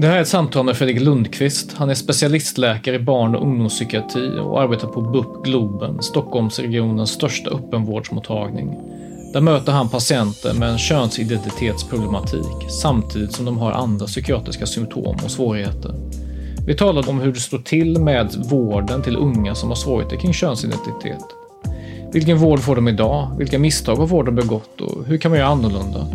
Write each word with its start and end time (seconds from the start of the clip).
Det 0.00 0.06
här 0.06 0.16
är 0.16 0.20
ett 0.20 0.28
samtal 0.28 0.64
med 0.64 0.76
Fredrik 0.76 1.00
Lundqvist. 1.00 1.72
Han 1.72 1.90
är 1.90 1.94
specialistläkare 1.94 2.94
i 2.94 2.98
barn 2.98 3.34
och 3.34 3.42
ungdomspsykiatri 3.42 4.38
och 4.40 4.62
arbetar 4.62 4.88
på 4.88 5.00
BUP 5.00 5.44
Globen, 5.44 6.02
Stockholmsregionens 6.02 7.10
största 7.10 7.50
öppenvårdsmottagning. 7.50 8.78
Där 9.32 9.40
möter 9.40 9.72
han 9.72 9.88
patienter 9.88 10.54
med 10.54 10.68
en 10.68 10.78
könsidentitetsproblematik 10.78 12.70
samtidigt 12.82 13.32
som 13.32 13.44
de 13.44 13.58
har 13.58 13.72
andra 13.72 14.06
psykiatriska 14.06 14.66
symptom 14.66 15.16
och 15.24 15.30
svårigheter. 15.30 15.94
Vi 16.66 16.74
talade 16.74 17.10
om 17.10 17.20
hur 17.20 17.32
det 17.32 17.40
står 17.40 17.58
till 17.58 18.00
med 18.00 18.34
vården 18.50 19.02
till 19.02 19.16
unga 19.16 19.54
som 19.54 19.68
har 19.68 19.76
svårigheter 19.76 20.16
kring 20.16 20.32
könsidentitet. 20.32 21.24
Vilken 22.12 22.38
vård 22.38 22.60
får 22.60 22.76
de 22.76 22.88
idag? 22.88 23.30
Vilka 23.38 23.58
misstag 23.58 23.96
har 23.96 24.06
vården 24.06 24.34
begått 24.34 24.80
och 24.80 25.04
hur 25.06 25.18
kan 25.18 25.30
man 25.30 25.38
göra 25.38 25.48
annorlunda? 25.48 26.06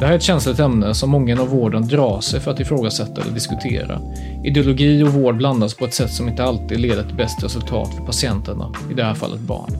Det 0.00 0.06
här 0.06 0.12
är 0.12 0.16
ett 0.16 0.22
känsligt 0.22 0.58
ämne 0.58 0.94
som 0.94 1.10
många 1.10 1.32
inom 1.32 1.48
vården 1.48 1.88
drar 1.88 2.20
sig 2.20 2.40
för 2.40 2.50
att 2.50 2.60
ifrågasätta 2.60 3.20
eller 3.20 3.32
diskutera. 3.32 4.00
Ideologi 4.44 5.02
och 5.02 5.08
vård 5.08 5.36
blandas 5.36 5.74
på 5.74 5.84
ett 5.84 5.94
sätt 5.94 6.10
som 6.10 6.28
inte 6.28 6.44
alltid 6.44 6.80
leder 6.80 7.02
till 7.02 7.16
bäst 7.16 7.44
resultat 7.44 7.94
för 7.94 8.04
patienterna, 8.04 8.72
i 8.90 8.94
det 8.94 9.04
här 9.04 9.14
fallet 9.14 9.40
barn. 9.40 9.70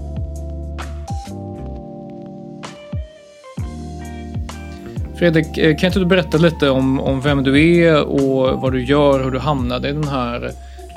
Fredrik, 5.18 5.58
eh, 5.58 5.76
kan 5.76 5.86
inte 5.86 5.98
du 5.98 6.06
berätta 6.06 6.38
lite 6.38 6.70
om, 6.70 7.00
om 7.00 7.20
vem 7.20 7.42
du 7.42 7.78
är 7.78 8.02
och 8.02 8.60
vad 8.60 8.72
du 8.72 8.84
gör, 8.84 9.24
hur 9.24 9.30
du 9.30 9.38
hamnade 9.38 9.88
i 9.88 9.92
den 9.92 10.08
här 10.08 10.50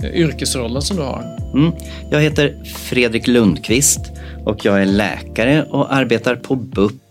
eh, 0.03 0.09
yrkesrollen 0.09 0.81
som 0.81 0.97
du 0.97 1.03
har? 1.03 1.37
Mm. 1.53 1.71
Jag 2.09 2.21
heter 2.21 2.63
Fredrik 2.63 3.27
Lundqvist 3.27 4.11
och 4.45 4.65
jag 4.65 4.81
är 4.81 4.85
läkare 4.85 5.63
och 5.63 5.93
arbetar 5.93 6.35
på 6.35 6.55
BUP 6.55 7.06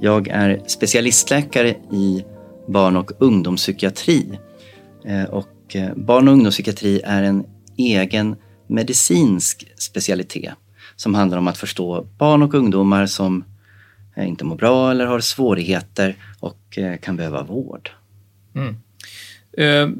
jag 0.00 0.28
är 0.28 0.62
specialistläkare 0.66 1.68
i 1.92 2.24
barn 2.68 2.96
och 2.96 3.10
ungdomspsykiatri. 3.18 4.38
Eh, 5.04 5.24
och 5.24 5.76
eh, 5.76 5.94
barn 5.94 6.28
och 6.28 6.34
ungdomspsykiatri 6.34 7.00
är 7.04 7.22
en 7.22 7.46
egen 7.76 8.36
medicinsk 8.66 9.72
specialitet 9.78 10.54
som 10.96 11.14
handlar 11.14 11.38
om 11.38 11.48
att 11.48 11.58
förstå 11.58 12.06
barn 12.18 12.42
och 12.42 12.54
ungdomar 12.54 13.06
som 13.06 13.44
eh, 14.16 14.28
inte 14.28 14.44
mår 14.44 14.56
bra 14.56 14.90
eller 14.90 15.06
har 15.06 15.20
svårigheter 15.20 16.16
och 16.40 16.78
kan 17.00 17.16
behöva 17.16 17.42
vård. 17.42 17.90
Mm. 18.54 18.76
Eh, 19.58 19.96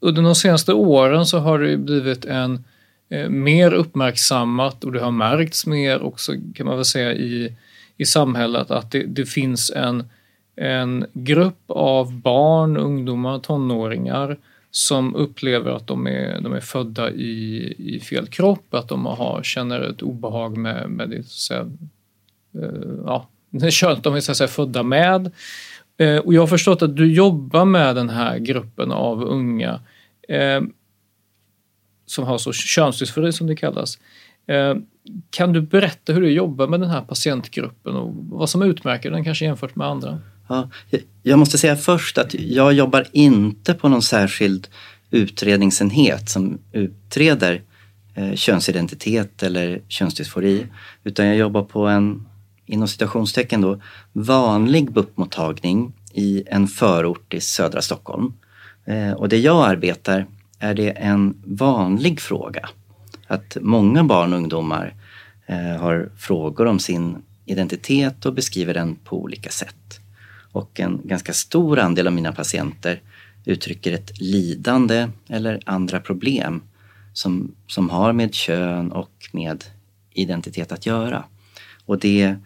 under 0.00 0.22
de 0.22 0.34
senaste 0.34 0.72
åren 0.72 1.26
så 1.26 1.38
har 1.38 1.58
det 1.58 1.76
blivit 1.76 2.24
en 2.24 2.64
eh, 3.08 3.28
mer 3.28 3.72
uppmärksammat 3.72 4.84
och 4.84 4.92
det 4.92 5.00
har 5.00 5.10
märkts 5.10 5.66
mer 5.66 6.02
också 6.02 6.32
kan 6.54 6.66
man 6.66 6.76
väl 6.76 6.84
säga 6.84 7.12
i 7.12 7.56
i 7.96 8.04
samhället 8.04 8.70
att 8.70 8.90
det, 8.90 9.02
det 9.02 9.26
finns 9.26 9.70
en, 9.70 10.04
en 10.56 11.06
grupp 11.12 11.62
av 11.66 12.20
barn, 12.20 12.76
ungdomar, 12.76 13.38
tonåringar 13.38 14.36
som 14.70 15.14
upplever 15.14 15.70
att 15.70 15.86
de 15.86 16.06
är, 16.06 16.40
de 16.40 16.52
är 16.52 16.60
födda 16.60 17.10
i, 17.10 17.74
i 17.78 18.00
fel 18.00 18.26
kropp, 18.26 18.74
att 18.74 18.88
de 18.88 19.06
har, 19.06 19.42
känner 19.42 19.80
ett 19.80 20.02
obehag 20.02 20.56
med, 20.56 20.90
med 20.90 21.10
det, 21.10 21.22
så 21.22 21.54
att 21.54 21.66
säga, 21.66 21.70
eh, 22.54 22.90
ja, 23.06 23.28
det 23.50 23.70
könet 23.70 24.02
de 24.02 24.14
är 24.14 24.20
så 24.20 24.30
att 24.30 24.36
säga, 24.36 24.48
födda 24.48 24.82
med. 24.82 25.32
Eh, 25.96 26.16
och 26.16 26.34
jag 26.34 26.42
har 26.42 26.46
förstått 26.46 26.82
att 26.82 26.96
du 26.96 27.12
jobbar 27.12 27.64
med 27.64 27.96
den 27.96 28.08
här 28.08 28.38
gruppen 28.38 28.92
av 28.92 29.24
unga 29.24 29.80
eh, 30.28 30.62
som 32.06 32.24
har 32.24 32.38
så 32.38 32.52
könsdysfori 32.52 33.32
som 33.32 33.46
det 33.46 33.56
kallas. 33.56 33.98
Eh, 34.46 34.74
kan 35.30 35.52
du 35.52 35.60
berätta 35.60 36.12
hur 36.12 36.20
du 36.20 36.30
jobbar 36.30 36.66
med 36.66 36.80
den 36.80 36.90
här 36.90 37.00
patientgruppen 37.00 37.96
och 37.96 38.14
vad 38.14 38.50
som 38.50 38.62
utmärker 38.62 39.10
den 39.10 39.24
kanske 39.24 39.44
jämfört 39.44 39.76
med 39.76 39.86
andra? 39.86 40.20
Ja, 40.48 40.68
jag 41.22 41.38
måste 41.38 41.58
säga 41.58 41.76
först 41.76 42.18
att 42.18 42.34
jag 42.34 42.72
jobbar 42.72 43.06
inte 43.12 43.74
på 43.74 43.88
någon 43.88 44.02
särskild 44.02 44.68
utredningsenhet 45.10 46.30
som 46.30 46.58
utreder 46.72 47.62
eh, 48.14 48.34
könsidentitet 48.34 49.42
eller 49.42 49.80
könsdysfori. 49.88 50.66
Utan 51.04 51.26
jag 51.26 51.36
jobbar 51.36 51.62
på 51.62 51.86
en, 51.86 52.26
inom 52.66 52.88
citationstecken 52.88 53.60
då, 53.60 53.80
vanlig 54.12 54.92
BUP-mottagning 54.92 55.92
i 56.12 56.44
en 56.46 56.68
förort 56.68 57.34
i 57.34 57.40
södra 57.40 57.82
Stockholm. 57.82 58.32
Eh, 58.84 59.12
och 59.12 59.28
det 59.28 59.38
jag 59.38 59.70
arbetar 59.70 60.26
är 60.58 60.74
det 60.74 60.90
en 60.90 61.42
vanlig 61.44 62.20
fråga 62.20 62.68
att 63.34 63.56
många 63.60 64.04
barn 64.04 64.32
och 64.32 64.38
ungdomar 64.38 64.94
eh, 65.46 65.76
har 65.80 66.08
frågor 66.16 66.66
om 66.66 66.78
sin 66.78 67.16
identitet 67.44 68.26
och 68.26 68.34
beskriver 68.34 68.74
den 68.74 68.96
på 68.96 69.22
olika 69.22 69.50
sätt. 69.50 70.00
Och 70.52 70.80
en 70.80 71.00
ganska 71.04 71.32
stor 71.32 71.78
andel 71.78 72.06
av 72.06 72.12
mina 72.12 72.32
patienter 72.32 73.00
uttrycker 73.44 73.92
ett 73.92 74.20
lidande 74.20 75.08
eller 75.28 75.60
andra 75.66 76.00
problem 76.00 76.62
som, 77.12 77.54
som 77.66 77.90
har 77.90 78.12
med 78.12 78.34
kön 78.34 78.92
och 78.92 79.28
med 79.32 79.64
identitet 80.12 80.72
att 80.72 80.86
göra. 80.86 81.24
Och 81.86 81.98
det 81.98 82.36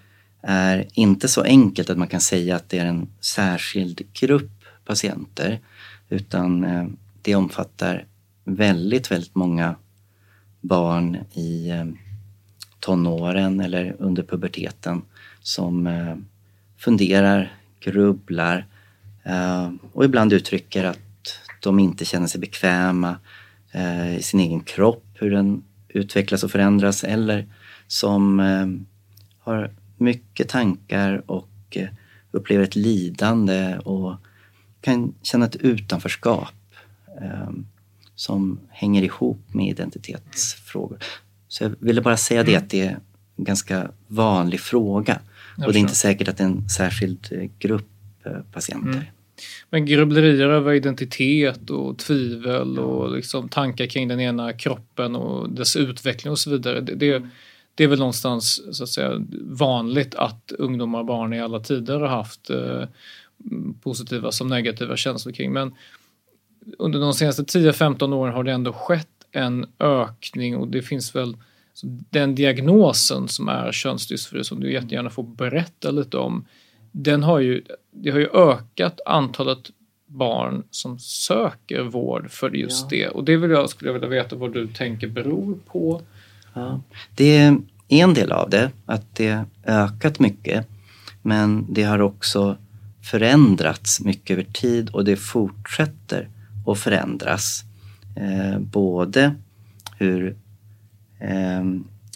är 0.42 0.86
inte 0.94 1.28
så 1.28 1.42
enkelt 1.42 1.90
att 1.90 1.98
man 1.98 2.08
kan 2.08 2.20
säga 2.20 2.56
att 2.56 2.68
det 2.68 2.78
är 2.78 2.86
en 2.86 3.08
särskild 3.20 4.06
grupp 4.12 4.64
patienter 4.84 5.60
utan 6.08 6.64
eh, 6.64 6.86
det 7.22 7.34
omfattar 7.34 8.04
väldigt, 8.44 9.10
väldigt 9.10 9.34
många 9.34 9.74
barn 10.60 11.18
i 11.32 11.70
eh, 11.70 11.86
tonåren 12.80 13.60
eller 13.60 13.96
under 13.98 14.22
puberteten 14.22 15.02
som 15.40 15.86
eh, 15.86 16.16
funderar, 16.76 17.52
grubblar 17.80 18.66
eh, 19.24 19.70
och 19.92 20.04
ibland 20.04 20.32
uttrycker 20.32 20.84
att 20.84 20.98
de 21.60 21.78
inte 21.78 22.04
känner 22.04 22.26
sig 22.26 22.40
bekväma 22.40 23.16
i 24.18 24.22
sin 24.22 24.40
egen 24.40 24.60
kropp, 24.60 25.04
hur 25.14 25.30
den 25.30 25.62
utvecklas 25.88 26.44
och 26.44 26.50
förändras 26.50 27.04
eller 27.04 27.46
som 27.86 28.38
har 29.38 29.70
mycket 29.96 30.48
tankar 30.48 31.22
och 31.30 31.78
upplever 32.30 32.64
ett 32.64 32.76
lidande 32.76 33.78
och 33.78 34.16
kan 34.80 35.14
känna 35.22 35.46
ett 35.46 35.56
utanförskap 35.56 36.54
som 38.18 38.60
hänger 38.70 39.02
ihop 39.02 39.40
med 39.54 39.68
identitetsfrågor. 39.68 40.98
Så 41.48 41.64
jag 41.64 41.74
ville 41.80 42.00
bara 42.00 42.16
säga 42.16 42.42
det 42.42 42.50
mm. 42.50 42.64
att 42.64 42.70
det 42.70 42.80
är 42.80 42.98
en 43.36 43.44
ganska 43.44 43.90
vanlig 44.06 44.60
fråga 44.60 45.20
och 45.66 45.72
det 45.72 45.78
är 45.78 45.80
inte 45.80 45.94
säkert 45.94 46.28
att 46.28 46.36
det 46.36 46.44
är 46.44 46.48
en 46.48 46.68
särskild 46.68 47.28
eh, 47.30 47.50
grupp 47.58 47.90
eh, 48.24 48.32
patienter. 48.52 48.90
Mm. 48.90 49.04
Men 49.70 49.86
grubblerier 49.86 50.48
över 50.48 50.72
identitet 50.72 51.70
och 51.70 51.98
tvivel 51.98 52.78
och 52.78 53.16
liksom 53.16 53.48
tankar 53.48 53.86
kring 53.86 54.08
den 54.08 54.20
ena 54.20 54.52
kroppen 54.52 55.16
och 55.16 55.50
dess 55.50 55.76
utveckling 55.76 56.30
och 56.30 56.38
så 56.38 56.50
vidare. 56.50 56.80
Det, 56.80 56.94
det, 56.94 57.28
det 57.74 57.84
är 57.84 57.88
väl 57.88 57.98
någonstans 57.98 58.76
så 58.76 58.82
att 58.82 58.88
säga, 58.88 59.26
vanligt 59.42 60.14
att 60.14 60.52
ungdomar 60.58 60.98
och 60.98 61.06
barn 61.06 61.32
i 61.32 61.40
alla 61.40 61.60
tider 61.60 62.00
har 62.00 62.08
haft 62.08 62.50
eh, 62.50 62.84
positiva 63.82 64.32
som 64.32 64.48
negativa 64.48 64.96
känslor 64.96 65.32
kring. 65.32 65.52
Men 65.52 65.74
under 66.78 67.00
de 67.00 67.14
senaste 67.14 67.42
10-15 67.42 68.14
åren 68.14 68.34
har 68.34 68.44
det 68.44 68.52
ändå 68.52 68.72
skett 68.72 69.08
en 69.32 69.66
ökning 69.78 70.56
och 70.56 70.68
det 70.68 70.82
finns 70.82 71.14
väl 71.14 71.36
den 72.10 72.34
diagnosen 72.34 73.28
som 73.28 73.48
är 73.48 73.72
könsdysfori, 73.72 74.44
som 74.44 74.60
du 74.60 74.72
jättegärna 74.72 75.10
får 75.10 75.22
berätta 75.22 75.90
lite 75.90 76.16
om, 76.16 76.44
den 76.92 77.22
har 77.22 77.38
ju, 77.38 77.62
det 77.90 78.10
har 78.10 78.18
ju 78.18 78.28
ökat 78.34 79.00
antalet 79.06 79.70
barn 80.06 80.62
som 80.70 80.98
söker 80.98 81.82
vård 81.82 82.30
för 82.30 82.50
just 82.50 82.92
ja. 82.92 82.98
det. 82.98 83.08
Och 83.08 83.24
det 83.24 83.36
vill 83.36 83.50
jag, 83.50 83.70
skulle 83.70 83.88
jag 83.88 83.94
vilja 83.94 84.08
veta 84.08 84.36
vad 84.36 84.52
du 84.52 84.66
tänker 84.66 85.08
beror 85.08 85.58
på. 85.66 86.02
Ja. 86.54 86.80
Det 87.14 87.36
är 87.36 87.58
en 87.88 88.14
del 88.14 88.32
av 88.32 88.50
det, 88.50 88.70
att 88.86 89.16
det 89.16 89.44
ökat 89.64 90.18
mycket. 90.18 90.66
Men 91.22 91.66
det 91.68 91.82
har 91.82 92.00
också 92.00 92.56
förändrats 93.10 94.00
mycket 94.00 94.30
över 94.30 94.52
tid 94.52 94.90
och 94.90 95.04
det 95.04 95.16
fortsätter 95.16 96.28
och 96.68 96.78
förändras. 96.78 97.64
Eh, 98.16 98.58
både 98.58 99.34
hur 99.96 100.36
eh, 101.20 101.64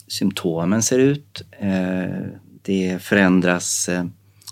symptomen 0.06 0.82
ser 0.82 0.98
ut, 0.98 1.42
eh, 1.58 2.26
det 2.62 3.02
förändras 3.02 3.88
eh, 3.88 4.06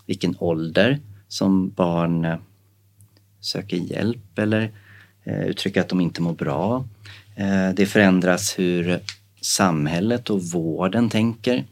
vilken 0.06 0.36
ålder 0.38 0.98
som 1.28 1.70
barn 1.70 2.24
eh, 2.24 2.38
söker 3.40 3.76
hjälp 3.76 4.38
eller 4.38 4.72
eh, 5.24 5.44
uttrycker 5.44 5.80
att 5.80 5.88
de 5.88 6.00
inte 6.00 6.22
mår 6.22 6.34
bra. 6.34 6.84
Eh, 7.34 7.70
det 7.74 7.86
förändras 7.86 8.58
hur 8.58 9.00
samhället 9.40 10.30
och 10.30 10.42
vården 10.42 11.08
tänker 11.08 11.64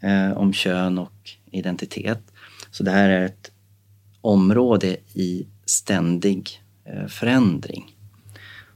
eh, 0.00 0.32
om 0.32 0.52
kön 0.52 0.98
och 0.98 1.30
identitet. 1.50 2.20
Så 2.70 2.82
det 2.82 2.90
här 2.90 3.08
är 3.08 3.24
ett 3.24 3.50
område 4.20 4.96
i 5.14 5.46
ständig 5.66 6.63
förändring. 7.08 7.96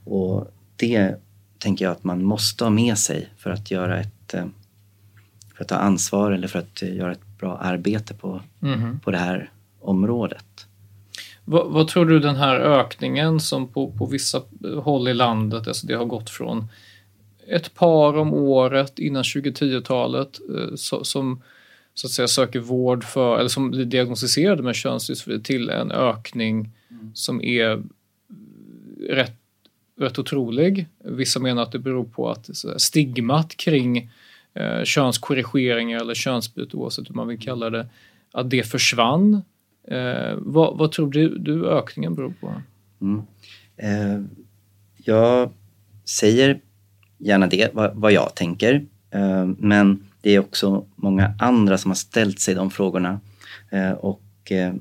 Och 0.03 0.51
det 0.75 1.15
tänker 1.57 1.85
jag 1.85 1.91
att 1.91 2.03
man 2.03 2.23
måste 2.23 2.63
ha 2.63 2.69
med 2.71 2.97
sig 2.97 3.29
för 3.37 3.49
att 3.49 3.71
göra 3.71 3.99
ett 3.99 4.33
eh, 4.33 4.45
för 5.55 5.63
att 5.63 5.67
ta 5.67 5.75
ansvar 5.75 6.31
eller 6.31 6.47
för 6.47 6.59
att 6.59 6.81
göra 6.81 7.11
ett 7.11 7.37
bra 7.39 7.57
arbete 7.57 8.13
på, 8.13 8.41
mm. 8.61 8.99
på 8.99 9.11
det 9.11 9.17
här 9.17 9.51
området. 9.79 10.45
Vad, 11.45 11.71
vad, 11.71 11.87
tror 11.87 12.05
du 12.05 12.19
den 12.19 12.35
här 12.35 12.55
ökningen 12.55 13.39
som 13.39 13.67
på, 13.67 13.91
på 13.91 14.05
vissa 14.05 14.41
håll 14.83 15.07
i 15.07 15.13
landet, 15.13 15.67
alltså 15.67 15.87
det 15.87 15.93
har 15.93 16.05
gått 16.05 16.29
från 16.29 16.67
ett 17.47 17.73
par 17.73 18.17
om 18.17 18.33
året 18.33 18.99
innan 18.99 19.23
2010-talet 19.23 20.39
eh, 20.55 20.75
som 21.03 21.41
så 21.93 22.07
att 22.07 22.11
säga 22.11 22.27
söker 22.27 22.59
vård 22.59 23.03
för, 23.03 23.39
eller 23.39 23.49
som 23.49 23.71
blir 23.71 23.85
diagnostiserade 23.85 24.63
med 24.63 24.75
könsdysfori 24.75 25.41
till 25.41 25.69
en 25.69 25.91
ökning 25.91 26.71
mm. 26.89 27.11
som 27.13 27.41
är 27.41 27.83
rätt, 29.09 29.35
rätt 29.99 30.19
otrolig. 30.19 30.87
Vissa 31.03 31.39
menar 31.39 31.63
att 31.63 31.71
det 31.71 31.79
beror 31.79 32.03
på 32.03 32.29
att 32.29 32.49
stigmat 32.77 33.57
kring 33.57 34.09
eh, 34.53 34.83
könskorrigeringar 34.83 35.99
eller 35.99 36.13
könsbyte 36.13 36.77
oavsett 36.77 37.09
hur 37.09 37.15
man 37.15 37.27
vill 37.27 37.39
kalla 37.39 37.69
det, 37.69 37.87
att 38.31 38.49
det 38.49 38.63
försvann. 38.63 39.41
Eh, 39.87 40.33
vad, 40.37 40.77
vad, 40.77 40.91
tror 40.91 41.11
du, 41.11 41.37
du 41.37 41.69
ökningen 41.69 42.15
beror 42.15 42.33
på? 42.41 42.61
Mm. 43.01 43.21
Eh, 43.77 44.21
jag 44.97 45.51
säger 46.05 46.59
gärna 47.17 47.47
det, 47.47 47.69
vad, 47.73 47.95
vad 47.95 48.11
jag 48.11 48.35
tänker. 48.35 48.85
Eh, 49.11 49.45
men 49.57 50.03
det 50.21 50.35
är 50.35 50.39
också 50.39 50.85
många 50.95 51.33
andra 51.39 51.77
som 51.77 51.91
har 51.91 51.95
ställt 51.95 52.39
sig 52.39 52.55
de 52.55 52.71
frågorna. 52.71 53.19
Eh, 53.69 53.91
och 53.91 54.51
eh, 54.51 54.73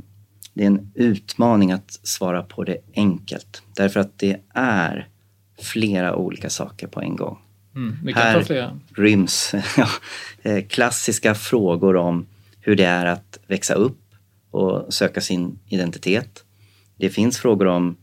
det 0.58 0.64
är 0.64 0.66
en 0.66 0.92
utmaning 0.94 1.72
att 1.72 2.00
svara 2.02 2.42
på 2.42 2.64
det 2.64 2.76
enkelt. 2.94 3.62
Därför 3.76 4.00
att 4.00 4.18
det 4.18 4.40
är 4.54 5.08
flera 5.62 6.16
olika 6.16 6.50
saker 6.50 6.86
på 6.86 7.00
en 7.00 7.16
gång. 7.16 7.38
Mm, 7.74 8.14
Här 8.14 8.72
ryms 8.94 9.54
eh, 10.42 10.64
klassiska 10.64 11.34
frågor 11.34 11.96
om 11.96 12.26
hur 12.60 12.76
det 12.76 12.84
är 12.84 13.06
att 13.06 13.38
växa 13.46 13.74
upp 13.74 14.00
och 14.50 14.94
söka 14.94 15.20
sin 15.20 15.58
identitet. 15.68 16.44
Det 16.96 17.10
finns 17.10 17.38
frågor 17.38 17.66
om 17.66 17.96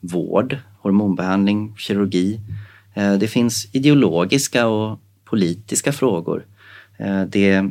vård, 0.00 0.58
hormonbehandling, 0.80 1.74
kirurgi. 1.76 2.40
Det 3.20 3.28
finns 3.28 3.68
ideologiska 3.72 4.66
och 4.66 5.00
politiska 5.24 5.92
frågor 5.92 6.44
Eh, 6.98 7.22
det 7.22 7.70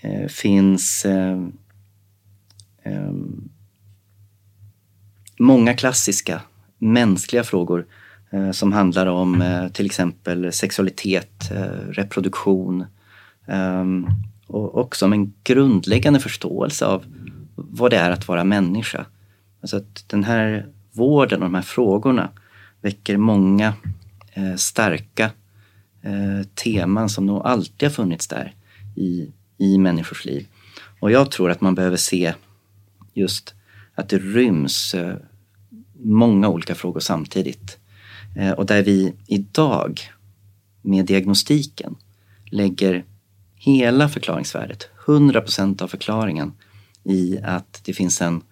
eh, 0.00 0.28
finns 0.28 1.04
eh, 1.04 1.46
Ehm, 2.82 3.48
många 5.38 5.74
klassiska 5.74 6.40
mänskliga 6.78 7.44
frågor 7.44 7.86
eh, 8.30 8.50
som 8.50 8.72
handlar 8.72 9.06
om 9.06 9.42
eh, 9.42 9.68
till 9.68 9.86
exempel 9.86 10.52
sexualitet, 10.52 11.50
eh, 11.50 11.88
reproduktion 11.88 12.84
ehm, 13.46 14.06
och 14.46 14.78
också 14.78 15.04
om 15.04 15.12
en 15.12 15.32
grundläggande 15.44 16.20
förståelse 16.20 16.86
av 16.86 17.04
vad 17.54 17.90
det 17.90 17.96
är 17.96 18.10
att 18.10 18.28
vara 18.28 18.44
människa. 18.44 19.06
Alltså 19.60 19.76
att 19.76 20.04
den 20.08 20.24
här 20.24 20.66
vården 20.92 21.42
och 21.42 21.48
de 21.48 21.54
här 21.54 21.62
frågorna 21.62 22.28
väcker 22.80 23.16
många 23.16 23.74
starka 24.56 25.30
eh, 26.02 26.46
teman 26.54 27.08
som 27.08 27.26
nog 27.26 27.46
alltid 27.46 27.88
har 27.88 27.94
funnits 27.94 28.28
där 28.28 28.54
i, 28.96 29.32
i 29.58 29.78
människors 29.78 30.24
liv. 30.24 30.46
Och 31.00 31.10
jag 31.10 31.30
tror 31.30 31.50
att 31.50 31.60
man 31.60 31.74
behöver 31.74 31.96
se 31.96 32.34
just 33.14 33.54
att 33.94 34.08
det 34.08 34.18
ryms 34.18 34.94
eh, 34.94 35.16
många 36.04 36.48
olika 36.48 36.74
frågor 36.74 37.00
samtidigt. 37.00 37.78
Eh, 38.36 38.50
och 38.50 38.66
där 38.66 38.82
vi 38.82 39.14
idag 39.26 40.00
med 40.82 41.06
diagnostiken 41.06 41.96
lägger 42.44 43.04
hela 43.54 44.08
förklaringsvärdet, 44.08 44.88
100 45.06 45.40
procent 45.40 45.82
av 45.82 45.88
förklaringen 45.88 46.52
i 47.04 47.38
att 47.42 47.80
det 47.84 47.92
finns 47.92 48.22
en 48.22 48.42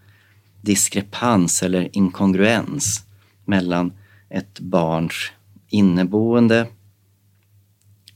diskrepans 0.60 1.62
eller 1.62 1.96
inkongruens 1.96 3.04
mellan 3.44 3.92
ett 4.28 4.60
barns 4.60 5.30
inneboende 5.68 6.66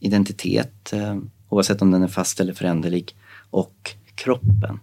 identitet, 0.00 0.92
eh, 0.92 1.18
oavsett 1.48 1.82
om 1.82 1.90
den 1.90 2.02
är 2.02 2.08
fast 2.08 2.40
eller 2.40 2.52
föränderlig, 2.52 3.16
och 3.50 3.94
kroppen. 4.14 4.80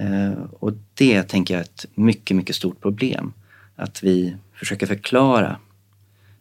Eh, 0.00 0.42
och 0.52 0.72
det 0.94 1.22
tänker 1.22 1.54
jag 1.54 1.60
är 1.60 1.64
ett 1.64 1.86
mycket, 1.94 2.36
mycket 2.36 2.56
stort 2.56 2.80
problem. 2.80 3.32
Att 3.76 4.02
vi 4.02 4.36
försöker 4.54 4.86
förklara 4.86 5.58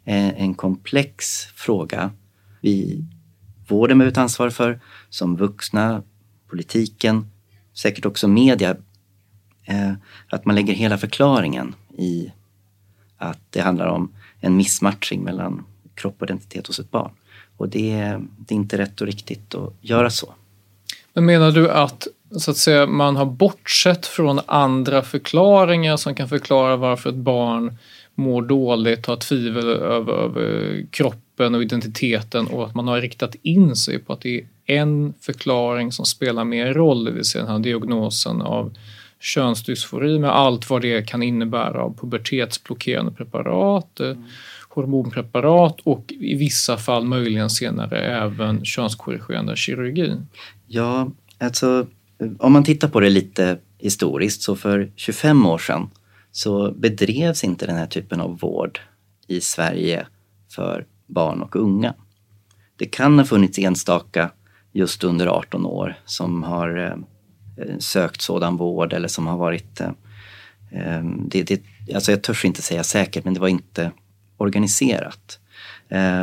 eh, 0.05 0.41
en 0.41 0.53
komplex 0.53 1.45
fråga 1.45 2.11
vi 2.61 3.05
vården 3.67 3.97
behöver 3.97 4.15
ta 4.15 4.21
ansvar 4.21 4.49
för, 4.49 4.79
som 5.09 5.35
vuxna, 5.35 6.03
politiken, 6.47 7.31
säkert 7.73 8.05
också 8.05 8.27
media. 8.27 8.75
Eh, 9.63 9.93
att 10.29 10.45
man 10.45 10.55
lägger 10.55 10.73
hela 10.73 10.97
förklaringen 10.97 11.75
i 11.97 12.31
att 13.17 13.39
det 13.49 13.61
handlar 13.61 13.87
om 13.87 14.11
en 14.39 14.55
missmatchning 14.55 15.23
mellan 15.23 15.65
kropp 15.95 16.21
och 16.21 16.27
identitet 16.27 16.67
hos 16.67 16.79
ett 16.79 16.91
barn. 16.91 17.11
Och 17.57 17.69
det, 17.69 18.19
det 18.37 18.53
är 18.53 18.55
inte 18.55 18.77
rätt 18.77 19.01
och 19.01 19.07
riktigt 19.07 19.55
att 19.55 19.73
göra 19.81 20.09
så. 20.09 20.33
Men 21.13 21.25
menar 21.25 21.51
du 21.51 21.71
att, 21.71 22.07
så 22.31 22.51
att 22.51 22.57
säga, 22.57 22.87
man 22.87 23.15
har 23.15 23.25
bortsett 23.25 24.05
från 24.05 24.39
andra 24.45 25.01
förklaringar 25.01 25.97
som 25.97 26.15
kan 26.15 26.29
förklara 26.29 26.75
varför 26.75 27.09
ett 27.09 27.15
barn 27.15 27.77
mår 28.15 28.41
dåligt, 28.41 29.05
har 29.05 29.15
tvivel 29.15 29.69
över, 29.69 30.13
över 30.13 30.85
kroppen 30.91 31.55
och 31.55 31.61
identiteten 31.61 32.47
och 32.47 32.65
att 32.65 32.75
man 32.75 32.87
har 32.87 33.01
riktat 33.01 33.35
in 33.41 33.75
sig 33.75 33.99
på 33.99 34.13
att 34.13 34.21
det 34.21 34.37
är 34.37 34.47
en 34.65 35.13
förklaring 35.21 35.91
som 35.91 36.05
spelar 36.05 36.43
mer 36.43 36.73
roll, 36.73 37.05
det 37.05 37.11
vill 37.11 37.25
säga 37.25 37.43
den 37.43 37.51
här 37.51 37.59
diagnosen 37.59 38.41
av 38.41 38.73
könsdysfori 39.19 40.19
med 40.19 40.31
allt 40.31 40.69
vad 40.69 40.81
det 40.81 41.07
kan 41.07 41.23
innebära 41.23 41.81
av 41.81 41.97
pubertetsblockerande 41.97 43.11
preparat, 43.11 43.99
mm 43.99 44.23
hormonpreparat 44.69 45.79
och 45.83 46.13
i 46.19 46.35
vissa 46.35 46.77
fall 46.77 47.05
möjligen 47.05 47.49
senare 47.49 47.99
även 47.99 48.65
könskorrigerande 48.65 49.55
kirurgi? 49.55 50.15
Ja, 50.67 51.11
alltså 51.37 51.87
om 52.39 52.53
man 52.53 52.63
tittar 52.63 52.87
på 52.87 52.99
det 52.99 53.09
lite 53.09 53.57
historiskt 53.77 54.41
så 54.41 54.55
för 54.55 54.91
25 54.95 55.45
år 55.45 55.57
sedan 55.57 55.89
så 56.31 56.71
bedrevs 56.71 57.43
inte 57.43 57.65
den 57.65 57.75
här 57.75 57.87
typen 57.87 58.21
av 58.21 58.39
vård 58.39 58.79
i 59.27 59.41
Sverige 59.41 60.07
för 60.55 60.85
barn 61.07 61.41
och 61.41 61.55
unga. 61.55 61.93
Det 62.75 62.85
kan 62.85 63.19
ha 63.19 63.25
funnits 63.25 63.59
enstaka 63.59 64.31
just 64.71 65.03
under 65.03 65.27
18 65.27 65.65
år 65.65 65.95
som 66.05 66.43
har 66.43 66.77
eh, 66.77 67.65
eh, 67.65 67.77
sökt 67.79 68.21
sådan 68.21 68.57
vård 68.57 68.93
eller 68.93 69.07
som 69.07 69.27
har 69.27 69.37
varit 69.37 69.81
eh, 69.81 71.03
det, 71.27 71.43
det, 71.43 71.61
alltså 71.95 72.11
jag 72.11 72.23
törs 72.23 72.45
inte 72.45 72.61
säga 72.61 72.83
säkert, 72.83 73.25
men 73.25 73.33
det 73.33 73.39
var 73.39 73.47
inte 73.47 73.91
organiserat. 74.37 75.39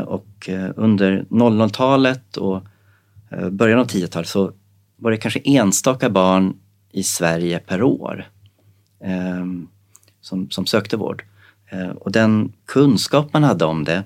Och 0.07 0.49
under 0.77 1.27
00-talet 1.31 2.37
och 2.37 2.63
början 3.51 3.79
av 3.79 3.87
10-talet 3.87 4.29
så 4.29 4.53
var 4.97 5.11
det 5.11 5.17
kanske 5.17 5.41
enstaka 5.45 6.11
barn 6.11 6.55
i 6.91 7.03
Sverige 7.03 7.59
per 7.59 7.83
år 7.83 8.29
ehm, 9.05 9.69
som, 10.21 10.51
som 10.51 10.67
sökte 10.67 10.97
vård. 10.97 11.25
Eh, 11.71 11.89
och 11.89 12.13
den 12.13 12.53
kunskap 12.65 13.33
man 13.33 13.45
hade 13.45 13.65
om 13.65 13.85
det 13.85 14.05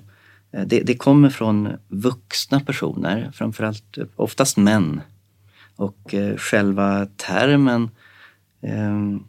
eh, 0.51 0.65
det, 0.65 0.79
det 0.79 0.95
kommer 0.95 1.29
från 1.29 1.69
vuxna 1.87 2.59
personer, 2.59 3.31
framförallt 3.33 3.97
oftast 4.15 4.57
män. 4.57 5.01
Och 5.75 6.13
eh, 6.13 6.37
själva 6.37 7.07
termen 7.17 7.89
ehm, 8.61 9.23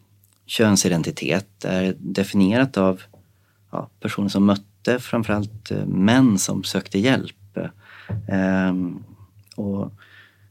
könsidentitet 0.46 1.64
är 1.64 1.94
definierat 1.98 2.76
av 2.76 3.02
ja, 3.70 3.88
personer 4.00 4.28
som 4.28 4.44
mötte 4.44 4.98
framförallt 4.98 5.72
män 5.86 6.38
som 6.38 6.64
sökte 6.64 6.98
hjälp. 6.98 7.58
Ehm, 8.28 9.04
och 9.56 9.92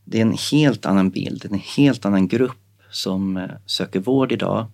det 0.05 0.17
är 0.17 0.21
en 0.21 0.37
helt 0.51 0.85
annan 0.85 1.09
bild, 1.09 1.45
en 1.45 1.59
helt 1.59 2.05
annan 2.05 2.27
grupp 2.27 2.57
som 2.91 3.37
eh, 3.37 3.49
söker 3.65 3.99
vård 3.99 4.31
idag 4.31 4.65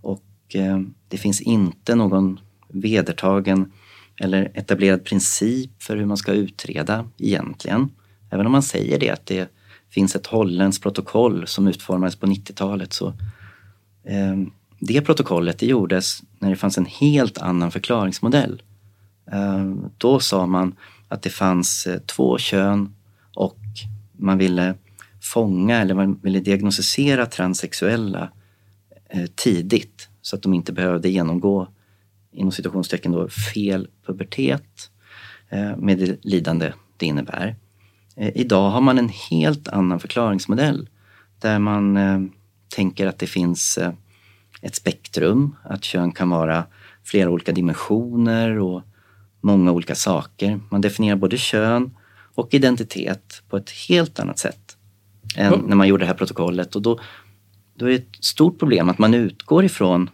och 0.00 0.22
eh, 0.54 0.80
det 1.08 1.18
finns 1.18 1.40
inte 1.40 1.94
någon 1.94 2.40
vedertagen 2.68 3.72
eller 4.20 4.50
etablerad 4.54 5.04
princip 5.04 5.82
för 5.82 5.96
hur 5.96 6.06
man 6.06 6.16
ska 6.16 6.32
utreda 6.32 7.08
egentligen. 7.18 7.90
Även 8.30 8.46
om 8.46 8.52
man 8.52 8.62
säger 8.62 8.98
det 8.98 9.10
att 9.10 9.26
det 9.26 9.48
finns 9.90 10.16
ett 10.16 10.26
holländskt 10.26 10.82
protokoll 10.82 11.46
som 11.46 11.68
utformades 11.68 12.16
på 12.16 12.26
90-talet 12.26 12.92
så 12.92 13.08
eh, 14.04 14.36
det 14.78 15.00
protokollet 15.00 15.58
det 15.58 15.66
gjordes 15.66 16.22
när 16.38 16.50
det 16.50 16.56
fanns 16.56 16.78
en 16.78 16.86
helt 16.86 17.38
annan 17.38 17.70
förklaringsmodell. 17.70 18.62
Eh, 19.32 19.74
då 19.98 20.20
sa 20.20 20.46
man 20.46 20.76
att 21.08 21.22
det 21.22 21.30
fanns 21.30 21.88
två 22.06 22.38
kön 22.38 22.94
och 23.34 23.58
man 24.18 24.38
ville 24.38 24.74
fånga 25.22 25.80
eller 25.80 25.94
man 25.94 26.20
ville 26.22 26.40
diagnostisera 26.40 27.26
transsexuella 27.26 28.30
eh, 29.10 29.26
tidigt 29.34 30.08
så 30.22 30.36
att 30.36 30.42
de 30.42 30.54
inte 30.54 30.72
behövde 30.72 31.08
genomgå 31.08 31.68
inom 32.32 32.52
situationstecken 32.52 33.12
då, 33.12 33.28
fel 33.28 33.88
pubertet 34.06 34.90
eh, 35.48 35.76
med 35.76 35.98
det 35.98 36.24
lidande 36.24 36.72
det 36.96 37.06
innebär. 37.06 37.56
Eh, 38.16 38.30
idag 38.34 38.70
har 38.70 38.80
man 38.80 38.98
en 38.98 39.08
helt 39.08 39.68
annan 39.68 40.00
förklaringsmodell 40.00 40.88
där 41.38 41.58
man 41.58 41.96
eh, 41.96 42.20
tänker 42.68 43.06
att 43.06 43.18
det 43.18 43.26
finns 43.26 43.78
eh, 43.78 43.92
ett 44.60 44.74
spektrum, 44.74 45.56
att 45.62 45.84
kön 45.84 46.12
kan 46.12 46.30
vara 46.30 46.64
flera 47.04 47.30
olika 47.30 47.52
dimensioner 47.52 48.58
och 48.58 48.82
många 49.40 49.72
olika 49.72 49.94
saker. 49.94 50.60
Man 50.70 50.80
definierar 50.80 51.16
både 51.16 51.38
kön 51.38 51.90
och 52.36 52.54
identitet 52.54 53.42
på 53.48 53.56
ett 53.56 53.70
helt 53.70 54.20
annat 54.20 54.38
sätt 54.38 54.76
än 55.36 55.52
mm. 55.52 55.66
när 55.66 55.76
man 55.76 55.88
gjorde 55.88 56.02
det 56.02 56.06
här 56.06 56.14
protokollet. 56.14 56.76
Och 56.76 56.82
då, 56.82 57.00
då 57.74 57.86
är 57.86 57.90
det 57.90 57.96
ett 57.96 58.24
stort 58.24 58.58
problem 58.58 58.88
att 58.88 58.98
man 58.98 59.14
utgår 59.14 59.64
ifrån 59.64 60.10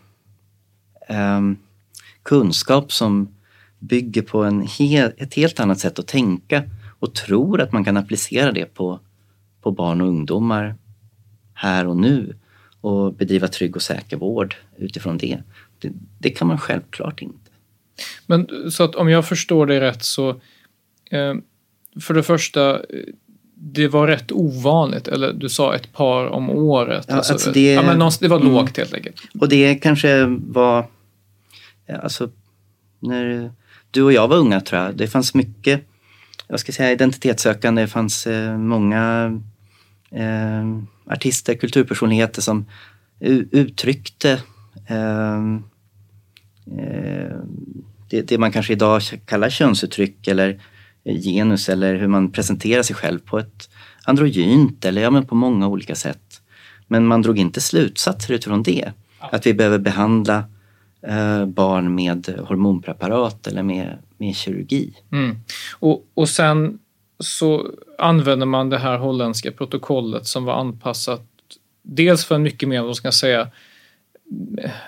um, 1.09 1.57
kunskap 2.23 2.93
som 2.93 3.29
bygger 3.79 4.23
på 4.23 4.45
en 4.45 4.61
hel, 4.61 5.13
ett 5.17 5.35
helt 5.35 5.61
annat 5.61 5.79
sätt 5.79 5.99
att 5.99 6.07
tänka 6.07 6.63
och 6.99 7.15
tror 7.15 7.61
att 7.61 7.73
man 7.73 7.85
kan 7.85 7.97
applicera 7.97 8.53
det 8.53 8.75
på, 8.75 9.01
på 9.61 9.71
barn 9.71 10.01
och 10.01 10.09
ungdomar 10.09 10.75
här 11.55 11.87
och 11.87 11.97
nu 11.97 12.37
och 12.81 13.15
bedriva 13.15 13.49
trygg 13.49 13.77
och 13.77 13.83
säker 13.83 14.17
vård 14.17 14.55
utifrån 14.77 15.19
det. 15.19 15.43
Det, 15.79 15.93
det 16.19 16.31
kan 16.31 16.49
man 16.49 16.59
självklart 16.59 17.23
inte. 17.23 17.51
Men 18.27 18.71
så 18.71 18.85
att 18.85 18.95
om 18.95 19.09
jag 19.09 19.29
förstår 19.29 19.67
det 19.67 19.81
rätt 19.81 20.05
så 20.05 20.31
eh, 21.11 21.35
för 22.01 22.15
det 22.15 22.23
första, 22.23 22.81
det 23.55 23.89
var 23.89 24.07
rätt 24.07 24.33
ovanligt, 24.33 25.09
eller 25.09 25.33
du 25.33 25.49
sa 25.49 25.75
ett 25.75 25.93
par 25.93 26.27
om 26.27 26.51
året. 26.51 27.07
Ja, 27.09 27.15
alltså, 27.15 27.33
alltså 27.33 27.53
det, 27.53 27.73
ja, 27.73 27.83
men 27.83 28.11
det 28.21 28.29
var 28.29 28.41
mm, 28.41 28.53
lågt 28.53 28.77
helt 28.77 28.95
enkelt. 28.95 29.17
Och 29.41 29.49
det 29.49 29.75
kanske 29.75 30.25
var, 30.41 30.87
alltså 32.03 32.29
när 33.01 33.51
du 33.91 34.03
och 34.03 34.13
jag 34.13 34.29
var 34.29 34.37
unga 34.37 34.61
tror 34.61 34.81
jag, 34.83 34.97
det 34.97 35.07
fanns 35.07 35.35
mycket, 35.35 35.81
jag 36.49 36.61
ska 36.61 36.73
säga 36.73 36.93
identitetssökande, 36.93 37.83
det 37.83 37.89
fanns 37.89 38.27
eh, 38.27 38.59
många 38.59 39.33
eh, 40.11 40.65
artister, 41.07 41.55
kulturpersonligheter 41.55 42.43
som 42.43 42.67
uttryckte 43.51 44.31
eh, 44.87 45.37
eh, 46.79 47.37
det, 48.11 48.23
det, 48.23 48.39
man 48.39 48.53
kanske 48.53 48.73
idag 48.73 49.03
kallar 49.27 49.51
könsuttryck 49.51 50.29
eller 50.29 50.61
genus 51.05 51.69
eller 51.69 51.95
hur 51.95 52.09
man 52.09 52.33
presenterar 52.33 52.83
sig 52.83 52.97
själv 52.97 53.19
på 53.19 53.39
ett 53.39 53.71
androgynt 54.05 54.85
eller 54.85 55.03
ja, 55.03 55.11
men 55.11 55.27
på 55.27 55.35
många 55.35 55.69
olika 55.69 55.95
sätt. 55.95 56.41
Men 56.87 57.07
man 57.07 57.23
drog 57.23 57.39
inte 57.39 57.61
slutsatser 57.61 58.35
utifrån 58.35 58.63
det. 58.63 58.93
Att 59.19 59.47
vi 59.47 59.55
behöver 59.55 59.79
behandla 59.79 60.45
eh, 61.07 61.47
barn 61.47 61.95
med 61.95 62.35
hormonpreparat 62.49 63.47
eller 63.47 63.63
med, 63.63 63.99
med 64.19 64.37
kirurgi. 64.37 64.95
Mm. 65.13 65.37
Och, 65.79 66.07
och 66.15 66.29
sen 66.29 66.79
så 67.19 67.71
använder 67.99 68.47
man 68.47 68.71
det 68.71 68.79
här 68.79 68.99
holländska 68.99 69.53
protokollet 69.53 70.27
som 70.27 70.45
var 70.45 70.55
anpassat 70.55 71.27
dels 71.83 72.25
för 72.25 72.35
en 72.35 72.43
mycket 72.43 72.69
mer, 72.69 72.83
vad 72.83 72.97
ska 72.97 73.07
jag 73.07 73.15
säga, 73.15 73.49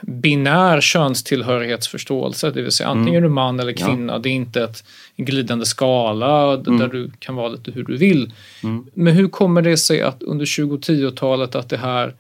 binär 0.03 0.81
könstillhörighetsförståelse, 0.81 2.51
det 2.51 2.63
vill 2.63 2.73
säga 2.73 2.89
antingen 2.89 3.09
mm. 3.09 3.25
är 3.25 3.29
du 3.29 3.35
man 3.35 3.61
eller 3.61 3.73
kvinna. 3.73 4.13
Ja. 4.13 4.19
Det 4.19 4.29
är 4.29 4.33
inte 4.33 4.63
ett, 4.63 4.85
en 5.17 5.25
glidande 5.25 5.67
skala 5.67 6.53
mm. 6.53 6.79
där 6.79 6.89
du 6.89 7.11
kan 7.19 7.35
vara 7.35 7.49
lite 7.49 7.71
hur 7.71 7.85
du 7.85 7.97
vill. 7.97 8.33
Mm. 8.63 8.87
Men 8.95 9.15
hur 9.15 9.29
kommer 9.29 9.63
det 9.63 9.77
sig 9.77 10.03
att 10.03 10.23
under 10.23 10.45
2010-talet 10.45 11.55
att 11.55 11.69
det 11.69 11.77
här, 11.77 12.15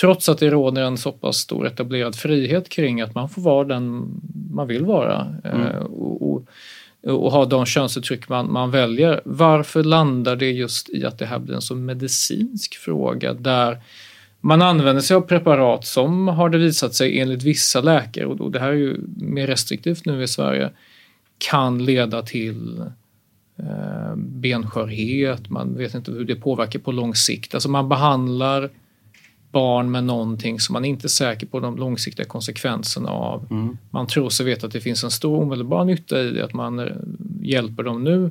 trots 0.00 0.28
att 0.28 0.38
det 0.38 0.50
råder 0.50 0.82
en 0.82 0.98
så 0.98 1.12
pass 1.12 1.36
stor 1.36 1.66
etablerad 1.66 2.16
frihet 2.16 2.68
kring 2.68 3.00
att 3.00 3.14
man 3.14 3.28
får 3.28 3.42
vara 3.42 3.64
den 3.64 4.14
man 4.50 4.66
vill 4.66 4.84
vara 4.84 5.34
mm. 5.44 5.66
eh, 5.66 5.78
och, 5.78 6.32
och, 6.32 6.44
och, 7.06 7.32
ha 7.32 7.44
de 7.44 7.66
könsuttryck 7.66 8.28
man, 8.28 8.52
man 8.52 8.70
väljer. 8.70 9.20
Varför 9.24 9.84
landar 9.84 10.36
det 10.36 10.50
just 10.50 10.90
i 10.90 11.04
att 11.04 11.18
det 11.18 11.26
här 11.26 11.38
blir 11.38 11.54
en 11.54 11.62
så 11.62 11.74
medicinsk 11.74 12.74
fråga 12.74 13.34
där 13.34 13.78
man 14.40 14.62
använder 14.62 15.02
sig 15.02 15.16
av 15.16 15.20
preparat 15.20 15.84
som 15.84 16.28
har 16.28 16.48
det 16.48 16.58
visat 16.58 16.94
sig 16.94 17.20
enligt 17.20 17.42
vissa 17.42 17.80
läkare, 17.80 18.26
och 18.26 18.50
det 18.50 18.60
här 18.60 18.68
är 18.68 18.74
ju 18.74 19.00
mer 19.16 19.46
restriktivt 19.46 20.06
nu 20.06 20.22
i 20.22 20.28
Sverige, 20.28 20.70
kan 21.38 21.84
leda 21.84 22.22
till 22.22 22.82
eh, 23.58 24.16
benskörhet, 24.16 25.50
man 25.50 25.76
vet 25.76 25.94
inte 25.94 26.12
hur 26.12 26.24
det 26.24 26.36
påverkar 26.36 26.78
på 26.78 26.92
lång 26.92 27.14
sikt. 27.14 27.54
Alltså 27.54 27.70
man 27.70 27.88
behandlar 27.88 28.70
barn 29.52 29.90
med 29.90 30.04
någonting 30.04 30.60
som 30.60 30.72
man 30.72 30.84
inte 30.84 31.06
är 31.06 31.08
säker 31.08 31.46
på 31.46 31.60
de 31.60 31.76
långsiktiga 31.76 32.26
konsekvenserna 32.26 33.10
av. 33.10 33.46
Mm. 33.50 33.78
Man 33.90 34.06
tror 34.06 34.30
sig 34.30 34.46
veta 34.46 34.66
att 34.66 34.72
det 34.72 34.80
finns 34.80 35.04
en 35.04 35.10
stor 35.10 35.42
omedelbar 35.42 35.84
nytta 35.84 36.22
i 36.22 36.42
att 36.42 36.52
man 36.52 36.78
eh, 36.78 36.86
hjälper 37.42 37.82
dem 37.82 38.04
nu. 38.04 38.30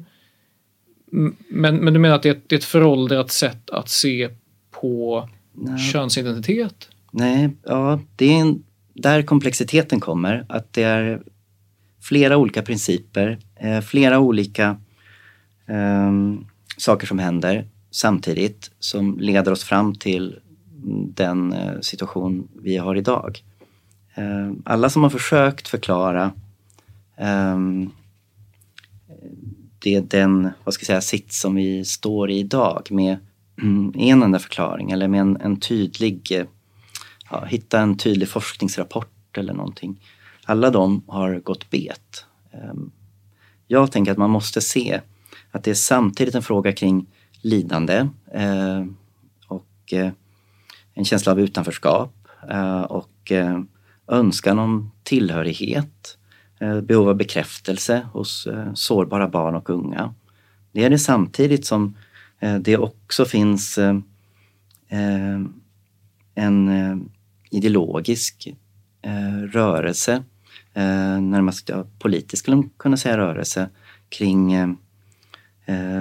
Men, 1.50 1.76
men 1.76 1.94
du 1.94 2.00
menar 2.00 2.16
att 2.16 2.24
det 2.24 2.30
är, 2.30 2.34
ett, 2.34 2.50
det 2.50 2.56
är 2.56 2.58
ett 2.58 2.64
föråldrat 2.64 3.32
sätt 3.32 3.70
att 3.70 3.90
se 3.90 4.30
på 4.72 5.30
Nej. 5.58 5.80
könsidentitet? 5.80 6.90
Nej, 7.12 7.50
ja, 7.64 8.00
det 8.16 8.26
är 8.26 8.42
en, 8.42 8.64
där 8.94 9.22
komplexiteten 9.22 10.00
kommer. 10.00 10.46
Att 10.50 10.74
det 10.74 10.84
är 10.84 11.22
flera 12.02 12.38
olika 12.38 12.62
principer, 12.62 13.38
eh, 13.56 13.82
flera 13.82 14.20
olika 14.20 14.78
eh, 15.66 16.12
saker 16.78 17.08
som 17.08 17.20
händer 17.20 17.68
samtidigt 17.92 18.72
som 18.80 19.20
leder 19.20 19.52
oss 19.52 19.64
fram 19.64 19.96
till 19.96 20.40
den 21.16 21.54
eh, 21.54 21.80
situation 21.82 22.48
vi 22.62 22.78
har 22.78 22.96
idag. 22.96 23.44
Eh, 24.16 24.52
alla 24.66 24.90
som 24.90 25.04
har 25.04 25.10
försökt 25.10 25.68
förklara 25.68 26.32
ehm, 27.18 27.90
det 29.80 29.96
är 29.96 30.02
den 30.02 30.50
vad 30.64 30.74
ska 30.74 30.82
jag 30.82 30.88
säga, 30.88 31.02
sits 31.02 31.42
som 31.42 31.56
vi 31.56 31.86
står 31.86 32.32
i 32.32 32.40
idag 32.40 32.88
med 32.92 33.18
Mm, 33.62 33.94
en 33.96 34.24
enda 34.24 34.40
förklaring 34.40 34.92
eller 34.92 35.08
med 35.08 35.22
en, 35.22 35.38
en 35.42 35.60
tydlig, 35.60 36.32
eh, 36.32 36.46
ja, 37.30 37.46
hitta 37.46 37.80
en 37.80 37.98
tydlig 37.98 38.30
forskningsrapport 38.30 39.38
eller 39.38 39.54
någonting. 39.54 40.02
Alla 40.46 40.70
de 40.70 41.04
har 41.08 41.40
gått 41.40 41.70
bet. 41.70 42.26
Ehm, 42.52 42.92
jag 43.68 43.92
tänker 43.92 44.12
att 44.12 44.18
man 44.18 44.30
måste 44.30 44.62
se 44.62 45.02
att 45.52 45.64
det 45.64 45.72
är 45.72 45.76
samtidigt 45.76 46.36
en 46.36 46.42
fråga 46.42 46.72
kring 46.72 47.06
lidande 47.42 48.08
eh, 48.34 48.86
och 49.48 49.94
eh, 49.94 50.12
en 50.94 51.06
känsla 51.06 51.32
av 51.32 51.40
utanförskap 51.40 52.14
och 52.90 53.32
önskan 54.08 54.60
om 54.60 54.92
tillhörighet, 55.04 56.18
behov 56.84 57.10
av 57.10 57.16
bekräftelse 57.16 58.08
hos 58.14 58.48
sårbara 58.74 59.28
barn 59.28 59.56
och 59.56 59.70
unga. 59.70 60.14
Det 60.72 60.84
är 60.84 60.90
det 60.90 61.00
samtidigt 61.00 61.66
som 61.66 61.96
Eh, 62.40 62.56
det 62.56 62.78
också 62.78 63.26
finns 63.26 63.78
eh, 63.78 63.98
eh, 64.90 65.42
en 66.36 67.10
ideologisk 67.50 68.54
rörelse, 69.52 70.24
närmast 71.22 71.70
politisk 72.00 72.44
skulle 72.44 72.58
man 72.58 72.70
kunna 72.78 72.98
säga 72.98 73.18
rörelse, 73.18 73.70
kring 74.10 74.78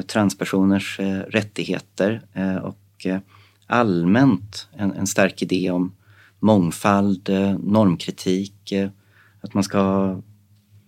transpersoners 0.07 1.01
rättigheter 1.29 2.23
och 2.63 3.07
allmänt 3.67 4.69
en, 4.73 4.93
en 4.93 5.07
stark 5.07 5.43
idé 5.43 5.71
om 5.71 5.95
mångfald, 6.39 7.29
normkritik, 7.59 8.73
att 9.41 9.55
man 9.55 9.65
ska 9.65 9.81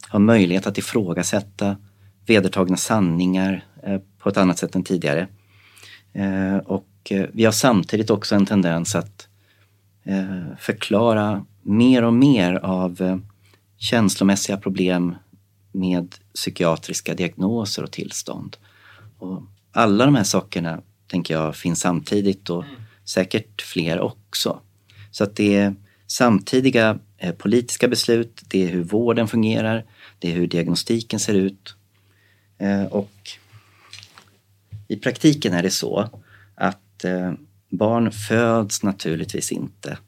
ha 0.09 0.19
möjlighet 0.19 0.67
att 0.67 0.79
ifrågasätta 0.79 1.77
vedertagna 2.27 2.77
sanningar 2.77 3.65
på 4.19 4.29
ett 4.29 4.37
annat 4.37 4.59
sätt 4.59 4.75
än 4.75 4.85
tidigare. 4.85 5.29
Eh, 6.19 6.57
och 6.57 6.89
eh, 7.11 7.27
vi 7.33 7.45
har 7.45 7.53
samtidigt 7.53 8.11
också 8.11 8.35
en 8.35 8.47
tendens 8.47 8.95
att 8.95 9.29
eh, 10.05 10.57
förklara 10.59 11.45
mer 11.63 12.05
och 12.05 12.15
mer 12.15 12.55
av 12.55 13.21
känslomässiga 13.77 14.57
problem 14.57 15.15
med 15.73 16.15
psykiatriska 16.35 17.15
diagnoser 17.15 17.83
och 17.83 17.91
tillstånd. 17.91 18.57
Och 19.19 19.43
alla 19.73 20.05
de 20.05 20.15
här 20.15 20.25
sakerna 20.25 20.81
tänker 21.07 21.35
jag 21.35 21.57
finns 21.57 21.81
samtidigt 21.81 22.51
och 22.51 22.65
säkert 23.05 23.63
fler 23.63 24.01
också. 24.01 24.61
Så 25.11 25.25
att 25.25 25.37
det 25.37 25.57
är 25.57 25.75
samtidiga 26.07 26.99
politiska 27.39 27.89
beslut, 27.89 28.43
det 28.49 28.65
är 28.65 28.69
hur 28.69 28.83
vården 28.83 29.29
fungerar, 29.29 29.85
det 30.19 30.31
är 30.31 30.35
hur 30.35 30.47
diagnostiken 30.47 31.21
ser 31.21 31.35
ut. 31.35 31.77
Och 32.91 33.39
i 34.89 34.97
praktiken 34.97 35.53
är 35.55 35.63
det 35.63 35.71
så 35.71 36.09
att 36.55 37.05
eh, 37.05 37.33
barn 37.69 38.13
föds 38.13 38.83
naturligtvis 38.83 39.53
inte 39.53 39.99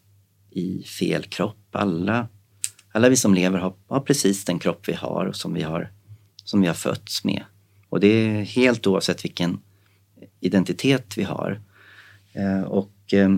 i 0.50 0.82
fel 0.82 1.22
kropp. 1.22 1.56
Alla, 1.72 2.28
alla 2.92 3.08
vi 3.08 3.16
som 3.16 3.34
lever 3.34 3.58
har, 3.58 3.72
har 3.86 4.00
precis 4.00 4.44
den 4.44 4.58
kropp 4.58 4.88
vi 4.88 4.92
har 4.92 5.26
och 5.26 5.36
som 5.36 5.54
vi 5.54 5.62
har, 5.62 5.90
som 6.44 6.60
vi 6.60 6.66
har 6.66 6.74
fötts 6.74 7.24
med. 7.24 7.42
Och 7.88 8.00
det 8.00 8.06
är 8.06 8.42
helt 8.42 8.86
oavsett 8.86 9.24
vilken 9.24 9.60
identitet 10.40 11.18
vi 11.18 11.22
har. 11.22 11.60
Eh, 12.32 12.62
och 12.62 13.14
eh, 13.14 13.36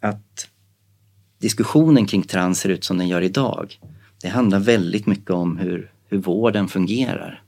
att 0.00 0.48
diskussionen 1.38 2.06
kring 2.06 2.22
trans 2.22 2.60
ser 2.60 2.68
ut 2.68 2.84
som 2.84 2.98
den 2.98 3.08
gör 3.08 3.22
idag, 3.22 3.78
det 4.22 4.28
handlar 4.28 4.58
väldigt 4.58 5.06
mycket 5.06 5.30
om 5.30 5.56
hur, 5.56 5.92
hur 6.08 6.18
vården 6.18 6.68
fungerar. 6.68 7.42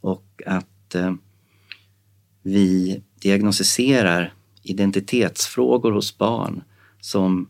Och 0.00 0.42
att 0.46 0.94
eh, 0.94 1.14
vi 2.42 3.02
diagnostiserar 3.22 4.34
identitetsfrågor 4.62 5.92
hos 5.92 6.18
barn 6.18 6.62
som 7.00 7.48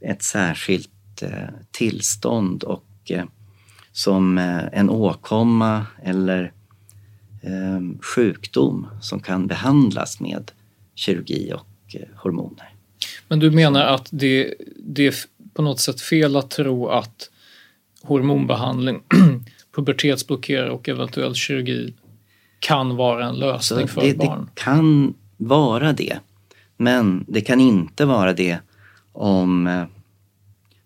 ett 0.00 0.22
särskilt 0.22 1.22
eh, 1.22 1.48
tillstånd 1.70 2.64
och 2.64 2.86
eh, 3.10 3.24
som 3.92 4.38
eh, 4.38 4.64
en 4.72 4.90
åkomma 4.90 5.86
eller 6.02 6.52
ehm, 7.42 7.98
sjukdom 8.02 8.86
som 9.00 9.20
kan 9.20 9.46
behandlas 9.46 10.20
med 10.20 10.50
kirurgi 10.94 11.52
och 11.52 11.96
hormoner. 12.16 12.74
Men 13.28 13.38
du 13.38 13.50
menar 13.50 13.84
att 13.84 14.08
det, 14.10 14.54
det 14.76 15.06
är 15.06 15.14
på 15.54 15.62
något 15.62 15.80
sätt 15.80 16.00
fel 16.00 16.36
att 16.36 16.50
tro 16.50 16.88
att 16.88 17.30
hormonbehandling, 18.02 19.02
pubertetsblockerare 19.74 20.70
och 20.70 20.88
eventuell 20.88 21.34
kirurgi 21.34 21.94
kan 22.62 22.96
vara 22.96 23.26
en 23.26 23.34
lösning 23.34 23.88
för 23.88 24.00
det, 24.00 24.18
barn? 24.18 24.50
Det 24.54 24.60
kan 24.60 25.14
vara 25.36 25.92
det. 25.92 26.18
Men 26.76 27.24
det 27.28 27.40
kan 27.40 27.60
inte 27.60 28.04
vara 28.04 28.32
det 28.32 28.58
om 29.12 29.66
eh, 29.66 29.84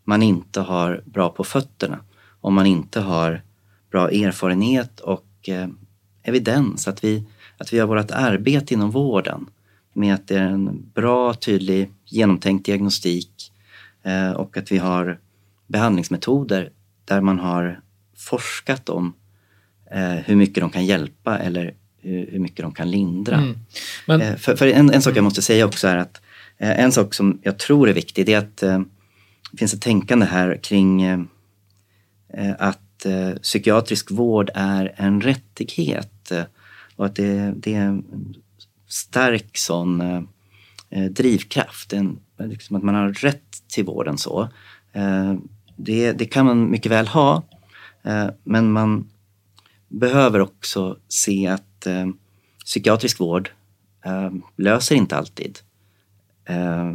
man 0.04 0.22
inte 0.22 0.60
har 0.60 1.02
bra 1.04 1.28
på 1.28 1.44
fötterna. 1.44 1.98
Om 2.40 2.54
man 2.54 2.66
inte 2.66 3.00
har 3.00 3.42
bra 3.90 4.10
erfarenhet 4.10 5.00
och 5.00 5.26
eh, 5.48 5.68
evidens. 6.22 6.88
Att 6.88 7.04
vi, 7.04 7.26
att 7.58 7.72
vi 7.72 7.78
har 7.78 7.86
vårt 7.86 8.10
arbete 8.10 8.74
inom 8.74 8.90
vården 8.90 9.46
med 9.92 10.14
att 10.14 10.28
det 10.28 10.36
är 10.36 10.48
en 10.48 10.90
bra, 10.94 11.34
tydlig, 11.34 11.92
genomtänkt 12.04 12.66
diagnostik 12.66 13.52
eh, 14.02 14.30
och 14.30 14.56
att 14.56 14.72
vi 14.72 14.78
har 14.78 15.18
behandlingsmetoder 15.66 16.70
där 17.04 17.20
man 17.20 17.38
har 17.38 17.80
forskat 18.16 18.88
om 18.88 19.14
eh, 19.90 20.14
hur 20.24 20.36
mycket 20.36 20.60
de 20.60 20.70
kan 20.70 20.84
hjälpa 20.84 21.38
eller 21.38 21.74
hur, 22.06 22.30
hur 22.30 22.38
mycket 22.38 22.62
de 22.62 22.72
kan 22.72 22.90
lindra. 22.90 23.36
Mm. 23.36 23.58
Men, 24.06 24.20
Eh, 24.20 24.36
för 24.36 24.56
för 24.56 24.66
en, 24.66 24.90
en 24.90 25.02
sak 25.02 25.16
jag 25.16 25.24
måste 25.24 25.42
säga 25.42 25.66
också 25.66 25.88
är 25.88 25.96
att 25.96 26.20
eh, 26.58 26.80
en 26.80 26.92
sak 26.92 27.14
som 27.14 27.40
jag 27.42 27.58
tror 27.58 27.88
är 27.88 27.92
viktig 27.92 28.26
det 28.26 28.34
är 28.34 28.38
att 28.38 28.62
eh, 28.62 28.80
det 29.52 29.58
finns 29.58 29.74
ett 29.74 29.82
tänkande 29.82 30.26
här 30.26 30.58
kring 30.62 31.02
eh, 31.02 31.20
eh, 32.34 32.54
att 32.58 32.82
psykiatrisk 33.42 34.10
vård 34.10 34.50
är 34.54 34.94
en 34.96 35.20
rättighet 35.20 36.32
och 36.96 37.06
att 37.06 37.16
det, 37.16 37.54
det 37.56 37.74
är 37.74 37.80
en 37.80 38.04
stark 38.88 39.56
sån 39.56 40.02
drivkraft. 41.10 41.92
En, 41.92 42.18
liksom 42.38 42.76
att 42.76 42.82
man 42.82 42.94
har 42.94 43.08
rätt 43.08 43.62
till 43.68 43.84
vården 43.84 44.18
så. 44.18 44.48
Det, 45.76 46.12
det 46.12 46.24
kan 46.24 46.46
man 46.46 46.70
mycket 46.70 46.92
väl 46.92 47.06
ha 47.06 47.42
men 48.44 48.72
man 48.72 49.08
behöver 49.88 50.40
också 50.40 50.98
se 51.08 51.46
att 51.46 51.86
eh, 51.86 52.06
psykiatrisk 52.64 53.20
vård 53.20 53.50
eh, 54.04 54.30
löser 54.56 54.94
inte 54.94 55.16
alltid 55.16 55.58
eh, 56.44 56.92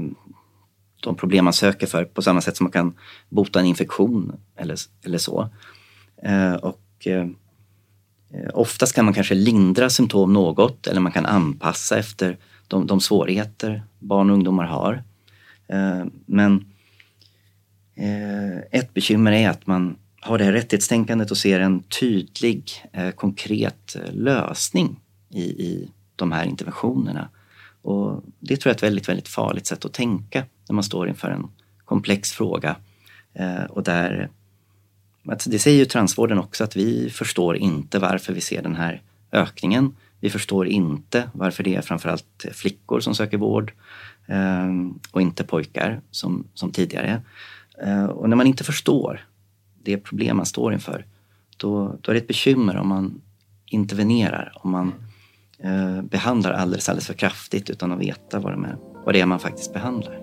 de 1.02 1.16
problem 1.16 1.46
man 1.46 1.54
söker 1.54 1.88
för 1.88 2.06
på 2.06 2.22
samma 2.22 2.42
sätt 2.42 2.58
som 2.58 2.64
man 2.64 2.72
kan 2.72 2.94
bota 3.30 3.60
en 3.60 3.66
infektion 3.66 4.40
eller, 4.56 4.78
eller 5.04 5.18
så. 5.18 5.50
Eh, 6.24 6.54
och 6.54 7.08
eh, 7.08 7.28
oftast 8.54 8.96
kan 8.96 9.06
man 9.06 9.14
kanske 9.14 9.36
lindra 9.36 9.90
symptom 9.90 10.34
något 10.34 10.88
eller 10.88 11.02
man 11.02 11.12
kan 11.12 11.26
anpassa 11.26 11.98
efter 11.98 12.38
de, 12.68 12.88
de 12.88 13.00
svårigheter 13.00 13.84
barn 14.00 14.30
och 14.30 14.34
ungdomar 14.34 14.66
har. 14.66 15.04
Eh, 15.68 16.06
men 16.26 16.66
eh, 17.96 18.58
ett 18.72 18.94
bekymmer 18.94 19.32
är 19.32 19.50
att 19.50 19.68
man 19.68 19.96
har 20.22 20.38
det 20.38 20.44
här 20.44 20.52
rättighetstänkandet 20.52 21.32
och 21.32 21.38
ser 21.38 21.60
en 21.60 21.84
tydlig, 21.84 22.72
eh, 22.94 23.12
konkret 23.12 23.96
eh, 23.96 24.14
lösning 24.14 25.00
i, 25.30 25.44
i 25.44 25.92
de 26.16 26.32
här 26.32 26.46
interventionerna. 26.46 27.30
Och 27.82 28.24
det 28.40 28.58
tror 28.58 28.70
jag 28.70 28.74
är 28.74 28.78
ett 28.78 28.84
väldigt, 28.84 29.10
väldigt 29.10 29.28
farligt 29.28 29.68
sätt 29.68 29.86
att 29.86 29.94
tänka 29.94 30.44
när 30.68 30.74
man 30.74 30.84
står 30.84 31.10
inför 31.10 31.30
en 31.30 31.48
komplex 31.86 32.32
fråga. 32.32 32.76
Eh, 33.34 33.64
och 33.64 33.84
där, 33.84 34.30
alltså 35.28 35.50
det 35.50 35.60
säger 35.60 35.78
ju 35.78 35.86
transvården 35.86 36.38
också, 36.38 36.64
att 36.64 36.76
vi 36.76 37.10
förstår 37.10 37.58
inte 37.58 38.00
varför 38.00 38.34
vi 38.34 38.42
ser 38.42 38.62
den 38.62 38.76
här 38.76 39.02
ökningen. 39.32 39.96
Vi 40.20 40.30
förstår 40.30 40.68
inte 40.68 41.30
varför 41.34 41.64
det 41.64 41.76
är 41.76 41.82
framförallt 41.82 42.46
flickor 42.54 43.00
som 43.00 43.16
söker 43.16 43.38
vård 43.38 43.74
eh, 44.28 44.70
och 45.12 45.22
inte 45.22 45.44
pojkar 45.44 46.02
som, 46.12 46.48
som 46.54 46.72
tidigare. 46.72 47.22
Eh, 47.84 48.06
och 48.06 48.30
när 48.30 48.38
man 48.38 48.48
inte 48.48 48.64
förstår 48.64 49.26
det 49.84 49.98
problem 49.98 50.38
man 50.38 50.46
står 50.46 50.74
inför, 50.74 51.06
då, 51.58 51.98
då 52.02 52.12
är 52.12 52.14
det 52.14 52.22
ett 52.22 52.28
bekymmer 52.28 52.78
om 52.78 52.88
man 52.88 53.22
intervenerar, 53.66 54.52
om 54.56 54.72
man 54.72 54.94
eh, 55.60 56.02
behandlar 56.02 56.52
alldeles, 56.52 56.90
alldeles 56.90 57.08
för 57.08 57.14
kraftigt 57.14 57.70
utan 57.70 57.92
att 57.92 58.00
veta 58.00 58.40
vad, 58.40 58.54
de 58.54 58.66
är, 58.66 58.78
vad 59.06 59.16
det 59.16 59.22
är 59.22 59.26
man 59.26 59.40
faktiskt 59.40 59.74
behandlar. 59.74 60.22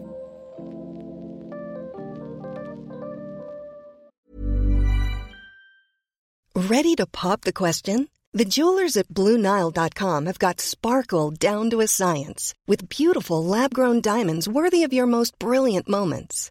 Ready 6.54 6.96
to 6.96 7.06
pop 7.06 7.42
the 7.42 7.52
question? 7.52 8.08
The 8.34 8.44
jewelers 8.44 8.96
at 8.96 9.08
BlueNile.com 9.08 10.26
have 10.26 10.38
got 10.38 10.60
sparkle 10.60 11.30
down 11.30 11.70
to 11.70 11.80
a 11.80 11.86
science 11.86 12.52
with 12.66 12.88
beautiful 12.88 13.44
lab 13.44 13.72
grown 13.72 14.00
diamonds 14.00 14.48
worthy 14.48 14.82
of 14.82 14.92
your 14.92 15.06
most 15.06 15.38
brilliant 15.38 15.88
moments. 15.88 16.50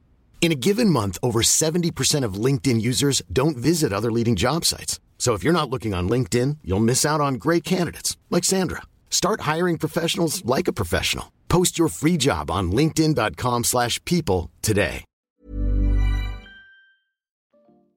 In 0.41 0.51
a 0.51 0.55
given 0.55 0.89
month, 0.89 1.19
over 1.21 1.43
70% 1.43 2.25
of 2.25 2.45
LinkedIn 2.45 2.81
users 2.81 3.21
don't 3.31 3.55
visit 3.55 3.93
other 3.93 4.11
leading 4.11 4.35
job 4.35 4.65
sites. 4.65 4.99
So 5.19 5.35
if 5.35 5.43
you're 5.43 5.53
not 5.53 5.69
looking 5.69 5.93
on 5.93 6.09
LinkedIn, 6.09 6.57
you'll 6.63 6.79
miss 6.79 7.05
out 7.05 7.21
on 7.21 7.35
great 7.35 7.63
candidates 7.63 8.17
like 8.31 8.43
Sandra. 8.43 8.81
Start 9.11 9.41
hiring 9.41 9.77
professionals 9.77 10.43
like 10.43 10.67
a 10.67 10.73
professional. 10.73 11.31
Post 11.47 11.77
your 11.77 11.89
free 11.89 12.17
job 12.17 12.49
on 12.49 12.71
linkedin.com/people 12.71 14.49
today. 14.61 15.03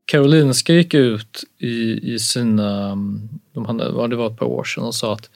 Karolinska 0.07 0.73
gick 0.73 0.95
ut 0.95 1.45
i, 1.59 2.15
i 2.15 2.19
sina, 2.19 2.93
um, 2.93 3.29
de 3.53 3.65
hade, 3.65 4.09
det 4.09 4.17
var 4.17 4.27
ett 4.27 4.37
par 4.37 4.47
år 4.47 4.65
sedan 4.65 4.85
och 4.85 4.95
sa 4.95 5.13
att 5.13 5.31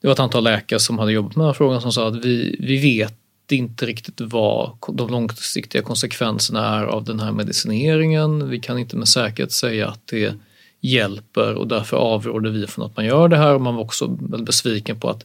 det 0.00 0.06
var 0.06 0.12
ett 0.12 0.20
antal 0.20 0.44
läkare 0.44 0.80
som 0.80 0.98
hade 0.98 1.12
jobbat 1.12 1.36
med 1.36 1.46
den 1.46 1.54
frågan 1.54 1.80
som 1.80 1.92
sa 1.92 2.08
att 2.08 2.24
vi, 2.24 2.56
vi 2.60 2.78
vet 2.78 3.19
inte 3.56 3.86
riktigt 3.86 4.20
vad 4.20 4.76
de 4.88 5.10
långsiktiga 5.10 5.82
konsekvenserna 5.82 6.78
är 6.78 6.84
av 6.84 7.04
den 7.04 7.20
här 7.20 7.32
medicineringen. 7.32 8.48
Vi 8.48 8.60
kan 8.60 8.78
inte 8.78 8.96
med 8.96 9.08
säkerhet 9.08 9.52
säga 9.52 9.88
att 9.88 10.06
det 10.06 10.34
hjälper 10.80 11.54
och 11.54 11.68
därför 11.68 11.96
avråder 11.96 12.50
vi 12.50 12.66
från 12.66 12.86
att 12.86 12.96
man 12.96 13.04
gör 13.04 13.28
det 13.28 13.36
här. 13.36 13.54
Och 13.54 13.60
man 13.60 13.74
var 13.74 13.82
också 13.82 14.06
besviken 14.08 15.00
på 15.00 15.10
att 15.10 15.24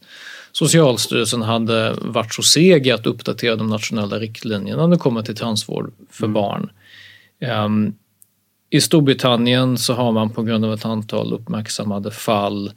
Socialstyrelsen 0.51 1.41
hade 1.41 1.93
varit 2.01 2.33
så 2.33 2.41
seg 2.41 2.87
i 2.87 2.91
att 2.91 3.05
uppdatera 3.05 3.55
de 3.55 3.67
nationella 3.67 4.19
riktlinjerna 4.19 4.87
när 4.87 4.95
det 4.95 5.01
kommer 5.01 5.21
till 5.21 5.35
transvård 5.35 5.93
för 6.09 6.27
barn. 6.27 6.69
Um, 7.65 7.95
I 8.69 8.81
Storbritannien 8.81 9.77
så 9.77 9.93
har 9.93 10.11
man 10.11 10.29
på 10.29 10.43
grund 10.43 10.65
av 10.65 10.73
ett 10.73 10.85
antal 10.85 11.33
uppmärksammade 11.33 12.11
fall 12.11 12.71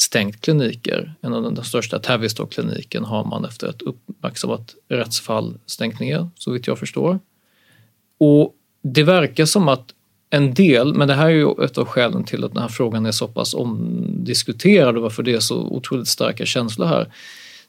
stängt 0.00 0.40
kliniker. 0.40 1.14
En 1.20 1.34
av 1.34 1.54
de 1.54 1.64
största, 1.64 1.98
Tavistock-kliniken, 1.98 3.04
har 3.04 3.24
man 3.24 3.44
efter 3.44 3.68
ett 3.68 3.82
uppmärksammat 3.82 4.74
rättsfall 4.88 5.58
stängt 5.66 6.00
ner, 6.00 6.28
så 6.34 6.50
vitt 6.50 6.66
jag 6.66 6.78
förstår. 6.78 7.18
Och 8.18 8.54
det 8.82 9.02
verkar 9.02 9.44
som 9.44 9.68
att 9.68 9.94
en 10.30 10.54
del, 10.54 10.94
men 10.94 11.08
det 11.08 11.14
här 11.14 11.26
är 11.26 11.30
ju 11.30 11.64
ett 11.64 11.78
av 11.78 11.86
skälen 11.86 12.24
till 12.24 12.44
att 12.44 12.52
den 12.52 12.62
här 12.62 12.68
frågan 12.68 13.06
är 13.06 13.12
så 13.12 13.28
pass 13.28 13.54
omdiskuterad 13.54 14.96
och 14.96 15.02
varför 15.02 15.22
det 15.22 15.34
är 15.34 15.40
så 15.40 15.56
otroligt 15.56 16.08
starka 16.08 16.46
känslor 16.46 16.86
här. 16.86 17.12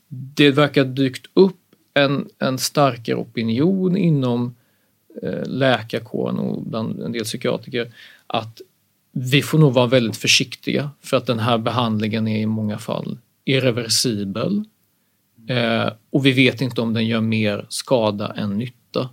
Det 0.08 0.52
verkar 0.52 0.86
ha 0.86 0.92
dykt 0.92 1.26
upp 1.34 1.56
en, 1.94 2.28
en 2.40 2.58
starkare 2.58 3.16
opinion 3.16 3.98
inom 3.98 4.56
eh, 5.24 5.46
läkarkåren 5.46 6.40
och 6.40 6.64
bland 6.64 7.02
en 7.02 7.12
del 7.12 7.24
psykiatriker 7.24 7.92
att 8.28 8.62
vi 9.12 9.42
får 9.42 9.58
nog 9.58 9.74
vara 9.74 9.88
väldigt 9.88 10.18
försiktiga 10.18 10.90
för 11.02 11.18
att 11.18 11.26
den 11.26 11.40
här 11.40 11.58
behandlingen 11.58 12.28
är 12.28 12.40
i 12.40 12.46
många 12.46 12.78
fall 12.78 13.18
irreversibel. 13.46 14.64
Eh, 15.50 15.92
och 16.10 16.26
vi 16.26 16.32
vet 16.32 16.62
inte 16.62 16.82
om 16.82 16.94
den 16.94 17.08
gör 17.08 17.22
mer 17.22 17.66
skada 17.70 18.34
än 18.34 18.58
nytta. 18.58 19.10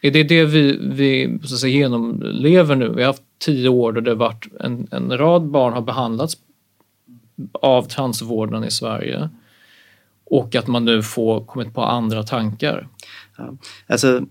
Är 0.00 0.10
det 0.10 0.22
det 0.22 0.44
vi, 0.44 0.78
vi 0.82 1.38
så 1.44 1.54
att 1.54 1.60
säga, 1.60 1.78
genomlever 1.78 2.76
nu? 2.76 2.88
Vi 2.88 3.02
har 3.02 3.06
haft 3.06 3.22
tio 3.38 3.68
år 3.68 3.92
då 3.92 4.00
det 4.00 4.14
varit 4.14 4.46
en, 4.60 4.88
en 4.90 5.18
rad 5.18 5.50
barn 5.50 5.72
har 5.72 5.80
behandlats 5.80 6.36
av 7.52 7.82
transvården 7.82 8.64
i 8.64 8.70
Sverige 8.70 9.28
och 10.24 10.54
att 10.54 10.66
man 10.66 10.84
nu 10.84 11.02
får 11.02 11.44
kommit 11.44 11.74
på 11.74 11.82
andra 11.82 12.22
tankar. 12.22 12.88
Ja, 13.36 13.54
alltså, 13.86 14.22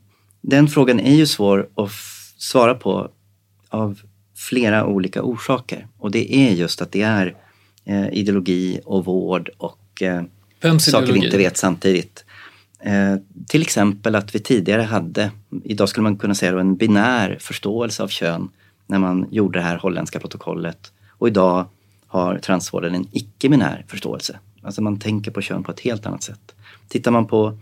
den 0.42 0.68
frågan 0.68 1.00
är 1.00 1.16
ju 1.16 1.26
svår 1.26 1.70
att 1.76 1.92
svara 2.38 2.76
på 2.76 3.12
av 3.70 4.02
flera 4.38 4.86
olika 4.86 5.24
orsaker. 5.24 5.88
Och 5.98 6.12
det 6.12 6.36
är 6.36 6.52
just 6.52 6.82
att 6.82 6.92
det 6.92 7.02
är 7.02 7.36
eh, 7.86 8.08
ideologi 8.14 8.80
och 8.86 9.06
vård 9.06 9.50
och 9.58 10.02
eh, 10.02 10.24
saker 10.80 11.14
vi 11.14 11.26
inte 11.26 11.38
vet 11.38 11.58
samtidigt. 11.58 12.26
Eh, 12.80 13.16
till 13.48 13.62
exempel 13.62 14.16
att 14.16 14.36
vi 14.36 14.40
tidigare 14.40 14.82
hade, 14.82 15.32
idag 15.64 15.90
skulle 15.90 16.04
man 16.04 16.18
kunna 16.18 16.36
säga 16.36 16.52
då, 16.52 16.60
en 16.60 16.76
binär 16.76 17.38
förståelse 17.40 18.04
av 18.04 18.08
kön 18.08 18.50
när 18.88 19.00
man 19.00 19.28
gjorde 19.32 19.60
det 19.60 19.64
här 19.64 19.78
holländska 19.78 20.20
protokollet. 20.20 20.92
Och 21.10 21.28
idag 21.28 21.66
har 22.08 22.40
transvården 22.40 22.96
en 22.96 23.08
icke-binär 23.12 23.86
förståelse. 23.88 24.40
Alltså 24.62 24.82
man 24.82 25.00
tänker 25.00 25.32
på 25.32 25.42
kön 25.42 25.64
på 25.64 25.72
ett 25.72 25.80
helt 25.80 26.06
annat 26.06 26.24
sätt. 26.24 26.56
Tittar 26.88 27.12
man 27.12 27.26
på 27.26 27.58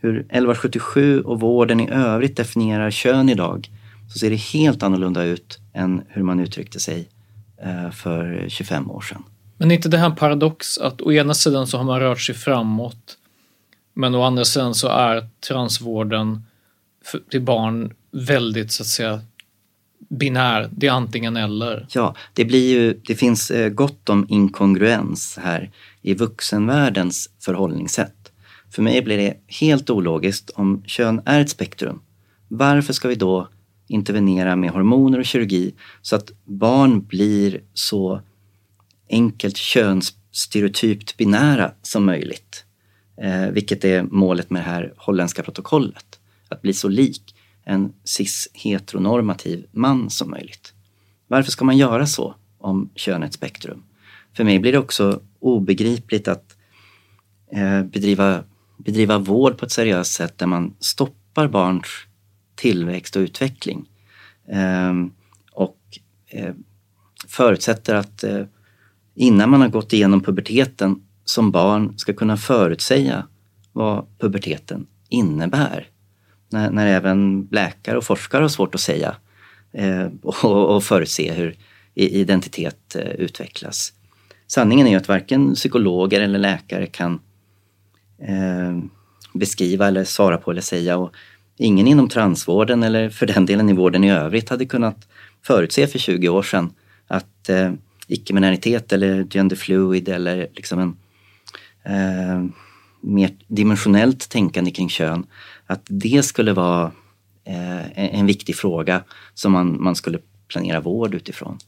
hur 0.00 0.18
1177 0.18 1.20
och 1.20 1.40
vården 1.40 1.80
i 1.80 1.90
övrigt 1.90 2.36
definierar 2.36 2.90
kön 2.90 3.28
idag 3.28 3.70
så 4.12 4.18
ser 4.18 4.30
det 4.30 4.36
helt 4.36 4.82
annorlunda 4.82 5.24
ut 5.24 5.58
än 5.72 6.02
hur 6.08 6.22
man 6.22 6.40
uttryckte 6.40 6.80
sig 6.80 7.08
eh, 7.62 7.90
för 7.90 8.46
25 8.48 8.90
år 8.90 9.00
sedan. 9.00 9.22
Men 9.56 9.70
är 9.70 9.74
inte 9.74 9.88
det 9.88 9.98
här 9.98 10.06
en 10.06 10.16
paradox 10.16 10.78
att 10.78 11.00
å 11.00 11.12
ena 11.12 11.34
sidan 11.34 11.66
så 11.66 11.76
har 11.76 11.84
man 11.84 12.00
rört 12.00 12.20
sig 12.20 12.34
framåt 12.34 13.16
men 13.94 14.14
å 14.14 14.22
andra 14.22 14.44
sidan 14.44 14.74
så 14.74 14.88
är 14.88 15.28
transvården 15.48 16.42
till 17.30 17.42
barn 17.42 17.92
väldigt 18.10 18.72
så 18.72 18.82
att 18.82 18.86
säga 18.86 19.20
binär, 20.10 20.68
det 20.72 20.86
är 20.86 20.90
antingen 20.90 21.36
eller. 21.36 21.86
Ja, 21.90 22.14
det 22.34 22.44
blir 22.44 22.70
ju, 22.70 23.00
det 23.06 23.14
finns 23.14 23.50
eh, 23.50 23.68
gott 23.68 24.08
om 24.08 24.26
inkongruens 24.28 25.38
här 25.42 25.70
i 26.02 26.14
vuxenvärldens 26.14 27.30
förhållningssätt. 27.40 28.32
För 28.70 28.82
mig 28.82 29.02
blir 29.02 29.16
det 29.16 29.36
helt 29.46 29.90
ologiskt 29.90 30.50
om 30.50 30.82
kön 30.86 31.22
är 31.24 31.40
ett 31.40 31.50
spektrum. 31.50 32.00
Varför 32.48 32.92
ska 32.92 33.08
vi 33.08 33.14
då 33.14 33.48
intervenera 33.90 34.56
med 34.56 34.70
hormoner 34.70 35.18
och 35.18 35.24
kirurgi 35.24 35.74
så 36.02 36.16
att 36.16 36.32
barn 36.44 37.06
blir 37.06 37.60
så 37.74 38.20
enkelt 39.10 39.56
könsstereotypt 39.56 41.16
binära 41.16 41.72
som 41.82 42.04
möjligt. 42.04 42.64
Eh, 43.22 43.46
vilket 43.50 43.84
är 43.84 44.02
målet 44.02 44.50
med 44.50 44.62
det 44.62 44.66
här 44.66 44.94
holländska 44.96 45.42
protokollet. 45.42 46.20
Att 46.48 46.62
bli 46.62 46.72
så 46.72 46.88
lik 46.88 47.34
en 47.64 47.92
cis-heteronormativ 48.04 49.66
man 49.70 50.10
som 50.10 50.30
möjligt. 50.30 50.72
Varför 51.28 51.50
ska 51.50 51.64
man 51.64 51.78
göra 51.78 52.06
så 52.06 52.34
om 52.58 52.90
könets 52.94 53.36
spektrum? 53.36 53.82
För 54.36 54.44
mig 54.44 54.58
blir 54.58 54.72
det 54.72 54.78
också 54.78 55.20
obegripligt 55.38 56.28
att 56.28 56.56
eh, 57.52 57.82
bedriva, 57.82 58.44
bedriva 58.76 59.18
vård 59.18 59.58
på 59.58 59.64
ett 59.66 59.72
seriöst 59.72 60.12
sätt 60.12 60.38
där 60.38 60.46
man 60.46 60.74
stoppar 60.80 61.48
barns 61.48 62.06
tillväxt 62.60 63.16
och 63.16 63.20
utveckling. 63.20 63.88
Ehm, 64.48 65.12
och 65.52 65.78
eh, 66.28 66.54
förutsätter 67.28 67.94
att 67.94 68.24
eh, 68.24 68.44
innan 69.14 69.50
man 69.50 69.60
har 69.60 69.68
gått 69.68 69.92
igenom 69.92 70.20
puberteten 70.20 71.02
som 71.24 71.50
barn 71.50 71.98
ska 71.98 72.12
kunna 72.12 72.36
förutsäga 72.36 73.26
vad 73.72 74.06
puberteten 74.18 74.86
innebär. 75.08 75.88
När, 76.48 76.70
när 76.70 76.86
även 76.86 77.48
läkare 77.50 77.98
och 77.98 78.04
forskare 78.04 78.42
har 78.42 78.48
svårt 78.48 78.74
att 78.74 78.80
säga 78.80 79.16
eh, 79.72 80.06
och, 80.22 80.74
och 80.74 80.84
förutse 80.84 81.32
hur 81.32 81.56
identitet 81.94 82.96
eh, 82.96 83.10
utvecklas. 83.10 83.92
Sanningen 84.46 84.86
är 84.86 84.90
ju 84.90 84.96
att 84.96 85.08
varken 85.08 85.54
psykologer 85.54 86.20
eller 86.20 86.38
läkare 86.38 86.86
kan 86.86 87.20
beskriva 89.32 89.88
eller 89.88 90.04
svara 90.04 90.38
på 90.38 90.50
eller 90.50 90.60
säga 90.60 90.96
och 90.96 91.14
ingen 91.60 91.86
inom 91.86 92.08
transvården 92.08 92.82
eller 92.82 93.10
för 93.10 93.26
den 93.26 93.46
delen 93.46 93.68
i 93.68 93.72
vården 93.72 94.04
i 94.04 94.10
övrigt 94.10 94.48
hade 94.48 94.66
kunnat 94.66 95.08
förutse 95.42 95.86
för 95.86 95.98
20 95.98 96.28
år 96.28 96.42
sedan 96.42 96.72
att 97.06 97.48
eh, 97.48 97.72
icke-binaritet 98.06 98.92
eller 98.92 99.24
genderfluid 99.24 100.08
eller 100.08 100.48
liksom 100.54 100.78
en 100.78 100.96
eh, 101.84 102.50
mer 103.00 103.30
dimensionellt 103.48 104.28
tänkande 104.28 104.70
kring 104.70 104.88
kön, 104.88 105.26
att 105.66 105.82
det 105.84 106.22
skulle 106.22 106.52
vara 106.52 106.92
eh, 107.44 108.14
en 108.18 108.26
viktig 108.26 108.56
fråga 108.56 109.04
som 109.34 109.52
man, 109.52 109.82
man 109.82 109.94
skulle 109.94 110.18
planera 110.48 110.80
vård 110.80 111.14
utifrån. 111.14 111.58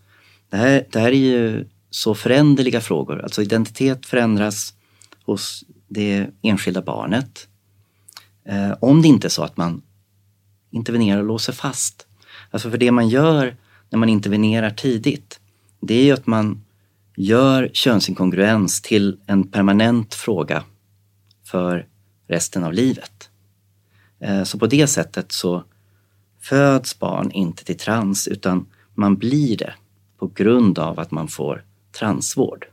Det 0.50 0.56
här, 0.56 0.86
det 0.90 1.00
här 1.00 1.08
är 1.08 1.16
ju 1.16 1.68
så 1.90 2.14
föränderliga 2.14 2.80
frågor, 2.80 3.20
alltså 3.22 3.42
identitet 3.42 4.06
förändras 4.06 4.74
hos 5.24 5.64
det 5.88 6.26
enskilda 6.42 6.82
barnet. 6.82 7.48
Eh, 8.44 8.72
om 8.80 9.02
det 9.02 9.08
inte 9.08 9.26
är 9.26 9.30
så 9.30 9.42
att 9.42 9.56
man 9.56 9.82
intervenerar 10.70 11.20
och 11.20 11.26
låser 11.26 11.52
fast. 11.52 12.06
Alltså 12.50 12.70
för 12.70 12.78
det 12.78 12.90
man 12.90 13.08
gör 13.08 13.56
när 13.90 13.98
man 13.98 14.08
intervenerar 14.08 14.70
tidigt, 14.70 15.40
det 15.80 15.94
är 15.94 16.04
ju 16.04 16.12
att 16.12 16.26
man 16.26 16.64
gör 17.16 17.70
könsinkongruens 17.72 18.82
till 18.82 19.18
en 19.26 19.48
permanent 19.48 20.14
fråga 20.14 20.64
för 21.44 21.86
resten 22.28 22.64
av 22.64 22.72
livet. 22.72 23.30
Eh, 24.20 24.44
så 24.44 24.58
på 24.58 24.66
det 24.66 24.86
sättet 24.86 25.32
så 25.32 25.64
föds 26.40 26.98
barn 26.98 27.30
inte 27.30 27.64
till 27.64 27.78
trans 27.78 28.28
utan 28.28 28.66
man 28.94 29.16
blir 29.16 29.56
det 29.56 29.74
på 30.18 30.26
grund 30.26 30.78
av 30.78 31.00
att 31.00 31.10
man 31.10 31.28
får 31.28 31.64
transvård. 31.98 32.66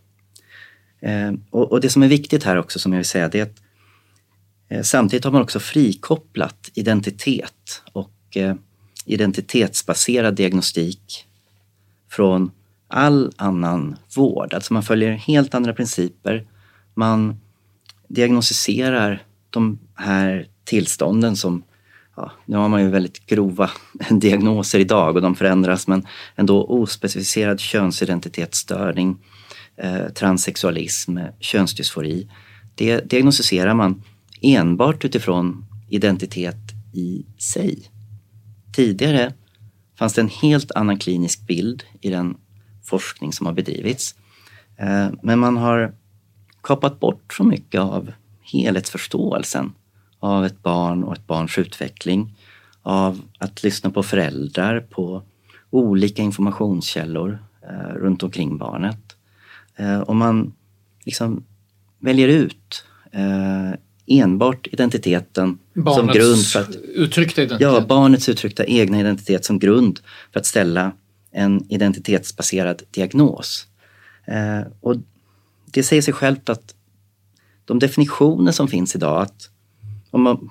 Eh, 1.01 1.33
och 1.49 1.81
det 1.81 1.89
som 1.89 2.03
är 2.03 2.07
viktigt 2.07 2.43
här 2.43 2.57
också 2.57 2.79
som 2.79 2.93
jag 2.93 2.97
vill 2.97 3.05
säga 3.05 3.27
det 3.27 3.39
är 3.39 3.43
att 3.43 3.61
Eh, 4.69 4.81
samtidigt 4.81 5.23
har 5.23 5.31
man 5.31 5.41
också 5.41 5.59
frikopplat 5.59 6.71
identitet 6.73 7.81
och 7.93 8.37
eh, 8.37 8.55
identitetsbaserad 9.05 10.35
diagnostik 10.35 11.25
från 12.09 12.51
all 12.87 13.31
annan 13.37 13.97
vård. 14.15 14.53
Alltså 14.53 14.73
man 14.73 14.83
följer 14.83 15.11
helt 15.11 15.55
andra 15.55 15.73
principer. 15.73 16.45
Man 16.93 17.39
diagnostiserar 18.07 19.23
de 19.49 19.79
här 19.95 20.47
tillstånden 20.63 21.35
som 21.35 21.63
ja, 22.15 22.31
nu 22.45 22.57
har 22.57 22.69
man 22.69 22.81
ju 22.81 22.89
väldigt 22.89 23.25
grova 23.25 23.69
diagnoser 24.09 24.79
idag 24.79 25.15
och 25.15 25.21
de 25.21 25.35
förändras 25.35 25.87
men 25.87 26.07
ändå 26.35 26.65
ospecificerad 26.65 27.59
könsidentitetsstörning, 27.59 29.17
eh, 29.77 30.09
transsexualism, 30.09 31.17
eh, 31.17 31.27
könsdysfori. 31.39 32.29
Det 32.75 33.09
diagnostiserar 33.09 33.73
man 33.73 34.03
enbart 34.41 35.05
utifrån 35.05 35.65
identitet 35.89 36.73
i 36.93 37.25
sig. 37.37 37.91
Tidigare 38.75 39.33
fanns 39.99 40.13
det 40.13 40.21
en 40.21 40.29
helt 40.29 40.71
annan 40.71 40.99
klinisk 40.99 41.47
bild 41.47 41.83
i 42.01 42.09
den 42.09 42.37
forskning 42.83 43.33
som 43.33 43.45
har 43.45 43.53
bedrivits. 43.53 44.15
Eh, 44.77 45.07
men 45.21 45.39
man 45.39 45.57
har 45.57 45.93
kapat 46.63 46.99
bort 46.99 47.33
så 47.33 47.43
mycket 47.43 47.81
av 47.81 48.11
helhetsförståelsen 48.41 49.73
av 50.19 50.45
ett 50.45 50.63
barn 50.63 51.03
och 51.03 51.13
ett 51.13 51.27
barns 51.27 51.57
utveckling. 51.57 52.35
Av 52.81 53.21
att 53.37 53.63
lyssna 53.63 53.89
på 53.89 54.03
föräldrar, 54.03 54.79
på 54.79 55.23
olika 55.69 56.21
informationskällor 56.21 57.39
eh, 57.61 57.93
runt 57.93 58.23
omkring 58.23 58.57
barnet. 58.57 59.15
Om 59.77 60.03
och 60.07 60.15
man 60.15 60.53
liksom 61.05 61.43
väljer 61.99 62.27
ut 62.27 62.85
enbart 64.09 64.67
identiteten 64.67 65.59
Barnets 65.73 65.97
som 65.97 66.07
grund 66.07 66.45
för 66.45 66.61
att... 66.61 66.75
uttryckta 66.75 67.41
identitet. 67.41 67.73
Ja, 67.73 67.85
barnets 67.87 68.29
uttryckta 68.29 68.65
egna 68.65 68.99
identitet 68.99 69.45
som 69.45 69.59
grund 69.59 69.99
för 70.33 70.39
att 70.39 70.45
ställa 70.45 70.91
en 71.31 71.65
identitetsbaserad 71.69 72.83
diagnos. 72.91 73.67
Eh, 74.25 74.61
och 74.81 74.95
det 75.65 75.83
säger 75.83 76.01
sig 76.01 76.13
självt 76.13 76.49
att 76.49 76.75
de 77.65 77.79
definitioner 77.79 78.51
som 78.51 78.67
finns 78.67 78.95
idag, 78.95 79.21
att, 79.21 79.49
om 80.11 80.21
man, 80.21 80.49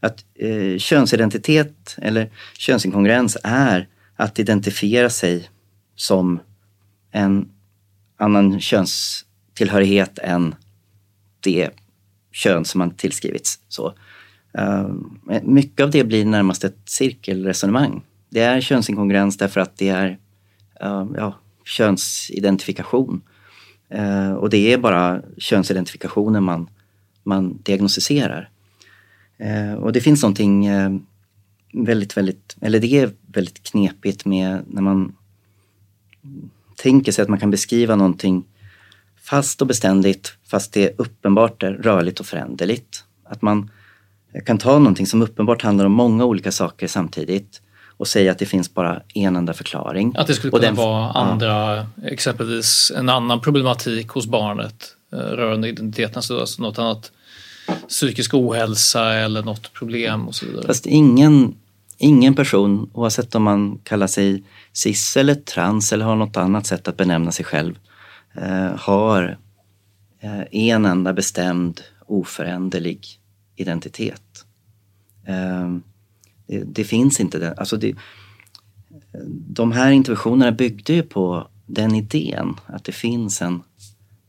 att 0.00 0.24
eh, 0.34 0.78
könsidentitet 0.78 1.96
eller 1.98 2.30
könsinkongruens 2.58 3.36
är 3.42 3.88
att 4.16 4.38
identifiera 4.38 5.10
sig 5.10 5.50
som 5.96 6.40
en 7.10 7.48
annan 8.16 8.60
könstillhörighet 8.60 10.18
än 10.18 10.54
det 11.40 11.70
kön 12.34 12.64
som 12.64 12.78
man 12.78 12.90
tillskrivits. 12.90 13.60
Så, 13.68 13.94
eh, 14.58 14.88
mycket 15.42 15.84
av 15.84 15.90
det 15.90 16.04
blir 16.04 16.24
närmast 16.24 16.64
ett 16.64 16.78
cirkelresonemang. 16.84 18.02
Det 18.28 18.40
är 18.40 18.60
könsinkongruens 18.60 19.36
därför 19.36 19.60
att 19.60 19.76
det 19.76 19.88
är 19.88 20.18
eh, 20.80 21.06
ja, 21.16 21.38
könsidentifikation. 21.64 23.22
Eh, 23.88 24.32
och 24.32 24.50
det 24.50 24.72
är 24.72 24.78
bara 24.78 25.22
könsidentifikationen 25.38 26.44
man, 26.44 26.68
man 27.22 27.58
diagnostiserar. 27.62 28.50
och 29.78 29.92
det 29.92 30.00
finns 30.00 30.22
någonting 30.22 30.68
väldigt, 31.72 32.16
väldigt, 32.16 32.56
eller 32.60 32.80
det 32.80 32.96
är 32.96 33.10
väldigt 33.26 33.62
knepigt 33.62 34.24
med 34.24 34.62
när 34.66 34.82
man 34.82 35.16
tänker 36.76 37.12
sig 37.12 37.22
att 37.22 37.28
man 37.28 37.40
kan 37.40 37.50
beskriva 37.50 37.96
någonting 37.96 38.44
fast 39.24 39.60
och 39.60 39.66
beständigt 39.66 40.36
fast 40.46 40.72
det 40.72 40.84
är 40.84 40.94
uppenbart 40.98 41.62
är 41.62 41.72
rörligt 41.72 42.20
och 42.20 42.26
föränderligt. 42.26 43.04
Att 43.24 43.42
man 43.42 43.70
kan 44.46 44.58
ta 44.58 44.78
någonting 44.78 45.06
som 45.06 45.22
uppenbart 45.22 45.62
handlar 45.62 45.84
om 45.84 45.92
många 45.92 46.24
olika 46.24 46.52
saker 46.52 46.86
samtidigt 46.86 47.60
och 47.96 48.08
säga 48.08 48.32
att 48.32 48.38
det 48.38 48.46
finns 48.46 48.74
bara 48.74 49.02
en 49.14 49.36
enda 49.36 49.52
förklaring. 49.52 50.14
Att 50.16 50.26
det 50.26 50.34
skulle 50.34 50.50
kunna 50.50 50.62
den, 50.62 50.74
vara 50.74 51.10
andra, 51.10 51.76
ja. 51.76 51.86
exempelvis 52.04 52.92
en 52.96 53.08
annan 53.08 53.40
problematik 53.40 54.08
hos 54.08 54.26
barnet 54.26 54.96
eh, 55.12 55.18
rörande 55.18 55.68
identiteten, 55.68 56.16
alltså 56.16 56.62
något 56.62 56.78
annat 56.78 57.12
psykisk 57.88 58.34
ohälsa 58.34 59.12
eller 59.14 59.42
något 59.42 59.72
problem 59.72 60.28
och 60.28 60.34
så 60.34 60.46
vidare. 60.46 60.66
Fast 60.66 60.86
ingen, 60.86 61.54
ingen 61.98 62.34
person, 62.34 62.90
oavsett 62.94 63.34
om 63.34 63.42
man 63.42 63.78
kallar 63.78 64.06
sig 64.06 64.42
cis 64.72 65.16
eller 65.16 65.34
trans 65.34 65.92
eller 65.92 66.04
har 66.04 66.16
något 66.16 66.36
annat 66.36 66.66
sätt 66.66 66.88
att 66.88 66.96
benämna 66.96 67.32
sig 67.32 67.44
själv, 67.44 67.78
Eh, 68.34 68.76
har 68.76 69.38
eh, 70.20 70.42
en 70.50 70.84
enda 70.84 71.12
bestämd 71.12 71.80
oföränderlig 72.06 73.06
identitet. 73.56 74.44
Eh, 75.24 75.76
det, 76.46 76.64
det, 76.64 76.84
finns 76.84 77.20
inte 77.20 77.38
den, 77.38 77.54
Alltså 77.58 77.76
det, 77.76 77.94
de 79.48 79.72
här 79.72 79.90
interventionerna 79.90 80.52
byggde 80.52 80.92
ju 80.92 81.02
på 81.02 81.48
den 81.66 81.94
idén 81.94 82.54
att 82.66 82.84
det 82.84 82.92
finns 82.92 83.42
en 83.42 83.62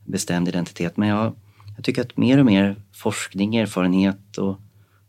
bestämd 0.04 0.48
identitet. 0.48 0.96
Men 0.96 1.08
jag, 1.08 1.32
jag 1.76 1.84
tycker 1.84 2.02
att 2.02 2.16
mer 2.16 2.38
och 2.38 2.46
mer 2.46 2.76
forskning, 2.92 3.56
erfarenhet 3.56 4.38
och 4.38 4.60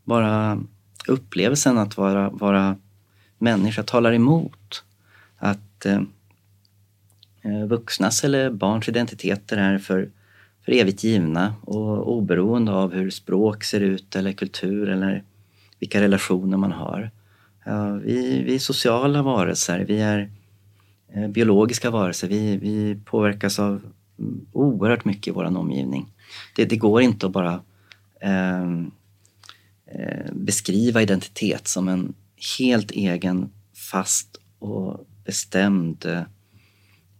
bara 0.04 0.60
upplevelsen 1.06 1.78
att 1.78 1.96
vara, 1.96 2.30
vara 2.30 2.76
människa 3.38 3.82
talar 3.82 4.12
emot 4.12 4.84
att 5.36 5.68
Eh, 5.84 6.00
Eh, 7.42 7.66
vuxnas 7.66 8.24
eller 8.24 8.50
barns 8.50 8.88
identiteter 8.88 9.56
är 9.56 9.78
för, 9.78 10.10
för 10.64 10.72
evigt 10.72 11.04
givna 11.04 11.54
och 11.60 12.12
oberoende 12.12 12.72
av 12.72 12.92
hur 12.92 13.10
språk 13.10 13.64
ser 13.64 13.80
ut 13.80 14.16
eller 14.16 14.32
kultur 14.32 14.88
eller 14.88 15.24
vilka 15.78 16.00
relationer 16.00 16.56
man 16.56 16.72
har. 16.72 17.10
Vi, 18.02 18.42
vi 18.42 18.54
är 18.54 18.58
sociala 18.58 19.22
varelser, 19.22 19.84
vi 19.88 20.00
är 20.00 20.30
eh, 21.14 21.28
biologiska 21.28 21.90
varelser. 21.90 22.28
Vi, 22.28 22.56
vi 22.56 22.98
påverkas 23.04 23.58
av 23.58 23.82
mm, 24.18 24.46
oerhört 24.52 25.04
mycket 25.04 25.28
i 25.28 25.30
vår 25.30 25.44
omgivning. 25.44 26.06
Det, 26.56 26.64
det 26.64 26.76
går 26.76 27.02
inte 27.02 27.26
att 27.26 27.32
bara 27.32 27.60
ehm, 28.20 28.90
eh, 29.86 30.32
beskriva 30.32 31.02
identitet 31.02 31.68
som 31.68 31.88
en 31.88 32.14
helt 32.58 32.90
egen, 32.90 33.50
fast 33.90 34.40
och 34.58 35.06
bestämd 35.24 36.06
eh, 36.06 36.22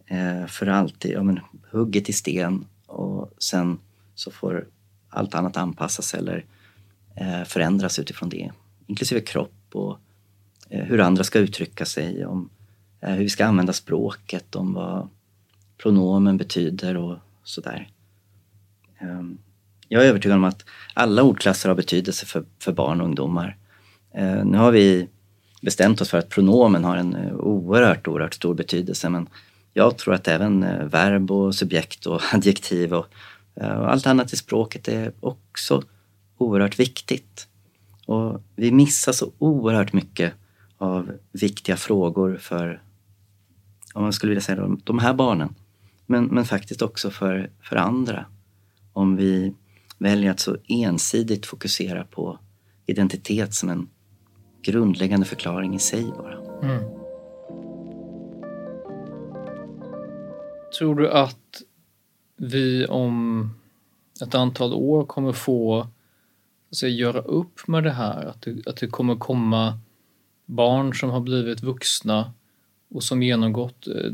Eh, 0.09 0.47
för 0.47 0.67
alltid, 0.67 1.11
ja, 1.11 1.23
men, 1.23 1.41
hugget 1.71 2.09
i 2.09 2.13
sten 2.13 2.65
och 2.87 3.31
sen 3.39 3.79
så 4.15 4.31
får 4.31 4.67
allt 5.09 5.35
annat 5.35 5.57
anpassas 5.57 6.15
eller 6.15 6.45
eh, 7.15 7.45
förändras 7.45 7.99
utifrån 7.99 8.29
det. 8.29 8.51
Inklusive 8.87 9.21
kropp 9.21 9.53
och 9.73 9.99
eh, 10.69 10.85
hur 10.85 11.01
andra 11.01 11.25
ska 11.25 11.39
uttrycka 11.39 11.85
sig, 11.85 12.27
om 12.27 12.51
eh, 13.01 13.11
hur 13.11 13.23
vi 13.23 13.29
ska 13.29 13.47
använda 13.47 13.73
språket, 13.73 14.55
om 14.55 14.75
vad 14.75 15.09
pronomen 15.79 16.37
betyder 16.37 16.97
och 16.97 17.19
sådär. 17.45 17.89
Ehm, 18.99 19.39
jag 19.89 20.05
är 20.05 20.09
övertygad 20.09 20.37
om 20.37 20.45
att 20.45 20.65
alla 20.95 21.23
ordklasser 21.23 21.69
har 21.69 21.77
betydelse 21.77 22.27
för, 22.27 22.45
för 22.59 22.73
barn 22.73 23.01
och 23.01 23.07
ungdomar. 23.07 23.57
Eh, 24.15 24.45
nu 24.45 24.59
har 24.59 24.73
vi 24.73 25.09
bestämt 25.63 26.01
oss 26.01 26.11
för 26.11 26.19
att 26.19 26.29
pronomen 26.29 26.85
har 26.85 26.97
en 26.97 27.15
eh, 27.17 27.35
oerhört, 27.35 28.09
oerhört 28.09 28.35
stor 28.35 28.55
betydelse 28.55 29.09
men 29.09 29.29
jag 29.79 29.99
tror 29.99 30.15
att 30.15 30.29
även 30.29 30.63
eh, 30.63 30.85
verb 30.85 31.31
och 31.31 31.55
subjekt 31.55 32.07
och 32.07 32.21
adjektiv 32.35 32.95
och, 32.95 33.07
och 33.55 33.93
allt 33.93 34.07
annat 34.07 34.33
i 34.33 34.37
språket 34.37 34.89
är 34.89 35.13
också 35.21 35.83
oerhört 36.39 36.79
viktigt. 36.79 37.49
Och 38.07 38.43
vi 38.57 38.73
missar 38.73 39.13
så 39.13 39.33
oerhört 39.39 39.93
mycket 39.93 40.33
av 40.79 41.13
viktiga 41.33 41.77
frågor 41.77 42.37
för, 42.37 42.83
om 43.95 44.03
man 44.03 44.13
skulle 44.13 44.31
vilja 44.31 44.43
säga 44.43 44.77
de 44.85 44.99
här 44.99 45.15
barnen. 45.15 45.55
Men, 46.07 46.25
men 46.25 46.45
faktiskt 46.45 46.83
också 46.83 47.11
för, 47.11 47.51
för 47.63 47.77
andra. 47.77 48.27
Om 48.93 49.17
vi 49.17 49.55
väljer 49.99 50.31
att 50.31 50.41
så 50.41 50.57
ensidigt 50.69 51.47
fokusera 51.47 52.05
på 52.05 52.39
identitet 52.87 53.55
som 53.55 53.69
en 53.69 53.89
grundläggande 54.63 55.27
förklaring 55.27 55.75
i 55.75 55.79
sig 55.79 56.05
bara. 56.05 56.39
Mm. 56.63 56.98
Tror 60.71 60.95
du 60.95 61.11
att 61.11 61.63
vi 62.37 62.87
om 62.87 63.51
ett 64.23 64.35
antal 64.35 64.75
år 64.75 65.05
kommer 65.05 65.33
få 65.33 65.89
alltså, 66.71 66.89
göra 66.89 67.21
upp 67.21 67.69
med 67.69 67.85
det 67.85 67.91
här? 67.91 68.25
Att 68.25 68.43
det, 68.43 68.67
att 68.67 68.77
det 68.77 68.87
kommer 68.87 69.17
komma 69.17 69.79
barn 70.47 70.95
som 70.95 71.11
har 71.11 71.21
blivit 71.21 71.63
vuxna 71.63 72.33
och 72.91 73.05
som 73.05 73.23
genomgått 73.23 73.87
eh, 73.87 74.13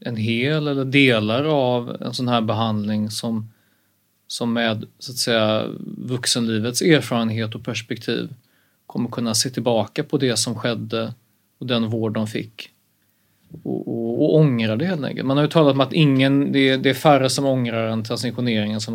en 0.00 0.16
hel 0.16 0.68
eller 0.68 0.84
delar 0.84 1.44
av 1.44 2.02
en 2.02 2.14
sån 2.14 2.28
här 2.28 2.40
behandling 2.40 3.10
som, 3.10 3.52
som 4.26 4.52
med 4.52 4.86
så 4.98 5.12
att 5.12 5.18
säga 5.18 5.66
vuxenlivets 5.96 6.82
erfarenhet 6.82 7.54
och 7.54 7.64
perspektiv 7.64 8.34
kommer 8.86 9.10
kunna 9.10 9.34
se 9.34 9.50
tillbaka 9.50 10.04
på 10.04 10.18
det 10.18 10.36
som 10.36 10.54
skedde 10.54 11.14
och 11.58 11.66
den 11.66 11.88
vård 11.88 12.12
de 12.12 12.26
fick 12.26 12.70
och, 13.62 13.88
och, 13.88 14.22
och 14.22 14.36
ångra 14.36 14.76
det 14.76 14.86
helt 14.86 15.04
enkelt. 15.04 15.26
Man 15.26 15.36
har 15.36 15.44
ju 15.44 15.50
talat 15.50 15.74
om 15.74 15.80
att 15.80 15.92
ingen, 15.92 16.52
det, 16.52 16.68
är, 16.68 16.78
det 16.78 16.90
är 16.90 16.94
färre 16.94 17.30
som 17.30 17.44
ångrar 17.44 17.88
en 17.88 18.04
transitionering 18.04 18.72
än 18.72 18.80
som 18.80 18.94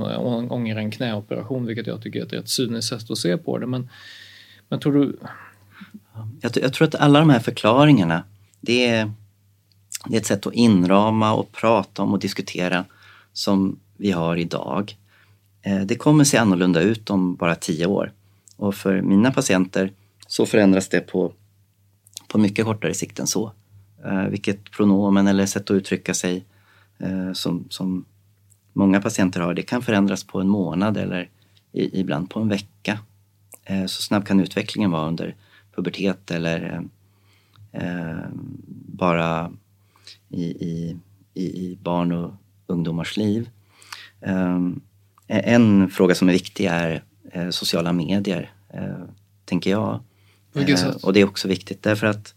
ångrar 0.52 0.78
en 0.78 0.92
knäoperation, 0.92 1.66
vilket 1.66 1.88
jag 1.88 2.02
tycker 2.02 2.20
är 2.20 2.26
ett 2.26 2.34
rätt 2.34 2.50
cyniskt 2.50 2.90
sätt 2.90 3.12
att 3.12 3.18
se 3.18 3.38
på 3.38 3.58
det. 3.58 3.68
Men, 3.68 3.90
men 4.70 4.80
tror 4.80 4.94
du... 4.94 5.18
Jag, 6.42 6.52
jag, 6.56 6.74
tror 6.74 6.88
att 6.88 6.96
alla 6.96 7.20
de 7.20 7.30
här 7.30 7.40
förklaringarna, 7.40 8.24
det 8.62 8.88
är, 8.88 9.12
det 10.06 10.16
är 10.16 10.20
ett 10.20 10.26
sätt 10.26 10.48
att 10.48 10.54
inrama 10.54 11.34
och 11.34 11.52
prata 11.52 12.02
om 12.02 12.14
och 12.14 12.20
diskutera 12.20 12.86
som 13.34 13.80
vi 13.98 14.12
har 14.12 14.36
idag. 14.36 14.98
Eh, 15.62 15.82
det 15.82 15.96
kommer 15.96 16.24
se 16.24 16.38
annorlunda 16.38 16.82
ut 16.82 17.10
om 17.10 17.36
bara 17.36 17.56
tio 17.56 17.86
år. 17.86 18.12
Och 18.56 18.76
för 18.76 19.02
mina 19.02 19.32
patienter 19.32 19.92
så 20.28 20.46
förändras 20.46 20.90
det 20.90 21.00
på, 21.00 21.34
på 22.28 22.38
mycket 22.38 22.66
kortare 22.66 22.94
sikt 22.94 23.20
än 23.20 23.28
så. 23.28 23.52
Eh, 24.06 24.28
vilket 24.28 24.72
pronomen 24.72 25.28
eller 25.28 25.46
sätt 25.46 25.70
att 25.70 25.76
uttrycka 25.76 26.14
sig 26.14 26.46
eh, 26.98 27.34
som, 27.34 27.66
som 27.70 28.06
många 28.74 29.02
patienter 29.02 29.42
har, 29.42 29.54
det 29.54 29.62
kan 29.62 29.82
förändras 29.82 30.24
på 30.24 30.42
en 30.42 30.50
månad 30.50 30.98
eller 30.98 31.30
i, 31.72 32.00
ibland 32.00 32.30
på 32.30 32.40
en 32.40 32.50
vecka. 32.50 33.00
Eh, 33.64 33.86
så 33.86 34.02
snabb 34.02 34.26
kan 34.26 34.40
utvecklingen 34.40 34.92
vara 34.92 35.08
under 35.08 35.36
pubertet 35.76 36.32
eller 36.32 36.82
eh, 37.72 38.18
bara 38.86 39.52
i, 40.30 40.46
i, 40.46 40.98
i 41.34 41.78
barn 41.82 42.12
och 42.12 42.34
ungdomars 42.68 43.18
liv. 43.18 43.50
Um, 44.20 44.82
en 45.28 45.90
fråga 45.90 46.16
som 46.16 46.30
är 46.30 46.34
viktig 46.34 46.66
är 46.66 47.04
eh, 47.32 47.50
sociala 47.50 47.94
medier, 47.94 48.52
eh, 48.74 49.04
tänker 49.46 49.72
jag. 49.72 50.00
Eh, 50.56 50.96
och 51.04 51.14
det 51.14 51.22
är 51.22 51.26
också 51.26 51.48
viktigt 51.48 51.84
därför 51.84 52.08
att 52.08 52.34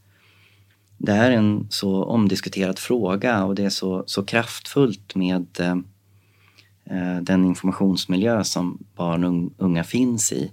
det 0.99 1.13
är 1.13 1.31
en 1.31 1.67
så 1.71 2.05
omdiskuterad 2.05 2.79
fråga 2.79 3.45
och 3.45 3.55
det 3.55 3.65
är 3.65 3.71
så, 3.71 4.05
så 4.07 4.23
kraftfullt 4.23 5.15
med 5.15 5.47
eh, 5.61 7.21
den 7.23 7.45
informationsmiljö 7.45 8.45
som 8.45 8.79
barn 8.97 9.25
och 9.25 9.65
unga 9.65 9.85
finns 9.85 10.33
i. 10.33 10.53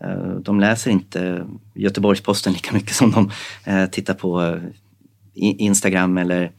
Eh, 0.00 0.34
de 0.34 0.60
läser 0.60 0.90
inte 0.90 1.46
Göteborgs-Posten 1.74 2.52
lika 2.52 2.74
mycket 2.74 2.94
som 2.94 3.10
de 3.10 3.30
eh, 3.64 3.86
tittar 3.86 4.14
på 4.14 4.42
eh, 4.42 4.62
Instagram 5.34 6.18
eller 6.18 6.52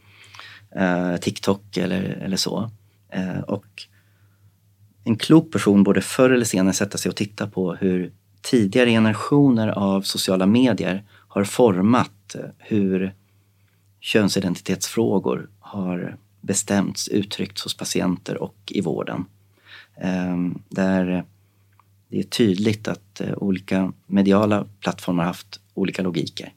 eh, 0.75 1.15
TikTok 1.15 1.77
eller, 1.77 2.01
eller 2.01 2.38
så. 2.38 2.71
och 3.47 3.65
en 5.03 5.15
klok 5.15 5.51
person 5.51 5.83
borde 5.83 6.01
förr 6.01 6.29
eller 6.29 6.45
senare 6.45 6.73
sätta 6.73 6.97
sig 6.97 7.09
och 7.09 7.15
titta 7.15 7.47
på 7.47 7.73
hur 7.73 8.12
tidigare 8.41 8.89
generationer 8.89 9.67
av 9.67 10.01
sociala 10.01 10.45
medier 10.45 11.03
har 11.34 11.43
format 11.43 12.36
hur 12.58 13.13
könsidentitetsfrågor 14.00 15.50
har 15.60 16.17
bestämts, 16.41 17.08
uttryckts 17.08 17.63
hos 17.63 17.78
patienter 17.78 18.43
och 18.43 18.56
i 18.67 18.82
vården. 18.82 19.26
Ehm, 19.98 20.62
där 20.69 21.26
det 22.08 22.19
är 22.19 22.24
tydligt 22.24 22.88
att 22.88 23.22
eh, 23.22 23.34
olika 23.38 23.93
mediala 24.06 24.65
plattformar 24.80 25.24
har 25.24 25.28
haft 25.28 25.60
olika 25.74 26.02
logiker. 26.02 26.54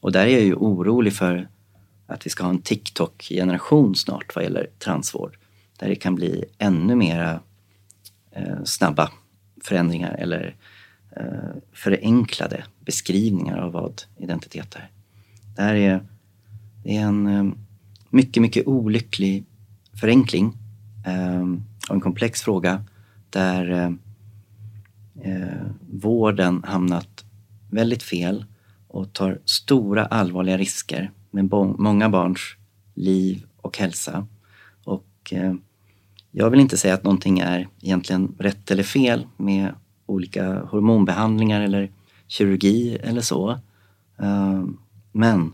Och 0.00 0.12
där 0.12 0.26
är 0.26 0.30
jag 0.30 0.42
ju 0.42 0.54
orolig 0.54 1.12
för 1.12 1.48
att 2.06 2.26
vi 2.26 2.30
ska 2.30 2.42
ha 2.42 2.50
en 2.50 2.62
TikTok-generation 2.62 3.94
snart 3.94 4.34
vad 4.34 4.44
gäller 4.44 4.70
transvård. 4.78 5.36
Där 5.78 5.88
det 5.88 5.96
kan 5.96 6.14
bli 6.14 6.44
ännu 6.58 6.96
mera 6.96 7.40
eh, 8.30 8.64
snabba 8.64 9.10
förändringar 9.64 10.14
eller 10.14 10.44
eh, 10.44 10.52
Eh, 11.16 11.56
förenklade 11.72 12.64
beskrivningar 12.84 13.58
av 13.58 13.72
vad 13.72 14.02
identitet 14.16 14.74
är. 14.74 14.90
Det 15.56 15.62
här 15.62 15.74
är, 15.74 16.06
det 16.84 16.96
är 16.96 17.00
en 17.00 17.26
eh, 17.26 17.52
mycket, 18.10 18.42
mycket 18.42 18.66
olycklig 18.66 19.44
förenkling 20.00 20.56
eh, 21.06 21.40
av 21.88 21.94
en 21.94 22.00
komplex 22.00 22.42
fråga 22.42 22.84
där 23.30 23.96
eh, 25.22 25.66
vården 25.90 26.64
hamnat 26.64 27.24
väldigt 27.70 28.02
fel 28.02 28.44
och 28.88 29.12
tar 29.12 29.38
stora 29.44 30.06
allvarliga 30.06 30.58
risker 30.58 31.10
med 31.30 31.44
många 31.78 32.08
barns 32.08 32.40
liv 32.94 33.46
och 33.56 33.78
hälsa. 33.78 34.26
Och 34.84 35.32
eh, 35.32 35.54
jag 36.30 36.50
vill 36.50 36.60
inte 36.60 36.76
säga 36.76 36.94
att 36.94 37.04
någonting 37.04 37.38
är 37.38 37.68
egentligen 37.80 38.34
rätt 38.38 38.70
eller 38.70 38.82
fel 38.82 39.26
med 39.36 39.74
olika 40.12 40.60
hormonbehandlingar 40.60 41.60
eller 41.60 41.90
kirurgi 42.28 42.96
eller 42.96 43.20
så. 43.20 43.58
Ehm, 44.18 44.78
men 45.12 45.52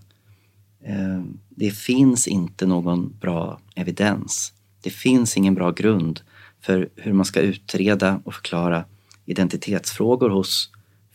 ehm, 0.85 1.39
det 1.49 1.71
finns 1.71 2.29
inte 2.29 2.67
någon 2.67 3.17
bra 3.21 3.61
evidens. 3.75 4.53
Det 4.83 4.91
finns 4.91 5.37
ingen 5.37 5.55
bra 5.55 5.71
grund 5.71 6.21
för 6.61 6.89
hur 6.97 7.13
man 7.13 7.25
ska 7.25 7.41
utreda 7.41 8.21
och 8.25 8.35
förklara 8.35 8.85
identitetsfrågor 9.25 10.31
hos 10.31 10.71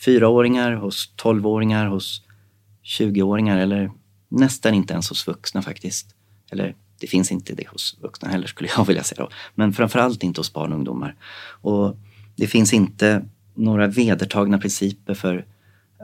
fyraåringar, 0.06 0.74
hos 0.74 1.14
tolvåringar, 1.16 1.88
hos 1.88 2.22
20-åringar 2.84 3.58
eller 3.58 3.92
nästan 4.30 4.74
inte 4.74 4.94
ens 4.94 5.10
hos 5.10 5.28
vuxna 5.28 5.62
faktiskt. 5.62 6.16
Eller 6.52 6.76
det 7.00 7.08
finns 7.08 7.32
inte 7.32 7.54
det 7.54 7.68
hos 7.68 7.98
vuxna 8.02 8.30
heller 8.30 8.48
skulle 8.48 8.70
jag 8.78 8.86
vilja 8.86 9.04
säga. 9.04 9.22
Då. 9.22 9.30
Men 9.56 9.74
framförallt 9.74 10.24
inte 10.24 10.40
hos 10.40 10.54
barn 10.54 10.72
och 10.72 10.78
ungdomar. 10.78 11.16
Och 11.62 11.98
det 12.36 12.48
finns 12.48 12.74
inte 12.74 13.26
några 13.54 13.88
vedertagna 13.88 14.58
principer 14.58 15.14
för 15.14 15.46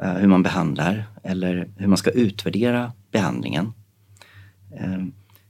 eh, 0.01 0.13
hur 0.13 0.27
man 0.27 0.43
behandlar 0.43 1.05
eller 1.23 1.69
hur 1.77 1.87
man 1.87 1.97
ska 1.97 2.09
utvärdera 2.11 2.91
behandlingen. 3.11 3.73
Eh, 4.71 5.05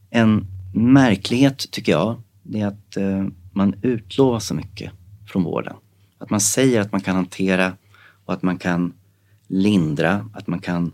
en 0.09 0.47
märklighet 0.73 1.71
tycker 1.71 1.91
jag, 1.91 2.21
det 2.43 2.61
är 2.61 2.67
att 2.67 2.97
eh, 2.97 3.27
man 3.51 3.75
utlovar 3.81 4.39
så 4.39 4.53
mycket 4.53 4.91
från 5.27 5.43
vården. 5.43 5.75
Att 6.17 6.29
man 6.29 6.41
säger 6.41 6.81
att 6.81 6.91
man 6.91 7.01
kan 7.01 7.15
hantera 7.15 7.73
och 8.25 8.33
att 8.33 8.43
man 8.43 8.57
kan 8.57 8.93
lindra, 9.47 10.29
att 10.33 10.47
man 10.47 10.59
kan 10.59 10.91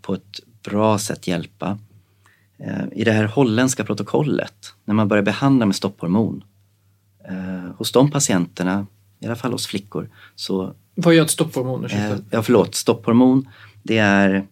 på 0.00 0.14
ett 0.14 0.40
bra 0.62 0.98
sätt 0.98 1.26
hjälpa. 1.26 1.78
I 2.92 3.04
det 3.04 3.12
här 3.12 3.24
holländska 3.24 3.84
protokollet, 3.84 4.74
när 4.84 4.94
man 4.94 5.08
börjar 5.08 5.22
behandla 5.22 5.66
med 5.66 5.76
stopphormon, 5.76 6.44
hos 7.76 7.92
de 7.92 8.10
patienterna, 8.10 8.86
i 9.24 9.26
alla 9.26 9.36
fall 9.36 9.52
hos 9.52 9.66
flickor, 9.66 10.08
så... 10.34 10.74
Vad 10.94 11.14
gör 11.14 11.24
ett 11.24 11.30
stopphormon? 11.30 11.84
Eh, 11.84 12.16
ja, 12.30 12.42
förlåt. 12.42 12.74
Stopphormon, 12.74 13.48
det 13.82 13.98
är... 13.98 14.46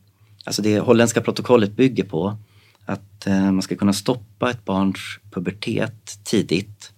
Alltså 0.44 0.62
det 0.62 0.78
holländska 0.78 1.20
protokollet 1.20 1.76
bygger 1.76 2.04
på 2.04 2.36
att 2.84 3.26
man 3.26 3.62
ska 3.62 3.76
kunna 3.76 3.92
stoppa 3.92 4.50
ett 4.50 4.64
barns 4.64 4.98
pubertet 5.30 6.24
tidigt. 6.24 6.92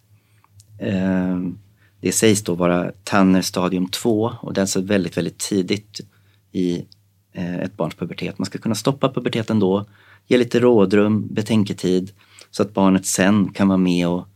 Det 2.01 2.13
sägs 2.13 2.43
då 2.43 2.55
vara 2.55 2.93
Tanner 3.05 3.43
stadium 3.43 3.89
2 3.89 4.33
och 4.41 4.55
det 4.55 4.59
är 4.59 4.63
alltså 4.63 4.81
väldigt, 4.81 5.17
väldigt 5.17 5.39
tidigt 5.39 6.01
i 6.53 6.85
ett 7.33 7.77
barns 7.77 7.95
pubertet. 7.95 8.39
Man 8.39 8.47
ska 8.47 8.59
kunna 8.59 8.75
stoppa 8.75 9.13
puberteten 9.13 9.59
då 9.59 9.87
ge 10.27 10.39
lite 10.39 10.61
rådrum, 10.61 11.27
betänketid 11.31 12.13
så 12.51 12.63
att 12.63 12.75
barnet 12.75 13.07
sen 13.07 13.53
kan 13.53 13.69
vara 13.69 13.79
med 13.79 14.09
och 14.09 14.19
eh, 14.19 14.27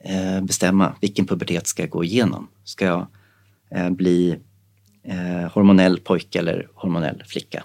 Eh, 0.00 0.40
bestämma 0.40 0.94
vilken 1.00 1.26
pubertet 1.26 1.66
ska 1.66 1.82
jag 1.82 1.90
gå 1.90 2.04
igenom. 2.04 2.48
Ska 2.64 2.84
jag 2.84 3.06
eh, 3.70 3.90
bli 3.90 4.38
eh, 5.02 5.52
hormonell 5.52 6.00
pojke 6.00 6.38
eller 6.38 6.68
hormonell 6.74 7.22
flicka? 7.26 7.64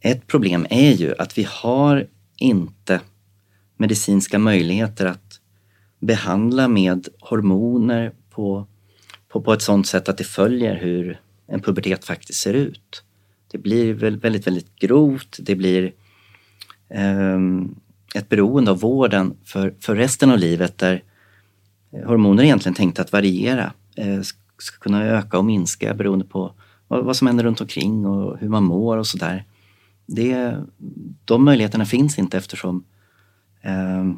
Ett 0.00 0.26
problem 0.26 0.66
är 0.70 0.92
ju 0.92 1.14
att 1.18 1.38
vi 1.38 1.46
har 1.50 2.06
inte 2.36 3.00
medicinska 3.76 4.38
möjligheter 4.38 5.06
att 5.06 5.40
behandla 6.00 6.68
med 6.68 7.08
hormoner 7.20 8.12
på, 8.30 8.66
på, 9.28 9.40
på 9.40 9.52
ett 9.52 9.62
sådant 9.62 9.86
sätt 9.86 10.08
att 10.08 10.18
det 10.18 10.24
följer 10.24 10.76
hur 10.76 11.20
en 11.46 11.60
pubertet 11.60 12.04
faktiskt 12.04 12.40
ser 12.40 12.54
ut. 12.54 13.04
Det 13.50 13.58
blir 13.58 13.94
väldigt, 13.94 14.46
väldigt 14.46 14.76
grovt. 14.76 15.36
Det 15.40 15.56
blir 15.56 15.92
um, 16.88 17.80
ett 18.14 18.28
beroende 18.28 18.70
av 18.70 18.80
vården 18.80 19.36
för, 19.44 19.74
för 19.80 19.96
resten 19.96 20.30
av 20.30 20.38
livet 20.38 20.78
där 20.78 21.02
hormoner 22.06 22.42
är 22.42 22.46
egentligen 22.46 22.74
tänkta 22.74 23.02
att 23.02 23.12
variera. 23.12 23.72
Eh, 23.96 24.20
ska 24.58 24.78
kunna 24.78 25.04
öka 25.04 25.38
och 25.38 25.44
minska 25.44 25.94
beroende 25.94 26.24
på 26.24 26.52
vad, 26.88 27.04
vad 27.04 27.16
som 27.16 27.26
händer 27.26 27.44
runt 27.44 27.60
omkring 27.60 28.06
och 28.06 28.38
hur 28.38 28.48
man 28.48 28.64
mår 28.64 28.96
och 28.96 29.06
sådär. 29.06 29.44
de 31.24 31.44
möjligheterna 31.44 31.86
finns 31.86 32.18
inte 32.18 32.36
eftersom 32.36 32.84
eh, 33.62 34.12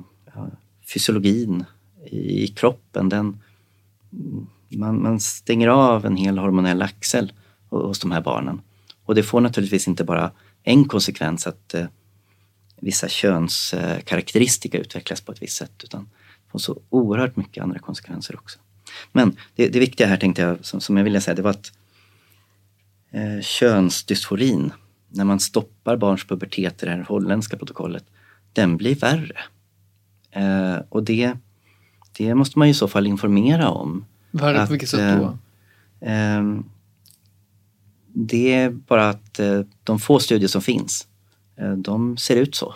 fysiologin 0.92 1.64
i, 2.04 2.44
i 2.44 2.48
kroppen, 2.48 3.08
den, 3.08 3.40
man, 4.68 5.02
man, 5.02 5.20
stänger 5.20 5.68
av 5.68 6.06
en 6.06 6.16
hel 6.16 6.38
hormonell 6.38 6.82
axel 6.82 7.32
hos 7.68 7.98
de 8.00 8.10
här 8.10 8.20
barnen. 8.20 8.60
Och 9.04 9.14
det 9.14 9.22
får 9.22 9.40
naturligtvis 9.40 9.88
inte 9.88 10.04
bara 10.04 10.30
en 10.62 10.84
konsekvens 10.84 11.46
att 11.46 11.74
eh, 11.74 11.86
vissa 12.80 13.08
könskaraktäristika 13.08 14.78
utvecklas 14.78 15.20
på 15.20 15.32
ett 15.32 15.42
visst 15.42 15.56
sätt 15.56 15.84
utan 15.84 16.04
det 16.46 16.50
får 16.50 16.58
så 16.58 16.80
oerhört 16.90 17.36
mycket 17.36 17.62
andra 17.62 17.78
konsekvenser 17.78 18.36
också. 18.36 18.58
Men 19.12 19.36
det, 19.56 19.68
det 19.68 19.80
viktiga 19.80 20.06
här 20.06 20.16
tänkte 20.16 20.42
jag, 20.42 20.64
som, 20.64 20.80
som 20.80 20.96
jag 20.96 21.04
ville 21.04 21.20
säga, 21.20 21.34
det 21.34 21.42
var 21.42 21.50
att 21.50 21.72
eh, 23.10 23.42
könsdysforin, 23.42 24.72
när 25.08 25.24
man 25.24 25.40
stoppar 25.40 25.96
barns 25.96 26.24
pubertet 26.24 26.82
i 26.82 26.86
det 26.86 26.92
här 26.92 27.02
holländska 27.08 27.56
protokollet, 27.56 28.04
den 28.52 28.76
blir 28.76 28.94
värre. 28.94 29.38
Eh, 30.30 30.76
och 30.88 31.02
det, 31.02 31.32
det 32.12 32.34
måste 32.34 32.58
man 32.58 32.68
i 32.68 32.74
så 32.74 32.88
fall 32.88 33.06
informera 33.06 33.70
om. 33.70 34.04
Värre 34.30 34.66
på 34.66 34.72
vilket 34.72 34.88
sätt 34.88 35.18
då? 35.18 35.38
Eh, 36.00 36.36
eh 36.36 36.42
det 38.12 38.52
är 38.52 38.70
bara 38.70 39.08
att 39.08 39.38
eh, 39.38 39.60
de 39.84 39.98
få 39.98 40.18
studier 40.18 40.48
som 40.48 40.62
finns, 40.62 41.06
Eh, 41.60 41.72
de 41.72 42.16
ser 42.16 42.36
ut 42.36 42.54
så. 42.54 42.74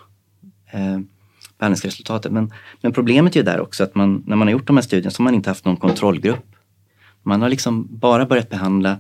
Behandlingsresultatet. 1.59 2.33
Men, 2.33 2.53
men 2.81 2.93
problemet 2.93 3.37
är 3.37 3.41
ju 3.41 3.45
där 3.45 3.61
också 3.61 3.85
att 3.85 3.95
man, 3.95 4.23
när 4.27 4.37
man 4.37 4.49
har 4.49 4.53
gjort 4.53 4.67
de 4.67 4.77
här 4.77 4.83
studierna 4.83 5.11
så 5.11 5.23
har 5.23 5.25
man 5.25 5.35
inte 5.35 5.51
haft 5.51 5.65
någon 5.65 5.77
kontrollgrupp. 5.77 6.47
Man 7.23 7.43
har 7.43 7.49
liksom 7.49 7.89
bara 7.91 8.27
börjat 8.27 8.51
behandla 8.51 8.99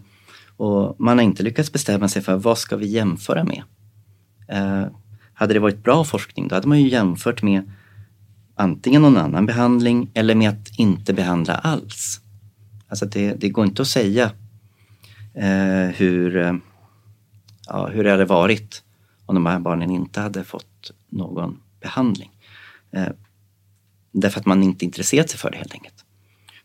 och 0.57 0.97
man 0.99 1.18
har 1.18 1.24
inte 1.24 1.43
lyckats 1.43 1.72
bestämma 1.72 2.09
sig 2.09 2.22
för 2.22 2.37
vad 2.37 2.59
ska 2.59 2.76
vi 2.76 2.87
jämföra 2.87 3.45
med? 3.45 3.62
Eh, 4.49 4.87
hade 5.35 5.55
det 5.55 5.61
varit 5.61 5.82
bra 5.82 6.05
forskning 6.05 6.49
då 6.49 6.55
hade 6.55 6.68
man 6.68 6.80
ju 6.80 6.89
jämfört 6.89 7.43
med 7.43 7.72
antingen 8.55 9.03
någon 9.03 9.16
annan 9.16 9.47
behandling 9.47 10.11
eller 10.14 10.35
med 10.35 10.51
att 10.51 10.78
inte 10.78 11.12
behandla 11.12 11.55
alls. 11.55 12.20
Alltså 12.89 13.07
det, 13.07 13.35
det 13.35 13.49
går 13.49 13.64
inte 13.64 13.82
att 13.82 13.89
säga 13.89 14.30
eh, 15.35 15.95
hur, 15.95 16.37
eh, 16.37 16.55
ja, 17.66 17.87
hur 17.87 18.05
det 18.05 18.11
hade 18.11 18.24
varit 18.24 18.82
om 19.27 19.35
de 19.35 19.47
här 19.47 19.59
barnen 19.59 19.91
inte 19.91 20.20
hade 20.20 20.45
fått 20.45 20.91
någon 21.09 21.61
behandling. 21.81 22.31
Eh, 22.93 23.09
därför 24.12 24.41
att 24.41 24.47
man 24.47 24.62
inte 24.62 24.85
intresserat 24.85 25.31
sig 25.31 25.39
för 25.39 25.51
det 25.51 25.57
helt 25.57 25.72
enkelt. 25.72 26.05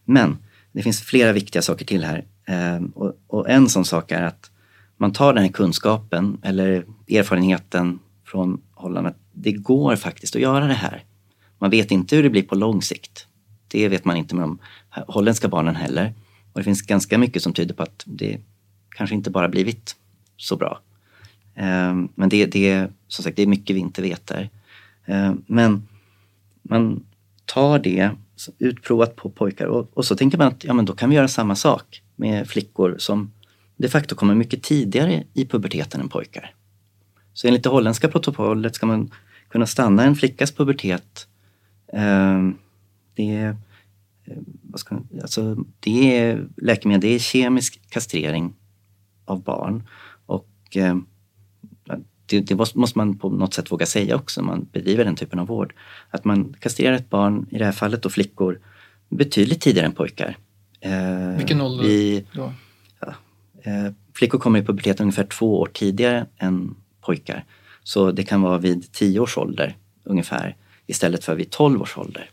Men 0.05 0.37
det 0.71 0.83
finns 0.83 1.01
flera 1.01 1.31
viktiga 1.31 1.61
saker 1.61 1.85
till 1.85 2.03
här. 2.03 2.25
Eh, 2.45 2.83
och, 2.93 3.13
och, 3.27 3.49
en 3.49 3.69
sån 3.69 3.85
sak 3.85 4.11
är 4.11 4.21
att 4.21 4.51
man 4.97 5.13
tar 5.13 5.33
den 5.33 5.43
här 5.43 5.51
kunskapen 5.51 6.37
eller 6.43 6.85
erfarenheten 7.09 7.99
från 8.25 8.61
Holland 8.71 9.07
att 9.07 9.17
det 9.33 9.51
går 9.51 9.95
faktiskt 9.95 10.35
att 10.35 10.41
göra 10.41 10.67
det 10.67 10.73
här. 10.73 11.03
Man 11.59 11.69
vet 11.69 11.91
inte 11.91 12.15
hur 12.15 12.23
det 12.23 12.29
blir 12.29 12.43
på 12.43 12.55
lång 12.55 12.81
sikt. 12.81 13.27
Det 13.67 13.87
vet 13.87 14.05
man 14.05 14.17
inte 14.17 14.35
med 14.35 14.43
de 14.43 14.59
holländska 15.07 15.47
barnen 15.47 15.75
heller. 15.75 16.13
Och 16.53 16.59
det 16.59 16.63
finns 16.63 16.81
ganska 16.81 17.17
mycket 17.17 17.43
som 17.43 17.53
tyder 17.53 17.75
på 17.75 17.83
att 17.83 18.03
det 18.05 18.39
kanske 18.89 19.15
inte 19.15 19.29
bara 19.29 19.49
blivit 19.49 19.95
så 20.37 20.55
bra. 20.55 20.81
Ehm, 21.59 22.09
men 22.15 22.29
det, 22.29 22.45
det, 22.45 22.87
som 23.07 23.23
sagt, 23.23 23.35
det 23.35 23.41
är 23.41 23.47
mycket 23.47 23.75
vi 23.75 23.79
inte 23.79 24.01
vet 24.01 24.27
där. 24.27 24.49
Ehm, 25.05 25.43
men 25.47 25.87
man 26.61 27.05
tar 27.45 27.79
det 27.79 28.11
utprovat 28.59 29.15
på 29.15 29.29
pojkar 29.29 29.65
och, 29.65 29.97
och, 29.97 30.05
så 30.05 30.15
tänker 30.15 30.37
man 30.37 30.47
att 30.47 30.63
ja, 30.63 30.73
men 30.73 30.85
då 30.85 30.93
kan 30.93 31.09
vi 31.09 31.15
göra 31.15 31.27
samma 31.27 31.55
sak 31.55 32.01
med 32.15 32.47
flickor 32.47 32.95
som 32.99 33.31
de 33.77 33.89
facto 33.89 34.15
kommer 34.15 34.35
mycket 34.35 34.63
tidigare 34.63 35.23
i 35.33 35.45
puberteten 35.45 36.01
än 36.01 36.09
pojkar. 36.09 36.53
Så 37.33 37.47
enligt 37.47 37.63
det 37.63 37.69
holländska 37.69 38.07
protokollet 38.07 38.75
ska 38.75 38.85
man 38.85 39.11
kunna 39.49 39.65
stanna 39.65 40.03
en 40.03 40.15
flickas 40.15 40.51
pubertet. 40.51 41.27
Ehm, 41.93 42.57
det 43.13 43.35
är, 43.35 43.49
eh, 44.25 44.37
vad 44.61 44.79
ska, 44.79 44.99
alltså, 45.21 45.65
det 45.79 46.17
är 46.17 46.47
läkemedel, 46.57 47.01
det 47.01 47.15
är 47.15 47.19
kemisk 47.19 47.89
kastrering 47.89 48.53
av 49.25 49.43
barn. 49.43 49.87
Och 50.25 50.77
eh, 50.77 50.95
det, 52.29 52.39
det, 52.39 52.55
måste 52.55 52.97
man 52.97 53.17
på 53.17 53.29
något 53.29 53.53
sätt 53.53 53.71
våga 53.71 53.85
säga 53.85 54.15
också 54.15 54.41
när 54.41 54.47
man 54.47 54.67
bedriver 54.71 55.05
den 55.05 55.15
typen 55.15 55.39
av 55.39 55.47
vård. 55.47 55.73
Att 56.09 56.25
man 56.25 56.55
kastrerar 56.59 56.95
ett 56.95 57.09
barn, 57.09 57.47
i 57.51 57.57
det 57.57 57.65
här 57.65 57.71
fallet 57.71 58.03
då 58.03 58.09
flickor, 58.09 58.59
betydligt 59.09 59.61
tidigare 59.61 59.85
än 59.85 59.91
pojkar. 59.91 60.37
Eh, 60.81 61.37
Vilken 61.37 61.61
ålder 61.61 61.83
vi, 61.83 62.25
då? 62.33 62.53
Ja, 62.99 63.13
eh, 63.63 63.91
flickor 64.15 64.39
kommer 64.39 64.59
i 64.59 64.65
puberteten 64.65 65.03
ungefär 65.03 65.23
två 65.23 65.59
år 65.59 65.69
tidigare 65.73 66.25
än 66.37 66.75
pojkar. 67.01 67.45
Så 67.83 68.11
det 68.11 68.23
kan 68.23 68.41
vara 68.41 68.57
vid 68.57 68.91
tio 68.91 69.19
års 69.19 69.37
ålder 69.37 69.75
ungefär 70.03 70.55
istället 70.87 71.23
för 71.23 71.35
vid 71.35 71.49
12 71.49 71.81
års 71.81 71.97
ålder. 71.97 72.29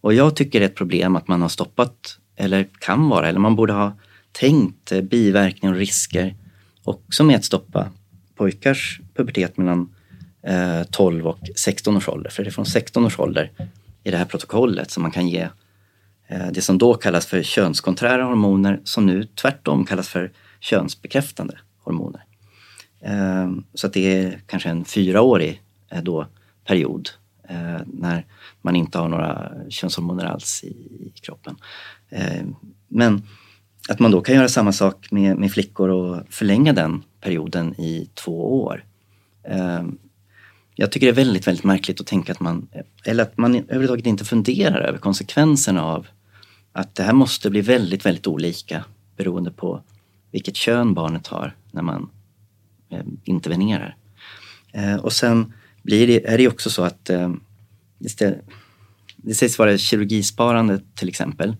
Och 0.00 0.14
jag 0.14 0.36
tycker 0.36 0.60
det 0.60 0.66
är 0.66 0.68
ett 0.68 0.74
problem 0.74 1.16
att 1.16 1.28
man 1.28 1.42
har 1.42 1.48
stoppat, 1.48 2.18
eller 2.36 2.68
kan 2.78 3.08
vara, 3.08 3.28
eller 3.28 3.40
man 3.40 3.56
borde 3.56 3.72
ha 3.72 3.92
tänkt 4.32 4.92
eh, 4.92 5.00
biverkningar 5.00 5.74
och 5.74 5.80
risker 5.80 6.34
också 6.84 7.24
med 7.24 7.36
att 7.36 7.44
stoppa 7.44 7.90
pojkars 8.40 9.00
pubertet 9.14 9.56
mellan 9.56 9.94
eh, 10.42 10.82
12 10.90 11.26
och 11.26 11.38
16 11.56 11.96
års 11.96 12.08
ålder. 12.08 12.30
För 12.30 12.42
det 12.44 12.48
är 12.48 12.52
från 12.52 12.66
16 12.66 13.04
års 13.04 13.18
ålder 13.18 13.50
i 14.04 14.10
det 14.10 14.16
här 14.16 14.24
protokollet 14.24 14.90
som 14.90 15.02
man 15.02 15.12
kan 15.12 15.28
ge 15.28 15.48
eh, 16.28 16.46
det 16.52 16.62
som 16.62 16.78
då 16.78 16.94
kallas 16.94 17.26
för 17.26 17.42
könskonträra 17.42 18.24
hormoner 18.24 18.80
som 18.84 19.06
nu 19.06 19.24
tvärtom 19.24 19.84
kallas 19.84 20.08
för 20.08 20.32
könsbekräftande 20.60 21.58
hormoner. 21.84 22.24
Eh, 23.00 23.50
så 23.74 23.86
att 23.86 23.92
det 23.92 24.14
är 24.14 24.40
kanske 24.46 24.68
en 24.68 24.84
fyraårig 24.84 25.62
eh, 25.90 26.02
då, 26.02 26.26
period 26.64 27.10
eh, 27.48 27.80
när 27.86 28.26
man 28.62 28.76
inte 28.76 28.98
har 28.98 29.08
några 29.08 29.52
könshormoner 29.68 30.24
alls 30.24 30.64
i, 30.64 30.68
i 30.68 31.12
kroppen. 31.22 31.56
Eh, 32.08 32.44
men 32.88 33.22
att 33.88 33.98
man 33.98 34.10
då 34.10 34.20
kan 34.20 34.34
göra 34.34 34.48
samma 34.48 34.72
sak 34.72 35.10
med, 35.10 35.36
med 35.36 35.52
flickor 35.52 35.88
och 35.88 36.22
förlänga 36.30 36.72
den 36.72 37.02
perioden 37.20 37.80
i 37.80 38.08
två 38.14 38.62
år. 38.62 38.84
Ehm, 39.44 39.98
jag 40.74 40.92
tycker 40.92 41.06
det 41.06 41.12
är 41.12 41.24
väldigt, 41.24 41.46
väldigt 41.46 41.64
märkligt 41.64 42.00
att 42.00 42.06
tänka 42.06 42.32
att 42.32 42.40
man, 42.40 42.68
eller 43.04 43.22
att 43.22 43.38
man 43.38 43.54
överhuvudtaget 43.54 44.06
inte 44.06 44.24
funderar 44.24 44.80
över 44.80 44.98
konsekvenserna 44.98 45.84
av 45.84 46.06
att 46.72 46.94
det 46.94 47.02
här 47.02 47.12
måste 47.12 47.50
bli 47.50 47.60
väldigt, 47.60 48.06
väldigt 48.06 48.26
olika 48.26 48.84
beroende 49.16 49.50
på 49.50 49.82
vilket 50.30 50.56
kön 50.56 50.94
barnet 50.94 51.26
har 51.26 51.54
när 51.70 51.82
man 51.82 52.10
ehm, 52.90 53.20
intervenerar. 53.24 53.96
Ehm, 54.72 55.00
och 55.00 55.12
sen 55.12 55.52
blir 55.82 56.06
det, 56.06 56.26
är 56.26 56.38
det 56.38 56.48
också 56.48 56.70
så 56.70 56.82
att 56.82 57.04
det, 57.98 58.40
det 59.16 59.34
sägs 59.34 59.58
vara 59.58 59.78
kirurgisparande 59.78 60.80
till 60.94 61.08
exempel. 61.08 61.56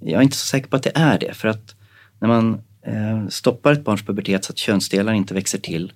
Jag 0.00 0.18
är 0.18 0.22
inte 0.22 0.36
så 0.36 0.46
säker 0.46 0.68
på 0.68 0.76
att 0.76 0.82
det 0.82 0.92
är 0.94 1.18
det 1.18 1.34
för 1.34 1.48
att 1.48 1.74
när 2.18 2.28
man 2.28 2.62
Eh, 2.82 3.28
stoppar 3.28 3.72
ett 3.72 3.84
barns 3.84 4.02
pubertet 4.02 4.44
så 4.44 4.52
att 4.52 4.58
könsdelar 4.58 5.12
inte 5.12 5.34
växer 5.34 5.58
till 5.58 5.92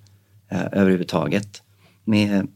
eh, 0.49 0.65
överhuvudtaget. 0.71 1.61
Med 2.03 2.47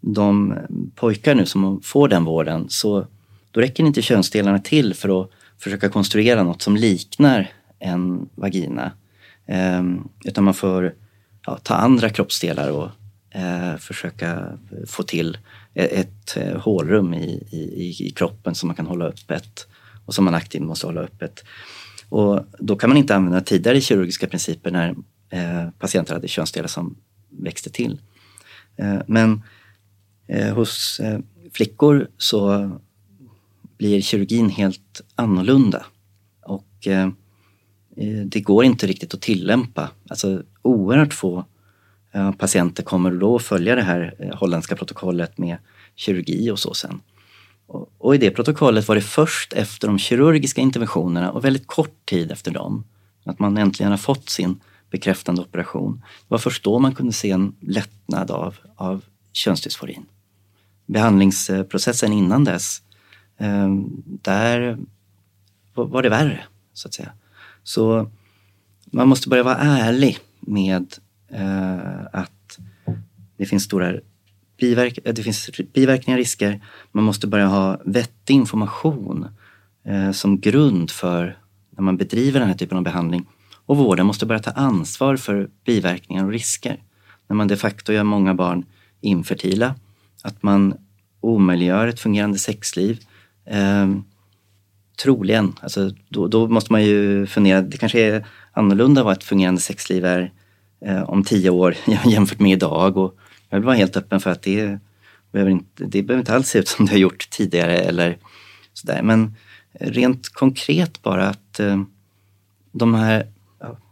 de 0.00 0.58
pojkar 0.94 1.34
nu 1.34 1.46
som 1.46 1.80
får 1.82 2.08
den 2.08 2.24
vården 2.24 2.66
så 2.68 3.06
då 3.50 3.60
räcker 3.60 3.84
inte 3.84 4.02
könsdelarna 4.02 4.58
till 4.58 4.94
för 4.94 5.22
att 5.22 5.30
försöka 5.58 5.88
konstruera 5.88 6.42
något 6.42 6.62
som 6.62 6.76
liknar 6.76 7.52
en 7.78 8.28
vagina. 8.34 8.92
Eh, 9.46 9.82
utan 10.24 10.44
man 10.44 10.54
får 10.54 10.94
ja, 11.46 11.58
ta 11.62 11.74
andra 11.74 12.10
kroppsdelar 12.10 12.70
och 12.70 12.88
eh, 13.30 13.76
försöka 13.76 14.58
få 14.86 15.02
till 15.02 15.38
e-, 15.74 16.00
ett, 16.00 16.36
ett 16.36 16.62
hålrum 16.62 17.14
i, 17.14 17.46
i, 17.50 17.96
i 18.06 18.10
kroppen 18.10 18.54
som 18.54 18.66
man 18.66 18.76
kan 18.76 18.86
hålla 18.86 19.04
öppet 19.04 19.66
och 20.04 20.14
som 20.14 20.24
man 20.24 20.34
aktivt 20.34 20.62
måste 20.62 20.86
hålla 20.86 21.00
öppet. 21.00 21.44
Och 22.10 22.46
då 22.58 22.76
kan 22.76 22.90
man 22.90 22.96
inte 22.96 23.16
använda 23.16 23.40
tidigare 23.40 23.80
kirurgiska 23.80 24.26
principer 24.26 24.70
när 24.70 24.94
eh, 25.30 25.70
patienter 25.78 26.14
hade 26.14 26.28
könsdelar 26.28 26.68
som 26.68 26.96
växte 27.28 27.70
till. 27.70 28.00
Eh, 28.76 28.98
men 29.06 29.42
eh, 30.26 30.54
hos 30.54 31.00
eh, 31.00 31.18
flickor 31.52 32.08
så 32.18 32.70
blir 33.78 34.00
kirurgin 34.00 34.50
helt 34.50 35.00
annorlunda. 35.14 35.86
Och 36.42 36.86
eh, 36.86 37.08
eh, 37.96 38.24
det 38.24 38.40
går 38.40 38.64
inte 38.64 38.86
riktigt 38.86 39.14
att 39.14 39.20
tillämpa. 39.20 39.90
Alltså 40.08 40.42
oerhört 40.62 41.14
få 41.14 41.44
patienter 42.38 42.82
kommer 42.82 43.10
då 43.10 43.36
att 43.36 43.42
följa 43.42 43.74
det 43.74 43.82
här 43.82 44.30
holländska 44.34 44.76
protokollet 44.76 45.38
med 45.38 45.56
kirurgi 45.96 46.50
och 46.50 46.58
så 46.58 46.74
sen. 46.74 47.00
Och 47.98 48.14
i 48.14 48.18
det 48.18 48.30
protokollet 48.30 48.88
var 48.88 48.94
det 48.94 49.00
först 49.00 49.52
efter 49.52 49.88
de 49.88 49.98
kirurgiska 49.98 50.60
interventionerna 50.60 51.32
och 51.32 51.44
väldigt 51.44 51.66
kort 51.66 52.06
tid 52.06 52.30
efter 52.32 52.50
dem, 52.50 52.84
att 53.24 53.38
man 53.38 53.56
äntligen 53.56 53.90
har 53.90 53.98
fått 53.98 54.28
sin 54.28 54.60
bekräftande 54.90 55.42
operation. 55.42 55.96
Det 55.96 56.26
var 56.28 56.38
först 56.38 56.64
då 56.64 56.78
man 56.78 56.94
kunde 56.94 57.12
se 57.12 57.30
en 57.30 57.56
lättnad 57.60 58.30
av, 58.30 58.56
av 58.76 59.04
könsdysforin. 59.32 60.06
Behandlingsprocessen 60.86 62.12
innan 62.12 62.44
dess, 62.44 62.82
ehm, 63.38 64.02
där 64.04 64.78
var 65.74 66.02
det 66.02 66.08
värre, 66.08 66.40
så 66.72 66.88
att 66.88 66.94
säga. 66.94 67.12
Så 67.62 68.10
man 68.84 69.08
måste 69.08 69.28
börja 69.28 69.42
vara 69.42 69.56
ärlig 69.56 70.18
med 70.40 70.94
eh, 71.28 72.04
att 72.12 72.58
det 73.36 73.46
finns 73.46 73.62
stora 73.62 74.00
biverk 74.60 74.98
eh, 75.04 75.14
det 75.14 75.22
finns 75.22 75.50
biverkningar, 75.74 76.18
risker. 76.18 76.60
Man 76.92 77.04
måste 77.04 77.26
börja 77.26 77.46
ha 77.46 77.80
vettig 77.84 78.34
information 78.34 79.26
eh, 79.84 80.10
som 80.12 80.40
grund 80.40 80.90
för 80.90 81.38
när 81.70 81.82
man 81.82 81.96
bedriver 81.96 82.40
den 82.40 82.48
här 82.48 82.56
typen 82.56 82.78
av 82.78 82.84
behandling. 82.84 83.26
Och 83.66 83.76
vården 83.76 84.06
måste 84.06 84.26
börja 84.26 84.42
ta 84.42 84.50
ansvar 84.50 85.16
för 85.16 85.50
biverkningar 85.64 86.24
och 86.24 86.32
risker. 86.32 86.82
När 87.28 87.36
man 87.36 87.48
de 87.48 87.56
facto 87.56 87.92
gör 87.92 88.04
många 88.04 88.34
barn 88.34 88.64
infertila, 89.00 89.74
att 90.22 90.42
man 90.42 90.74
omöjliggör 91.20 91.86
ett 91.86 92.00
fungerande 92.00 92.38
sexliv. 92.38 93.00
Eh, 93.44 93.88
troligen, 95.02 95.52
alltså, 95.60 95.90
då, 96.08 96.28
då, 96.28 96.48
måste 96.48 96.72
man 96.72 96.84
ju 96.84 97.26
fundera, 97.26 97.62
det 97.62 97.76
kanske 97.76 98.00
är 98.00 98.26
annorlunda 98.52 99.02
vad 99.02 99.12
ett 99.12 99.24
fungerande 99.24 99.60
sexliv 99.60 100.04
är 100.04 100.32
eh, 100.86 101.02
om 101.02 101.24
tio 101.24 101.50
år 101.50 101.76
jämfört 102.06 102.40
med 102.40 102.52
idag. 102.52 102.96
Och 102.96 103.16
jag 103.50 103.58
vill 103.58 103.66
vara 103.66 103.76
helt 103.76 103.96
öppen 103.96 104.20
för 104.20 104.30
att 104.30 104.42
det 104.42 104.78
behöver 105.32 105.50
inte, 105.50 105.84
det 105.84 106.02
behöver 106.02 106.20
inte 106.20 106.34
alls 106.34 106.48
se 106.48 106.58
ut 106.58 106.68
som 106.68 106.86
det 106.86 106.92
har 106.92 106.98
gjort 106.98 107.30
tidigare 107.30 107.78
eller 107.78 108.18
sådär. 108.72 109.02
Men 109.02 109.36
rent 109.72 110.28
konkret 110.28 111.02
bara 111.02 111.28
att 111.28 111.60
eh, 111.60 111.82
de 112.72 112.94
här, 112.94 113.26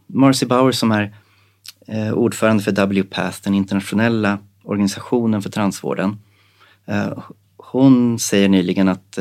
Marcy 0.07 0.45
Bauer 0.45 0.71
som 0.71 0.91
är 0.91 1.13
eh, 1.87 2.13
ordförande 2.13 2.63
för 2.63 2.85
WPATH, 2.85 3.39
den 3.43 3.53
internationella 3.53 4.37
organisationen 4.63 5.41
för 5.41 5.49
transvården. 5.49 6.19
Eh, 6.85 7.19
hon 7.57 8.19
säger 8.19 8.49
nyligen 8.49 8.87
att 8.87 9.17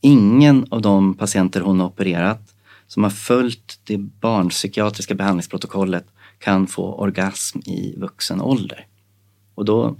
ingen 0.00 0.66
av 0.70 0.82
de 0.82 1.14
patienter 1.14 1.60
hon 1.60 1.80
har 1.80 1.86
opererat 1.86 2.54
som 2.86 3.02
har 3.02 3.10
följt 3.10 3.80
det 3.84 3.98
barnpsykiatriska 3.98 5.14
behandlingsprotokollet 5.14 6.06
kan 6.38 6.66
få 6.66 6.94
orgasm 6.94 7.58
i 7.58 7.94
vuxen 7.96 8.40
ålder. 8.40 8.87
Och 9.58 9.64
då 9.64 9.96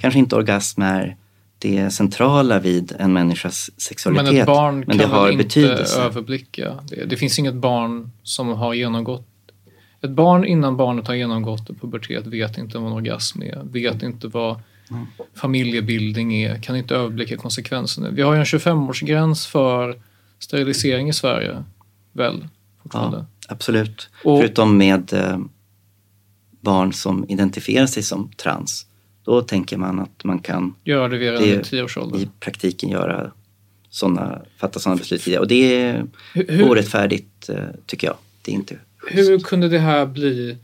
kanske 0.00 0.18
inte 0.18 0.36
orgasm 0.36 0.82
är 0.82 1.16
det 1.58 1.90
centrala 1.90 2.58
vid 2.58 2.92
en 2.98 3.12
människas 3.12 3.70
sexualitet. 3.76 4.32
Men 4.32 4.40
ett 4.40 4.46
barn 4.46 4.74
men 4.78 4.84
kan 4.84 4.96
det 4.98 5.04
har 5.16 5.24
väl 5.24 5.32
inte 5.32 5.44
betydelse. 5.44 6.00
överblicka 6.02 6.74
det. 6.88 7.04
Det 7.04 7.16
finns 7.16 7.38
inget 7.38 7.54
barn 7.54 8.10
som 8.22 8.48
har 8.48 8.74
genomgått 8.74 9.26
ett 10.00 10.10
barn 10.10 10.44
innan 10.44 10.76
barnet 10.76 11.06
har 11.06 11.14
genomgått 11.14 11.80
pubertet 11.80 12.26
vet 12.26 12.58
inte 12.58 12.78
vad 12.78 12.86
en 12.86 12.92
orgasm 12.92 13.42
är, 13.42 13.62
vet 13.64 14.02
inte 14.02 14.28
vad 14.28 14.60
familjebildning 15.34 16.34
är, 16.42 16.62
kan 16.62 16.76
inte 16.76 16.94
överblicka 16.94 17.36
konsekvenserna. 17.36 18.10
Vi 18.10 18.22
har 18.22 18.32
ju 18.34 18.38
en 18.38 18.44
25-årsgräns 18.44 19.48
för 19.48 20.00
sterilisering 20.38 21.08
i 21.08 21.12
Sverige, 21.12 21.64
väl? 22.12 22.48
Ja, 22.92 23.26
absolut. 23.48 24.10
Och- 24.24 24.38
Förutom 24.40 24.78
med 24.78 25.12
eh, 25.12 25.38
barn 26.60 26.92
som 26.92 27.24
identifierar 27.28 27.86
sig 27.86 28.02
som 28.02 28.30
trans. 28.36 28.86
Då 29.24 29.42
tänker 29.42 29.76
man 29.76 30.00
att 30.00 30.24
man 30.24 30.38
kan 30.38 30.74
Göra 30.84 31.08
det 31.08 31.18
redan 31.18 31.42
i 31.44 31.60
10 31.64 31.82
års 31.82 31.96
ålder. 31.96 32.18
i 32.18 32.28
praktiken 32.40 32.88
göra 32.90 33.30
såna, 33.90 34.42
fatta 34.56 34.80
sådana 34.80 34.98
beslut 34.98 35.22
tidigare. 35.22 35.40
Och 35.42 35.48
det 35.48 35.82
är 35.82 36.06
Hur- 36.34 36.46
hur- 36.48 36.70
orättfärdigt 36.70 37.48
eh, 37.48 37.56
tycker 37.86 38.06
jag. 38.06 38.16
Det 38.42 38.50
är 38.50 38.54
inte 38.54 38.76
schysst. 38.98 39.30
Hur 39.30 39.38
kunde 39.38 39.68
det 39.68 39.78
här 39.78 40.06
bli... 40.06 40.56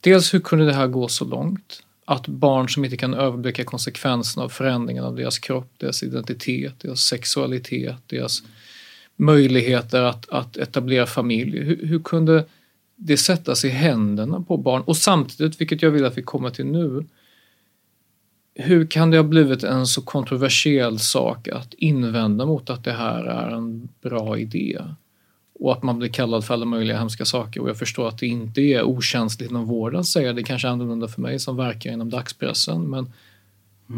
Dels 0.00 0.34
hur 0.34 0.40
kunde 0.40 0.64
det 0.66 0.72
här 0.72 0.86
gå 0.86 1.08
så 1.08 1.24
långt? 1.24 1.82
Att 2.04 2.26
barn 2.28 2.68
som 2.68 2.84
inte 2.84 2.96
kan 2.96 3.14
överblicka 3.14 3.64
konsekvenserna 3.64 4.44
av 4.44 4.48
förändringen 4.48 5.04
av 5.04 5.16
deras 5.16 5.38
kropp, 5.38 5.72
deras 5.78 6.02
identitet, 6.02 6.74
deras 6.80 7.00
sexualitet, 7.00 7.96
deras 8.06 8.42
möjligheter 9.16 10.02
att, 10.02 10.28
att 10.28 10.56
etablera 10.56 11.06
familj. 11.06 11.58
Hur, 11.58 11.86
hur 11.86 11.98
kunde 12.02 12.44
det 13.04 13.16
sättas 13.16 13.64
i 13.64 13.68
händerna 13.68 14.40
på 14.40 14.56
barn? 14.56 14.82
Och 14.82 14.96
samtidigt, 14.96 15.60
vilket 15.60 15.82
jag 15.82 15.90
vill 15.90 16.04
att 16.04 16.18
vi 16.18 16.22
kommer 16.22 16.50
till 16.50 16.66
nu, 16.66 17.04
hur 18.54 18.86
kan 18.86 19.10
det 19.10 19.16
ha 19.16 19.24
blivit 19.24 19.64
en 19.64 19.86
så 19.86 20.02
kontroversiell 20.02 20.98
sak 20.98 21.48
att 21.48 21.74
invända 21.74 22.46
mot 22.46 22.70
att 22.70 22.84
det 22.84 22.92
här 22.92 23.24
är 23.24 23.50
en 23.50 23.88
bra 24.00 24.38
idé? 24.38 24.78
och 25.62 25.72
att 25.72 25.82
man 25.82 25.98
blir 25.98 26.08
kallad 26.08 26.44
för 26.44 26.54
alla 26.54 26.64
möjliga 26.64 26.98
hemska 26.98 27.24
saker. 27.24 27.60
Och 27.60 27.68
jag 27.68 27.78
förstår 27.78 28.08
att 28.08 28.18
det 28.18 28.26
inte 28.26 28.60
är 28.60 28.82
okänsligt 28.82 29.50
inom 29.50 29.66
vården 29.66 30.04
säga 30.04 30.32
det. 30.32 30.42
kanske 30.42 30.68
är 30.68 30.72
annorlunda 30.72 31.08
för 31.08 31.20
mig 31.20 31.38
som 31.38 31.56
verkar 31.56 31.92
inom 31.92 32.10
dagspressen. 32.10 32.90
Men, 32.90 33.12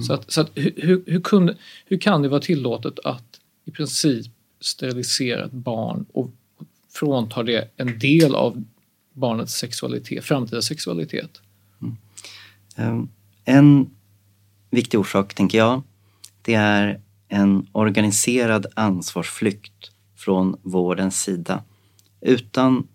Så, 0.03 0.13
att, 0.13 0.33
så 0.33 0.41
att, 0.41 0.51
hur, 0.55 0.73
hur, 0.77 1.03
hur, 1.07 1.21
kunde, 1.21 1.57
hur 1.87 1.99
kan 1.99 2.23
det 2.23 2.29
vara 2.29 2.41
tillåtet 2.41 2.99
att 3.05 3.41
i 3.65 3.71
princip 3.71 4.27
sterilisera 4.61 5.45
ett 5.45 5.53
barn 5.53 6.07
och 6.13 6.31
frånta 6.93 7.43
det 7.43 7.71
en 7.77 7.99
del 7.99 8.35
av 8.35 8.65
barnets 9.15 9.55
sexualitet, 9.55 10.25
framtida 10.25 10.63
sexualitet? 10.63 11.41
Mm. 11.83 11.97
Eh, 12.77 13.09
en 13.45 13.91
viktig 14.71 15.01
orsak, 15.01 15.35
tänker 15.35 15.59
jag, 15.59 15.83
det 16.43 16.55
är 16.55 17.01
en 17.29 17.67
organiserad 17.73 18.67
ansvarsflykt 18.75 19.91
från 20.17 20.57
vårdens 20.63 21.23
sida. 21.23 21.63
Utan 22.21 22.89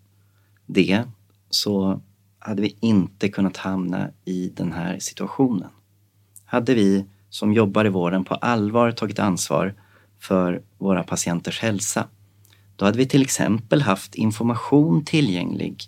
det 0.66 1.04
så 1.50 2.00
hade 2.38 2.62
vi 2.62 2.76
inte 2.80 3.28
kunnat 3.28 3.56
hamna 3.56 4.10
i 4.24 4.52
den 4.56 4.72
här 4.72 4.98
situationen. 4.98 5.70
Hade 6.44 6.74
vi 6.74 7.04
som 7.28 7.52
jobbar 7.52 7.84
i 7.84 7.88
vården 7.88 8.24
på 8.24 8.34
allvar 8.34 8.92
tagit 8.92 9.18
ansvar 9.18 9.74
för 10.18 10.62
våra 10.78 11.02
patienters 11.02 11.60
hälsa, 11.60 12.08
då 12.76 12.84
hade 12.84 12.98
vi 12.98 13.06
till 13.06 13.22
exempel 13.22 13.82
haft 13.82 14.14
information 14.14 15.04
tillgänglig 15.04 15.82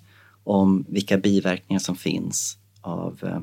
om 0.44 0.84
vilka 0.88 1.18
biverkningar 1.18 1.80
som 1.80 1.96
finns 1.96 2.58
av 2.80 3.18
eh, 3.22 3.40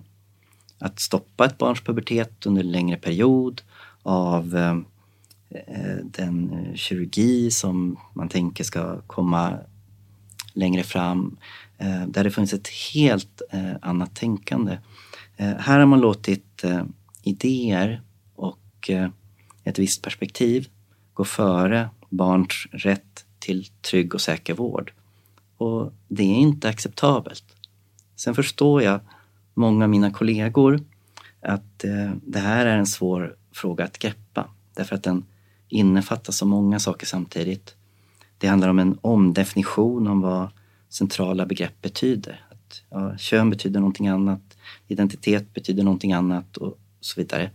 att 0.80 1.00
stoppa 1.00 1.46
ett 1.46 1.58
barns 1.58 1.82
pubertet 1.82 2.46
under 2.46 2.62
en 2.62 2.72
längre 2.72 2.98
period, 2.98 3.62
av 4.04 4.56
eh, 4.56 4.78
eh, 5.50 5.98
den 6.04 6.66
kirurgi 6.76 7.52
som 7.52 8.00
man 8.14 8.30
tänker 8.30 8.64
ska 8.64 9.02
komma 9.02 9.58
längre 10.54 10.84
fram, 10.84 11.38
där 12.08 12.24
det 12.24 12.32
funnits 12.32 12.54
ett 12.54 12.68
helt 12.94 13.42
annat 13.82 14.16
tänkande. 14.16 14.78
Här 15.38 15.80
har 15.80 15.86
man 15.86 16.00
låtit 16.02 16.64
idéer 17.24 18.02
och 18.36 18.90
ett 19.64 19.80
visst 19.80 20.02
perspektiv 20.02 20.68
gå 21.14 21.26
före 21.26 21.90
barns 22.10 22.68
rätt 22.72 23.26
till 23.40 23.66
trygg 23.66 24.14
och 24.16 24.22
säker 24.22 24.54
vård. 24.54 24.94
Och 25.60 25.94
det 26.08 26.24
är 26.24 26.36
inte 26.36 26.70
acceptabelt. 26.70 27.44
Sen 28.16 28.36
förstår 28.36 28.82
jag 28.84 29.00
många 29.54 29.86
av 29.86 29.90
mina 29.90 30.12
kollegor 30.12 30.80
att 31.42 31.84
eh, 31.84 32.12
det 32.24 32.40
här 32.40 32.66
är 32.66 32.78
en 32.78 32.86
svår 32.86 33.36
fråga 33.52 33.84
att 33.84 33.98
greppa 33.98 34.50
därför 34.76 34.96
att 34.96 35.04
den 35.04 35.26
innefattar 35.68 36.34
så 36.34 36.46
många 36.46 36.80
saker 36.80 37.06
samtidigt. 37.06 37.76
Det 38.38 38.48
handlar 38.48 38.70
om 38.70 38.80
en 38.80 38.98
omdefinition 39.02 40.08
om 40.08 40.22
vad 40.22 40.50
centrala 40.90 41.46
begrepp 41.46 41.82
betyder. 41.82 42.46
Att, 42.50 42.84
ja, 42.90 43.18
kön 43.18 43.50
betyder 43.50 43.80
någonting 43.80 44.08
annat, 44.08 44.58
identitet 44.88 45.54
betyder 45.54 45.84
någonting 45.84 46.14
annat 46.14 46.58
och 46.58 46.78
så 47.02 47.22
vidare. 47.22 47.52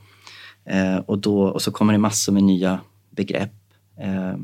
Eh, 0.65 0.97
och, 0.97 1.19
då, 1.19 1.49
och 1.49 1.63
så 1.63 1.73
kommer 1.73 1.93
det 1.93 1.99
massor 1.99 2.33
med 2.33 2.45
nya 2.45 2.81
begrepp. 3.11 3.55
Eh, 3.97 4.37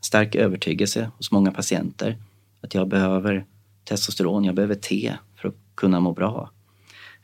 stark 0.00 0.34
övertygelse 0.34 1.10
hos 1.16 1.30
många 1.30 1.52
patienter 1.52 2.18
att 2.62 2.74
jag 2.74 2.88
behöver 2.88 3.46
testosteron, 3.84 4.44
jag 4.44 4.54
behöver 4.54 4.74
te 4.74 5.16
för 5.36 5.48
att 5.48 5.56
kunna 5.74 6.00
må 6.00 6.12
bra. 6.12 6.50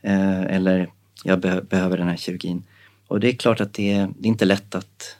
Eh, 0.01 0.41
eller 0.41 0.91
jag 1.23 1.39
be- 1.39 1.61
behöver 1.69 1.97
den 1.97 2.07
här 2.07 2.17
kirurgin. 2.17 2.63
Och 3.07 3.19
det 3.19 3.27
är 3.27 3.35
klart 3.35 3.61
att 3.61 3.73
det 3.73 3.91
är, 3.91 4.09
det 4.17 4.27
är 4.27 4.29
inte 4.29 4.45
lätt 4.45 4.75
att 4.75 5.15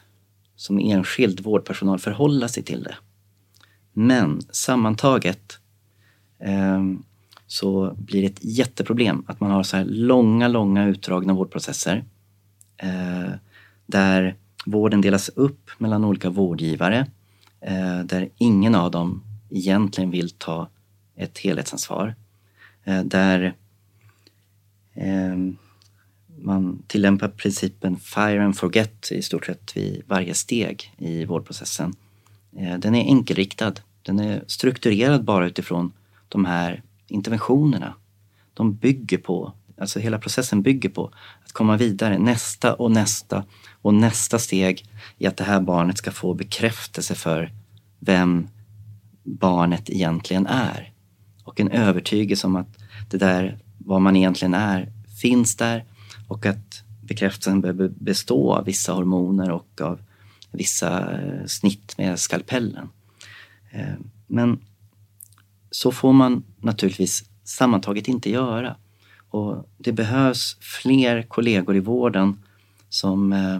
som 0.56 0.80
enskild 0.80 1.40
vårdpersonal 1.40 2.00
förhålla 2.00 2.48
sig 2.48 2.64
till 2.64 2.84
det. 2.84 2.96
Men 3.94 4.42
sammantaget 4.50 5.60
eh, 6.40 6.84
så 7.48 7.96
blir 7.98 8.22
det 8.22 8.28
ett 8.28 8.44
jätteproblem 8.44 9.24
att 9.28 9.40
man 9.40 9.52
har 9.52 9.64
så 9.64 9.78
här 9.78 9.86
långa, 9.86 10.48
långa 10.48 10.88
utdragna 10.88 11.34
vårdprocesser 11.34 12.04
eh, 12.78 13.32
där 13.86 14.36
vården 14.66 15.02
delas 15.02 15.30
upp 15.30 15.70
mellan 15.78 16.06
olika 16.06 16.30
vårdgivare 16.30 17.08
eh, 17.62 18.00
där 18.00 18.30
ingen 18.38 18.76
av 18.76 18.92
dem 18.92 19.24
egentligen 19.50 20.12
vill 20.12 20.30
ta 20.30 20.70
ett 21.16 21.38
helhetsansvar. 21.38 22.16
Eh, 22.84 23.04
där 23.04 23.56
eh, 24.94 25.38
man 26.42 26.84
tillämpar 26.88 27.28
principen 27.28 27.98
fire 28.00 28.46
and 28.46 28.58
forget 28.58 29.12
i 29.12 29.22
stort 29.22 29.46
sett 29.46 29.78
vid 29.78 30.04
varje 30.08 30.34
steg 30.34 30.94
i 30.98 31.26
vårdprocessen. 31.26 31.96
Eh, 32.58 32.78
den 32.78 32.96
är 32.96 33.04
enkelriktad. 33.04 33.74
Den 34.02 34.20
är 34.20 34.44
strukturerad 34.48 35.24
bara 35.24 35.48
utifrån 35.48 35.92
de 36.30 36.46
här 36.46 36.84
interventionerna. 37.08 37.94
De 38.54 38.74
bygger 38.74 39.18
på, 39.18 39.54
alltså 39.78 40.00
hela 40.00 40.20
processen 40.20 40.62
bygger 40.62 40.90
på 40.90 41.12
att 41.46 41.52
komma 41.52 41.78
vidare 41.78 42.18
nästa 42.18 42.74
och 42.74 42.92
nästa 42.92 43.44
och 43.82 43.94
nästa 43.94 44.40
steg 44.40 44.86
i 45.18 45.28
att 45.28 45.38
det 45.38 45.44
här 45.44 45.62
barnet 45.62 45.98
ska 45.98 46.12
få 46.12 46.34
bekräftelse 46.34 47.16
för 47.16 47.52
vem 48.00 48.48
barnet 49.30 49.90
egentligen 49.90 50.48
är. 50.48 50.94
Och 51.44 51.60
en 51.60 51.72
övertygelse 51.72 52.48
om 52.48 52.56
att 52.56 52.78
det 53.10 53.18
där, 53.18 53.60
vad 53.78 54.02
man 54.02 54.16
egentligen 54.16 54.54
är, 54.54 54.92
finns 55.22 55.56
där 55.56 55.86
och 56.28 56.46
att 56.46 56.84
bekräftelsen 57.02 57.62
behöver 57.62 57.88
bestå 57.88 58.54
av 58.54 58.66
vissa 58.66 58.94
hormoner 58.94 59.52
och 59.52 59.82
av 59.82 60.00
vissa 60.52 61.22
eh, 61.22 61.46
snitt 61.46 61.98
med 61.98 62.20
skalpellen. 62.20 62.90
Eh, 63.72 63.96
men 64.28 64.60
så 65.72 65.92
får 65.92 66.14
man 66.14 66.44
naturligtvis 66.58 67.30
sammantaget 67.44 68.08
inte 68.08 68.30
göra. 68.30 68.76
Och 69.30 69.70
det 69.78 69.92
behövs 69.92 70.58
fler 70.60 71.22
kollegor 71.22 71.76
i 71.76 71.80
vården 71.80 72.44
som 72.90 73.34
eh, 73.34 73.60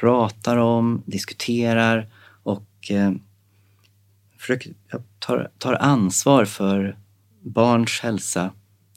pratar 0.00 0.56
om, 0.56 1.02
diskuterar 1.06 2.08
och 2.42 2.90
försöker, 4.42 4.74
jag 4.90 5.02
tar, 5.18 5.50
tar 5.58 5.74
ansvar 5.74 6.44
för 6.44 6.96
barns 7.40 8.00
hälsa 8.00 8.50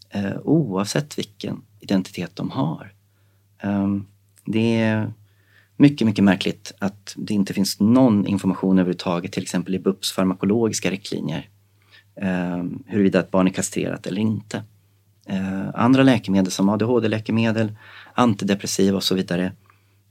eh, 0.10 0.38
oavsett 0.44 1.18
vilken 1.18 1.62
identitet 1.80 2.36
de 2.36 2.52
har. 2.52 2.94
Um, 3.64 4.08
det 4.46 4.76
är 4.76 5.14
mycket, 5.78 6.08
mycket 6.08 6.24
märkligt 6.24 6.74
att 6.80 7.14
det 7.18 7.34
inte 7.34 7.54
finns 7.54 7.80
någon 7.80 8.28
information 8.28 8.80
överhuvudtaget, 8.80 9.32
till 9.32 9.44
exempel 9.44 9.76
i 9.76 9.80
BUPs 9.80 10.12
farmakologiska 10.12 10.92
riktlinjer, 10.92 11.50
um, 12.22 12.84
huruvida 12.88 13.20
ett 13.20 13.32
barn 13.32 13.48
är 13.48 13.52
kastrerat 13.52 14.08
eller 14.08 14.22
inte. 14.22 14.64
Uh, 15.30 15.70
andra 15.74 16.04
läkemedel 16.04 16.52
som 16.52 16.70
ADHD-läkemedel, 16.70 17.76
antidepressiva 18.14 18.98
och 18.98 19.04
så 19.04 19.16
vidare. 19.16 19.52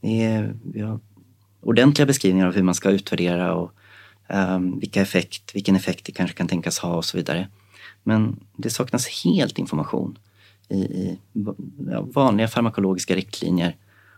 Det 0.00 0.24
är, 0.24 0.54
vi 0.72 0.80
har 0.80 1.00
ordentliga 1.60 2.06
beskrivningar 2.06 2.46
av 2.46 2.54
hur 2.54 2.62
man 2.62 2.74
ska 2.74 2.90
utvärdera 2.90 3.54
och 3.54 3.72
Ehm, 4.28 4.78
vilka 4.78 5.02
effekt, 5.02 5.54
vilken 5.54 5.76
effekt 5.76 6.04
det 6.04 6.12
kanske 6.12 6.36
kan 6.36 6.48
tänkas 6.48 6.78
ha 6.78 6.96
och 6.96 7.04
så 7.04 7.16
vidare. 7.16 7.48
Men 8.02 8.40
det 8.56 8.70
saknas 8.70 9.24
helt 9.24 9.58
information 9.58 10.18
i, 10.68 10.76
i 10.76 11.18
ja, 11.90 12.00
vanliga 12.00 12.48
farmakologiska 12.48 13.16
riktlinjer 13.16 13.76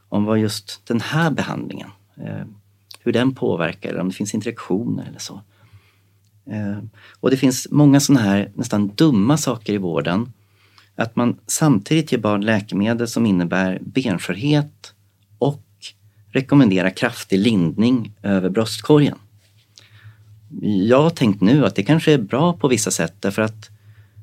om 0.08 0.24
vad 0.24 0.38
just 0.38 0.86
den 0.86 1.00
här 1.00 1.30
behandlingen, 1.30 1.90
eh, 2.16 2.46
hur 3.00 3.12
den 3.12 3.34
påverkar 3.34 3.90
eller 3.90 4.00
om 4.00 4.08
det 4.08 4.14
finns 4.14 4.34
interaktioner 4.34 5.06
eller 5.08 5.18
så. 5.18 5.40
Eh, 6.46 6.78
och 7.20 7.30
det 7.30 7.36
finns 7.36 7.68
många 7.70 8.00
sådana 8.00 8.24
här 8.24 8.50
nästan 8.54 8.88
dumma 8.88 9.36
saker 9.36 9.72
i 9.72 9.78
vården. 9.78 10.32
Att 10.96 11.16
man 11.16 11.36
samtidigt 11.46 12.12
ger 12.12 12.18
barn 12.18 12.40
läkemedel 12.40 13.08
som 13.08 13.26
innebär 13.26 13.78
benskörhet 13.82 14.94
och 15.38 15.62
rekommenderar 16.28 16.90
kraftig 16.90 17.38
lindning 17.38 18.12
över 18.22 18.48
bröstkorgen. 18.48 19.18
Jag 20.88 21.02
har 21.02 21.10
tänkt 21.10 21.40
nu 21.40 21.66
att 21.66 21.74
det 21.74 21.82
kanske 21.82 22.12
är 22.12 22.18
bra 22.18 22.52
på 22.52 22.68
vissa 22.68 22.90
sätt 22.90 23.14
därför 23.20 23.42
att 23.42 23.70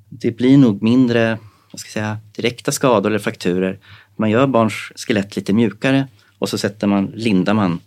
det 0.09 0.31
blir 0.37 0.57
nog 0.57 0.83
mindre 0.83 1.37
vad 1.71 1.79
ska 1.79 1.87
jag 1.87 1.93
säga, 1.93 2.17
direkta 2.35 2.71
skador 2.71 3.09
eller 3.09 3.19
frakturer. 3.19 3.79
Man 4.15 4.29
gör 4.29 4.47
barns 4.47 4.73
skelett 4.95 5.35
lite 5.35 5.53
mjukare 5.53 6.07
och 6.39 6.49
så 6.49 6.57
sätter 6.57 6.87
man, 6.87 7.05
lindar 7.05 7.53
man 7.53 7.79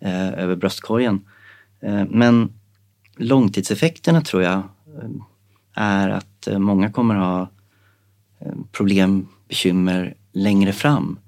eh, 0.00 0.32
över 0.32 0.56
bröstkorgen. 0.56 1.20
Eh, 1.80 2.04
men 2.10 2.52
långtidseffekterna 3.16 4.20
tror 4.20 4.42
jag 4.42 4.56
eh, 4.56 5.10
är 5.74 6.08
att 6.08 6.46
eh, 6.46 6.58
många 6.58 6.90
kommer 6.90 7.14
ha 7.14 7.50
eh, 8.40 8.54
problem, 8.72 9.28
bekymmer 9.48 10.14
längre 10.32 10.72
fram 10.72 11.18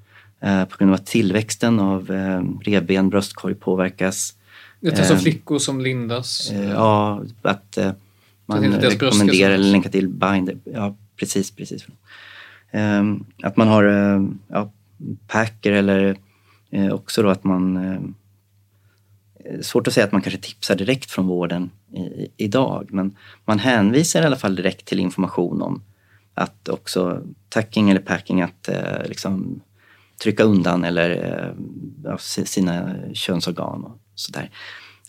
på 0.41 0.77
grund 0.79 0.91
av 0.91 0.95
att 0.95 1.07
tillväxten 1.07 1.81
av 1.81 2.11
revben, 2.63 3.09
bröstkorg 3.09 3.55
påverkas. 3.55 4.35
Det 4.81 4.89
är 4.89 4.99
alltså 4.99 5.16
flickor 5.16 5.59
som 5.59 5.81
lindas? 5.81 6.53
Ja, 6.53 7.22
att 7.43 7.79
man 8.47 8.72
rekommenderar 8.72 9.55
eller 9.55 9.70
länkar 9.72 9.91
till 9.91 10.09
binder. 10.09 10.59
Ja, 10.64 10.97
precis, 11.16 11.51
precis. 11.51 11.87
Att 13.43 13.57
man 13.57 13.68
har 13.68 13.85
ja, 14.49 14.72
packer 15.26 15.72
eller 15.72 16.16
också 16.93 17.22
då 17.22 17.29
att 17.29 17.45
man 17.45 18.14
svårt 19.61 19.87
att 19.87 19.93
säga 19.95 20.07
att 20.07 20.12
man 20.12 20.22
kanske 20.22 20.41
tipsar 20.41 20.74
direkt 20.74 21.11
från 21.11 21.26
vården 21.26 21.70
i, 21.93 22.29
idag, 22.37 22.89
men 22.91 23.16
man 23.45 23.59
hänvisar 23.59 24.22
i 24.22 24.26
alla 24.26 24.37
fall 24.37 24.57
direkt 24.57 24.85
till 24.85 25.01
information 25.01 25.62
om 25.62 25.83
att 26.35 26.68
också 26.68 27.22
tacking 27.49 27.91
eller 27.91 28.01
packing, 28.01 28.43
att 28.43 28.68
eh, 28.68 29.09
liksom 29.09 29.61
trycka 30.23 30.43
undan 30.43 30.85
eller 30.85 31.11
eh, 32.07 32.16
sina 32.45 32.95
könsorgan 33.14 33.85
och 33.85 33.99
sådär. 34.14 34.51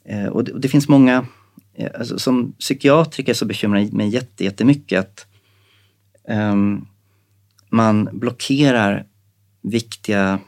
Eh, 0.03 0.25
och, 0.25 0.43
det, 0.43 0.51
och 0.51 0.59
det 0.59 0.69
finns 0.69 0.87
många, 0.87 1.25
eh, 1.73 1.89
alltså, 1.99 2.19
som 2.19 2.51
psykiatriker 2.51 3.33
så 3.33 3.45
bekymrar 3.45 3.79
det 3.79 3.93
mig 3.93 4.21
jättemycket 4.37 4.99
att 4.99 5.25
um, 6.27 6.87
man 7.69 8.09
blockerar 8.11 9.05
viktiga 9.61 10.39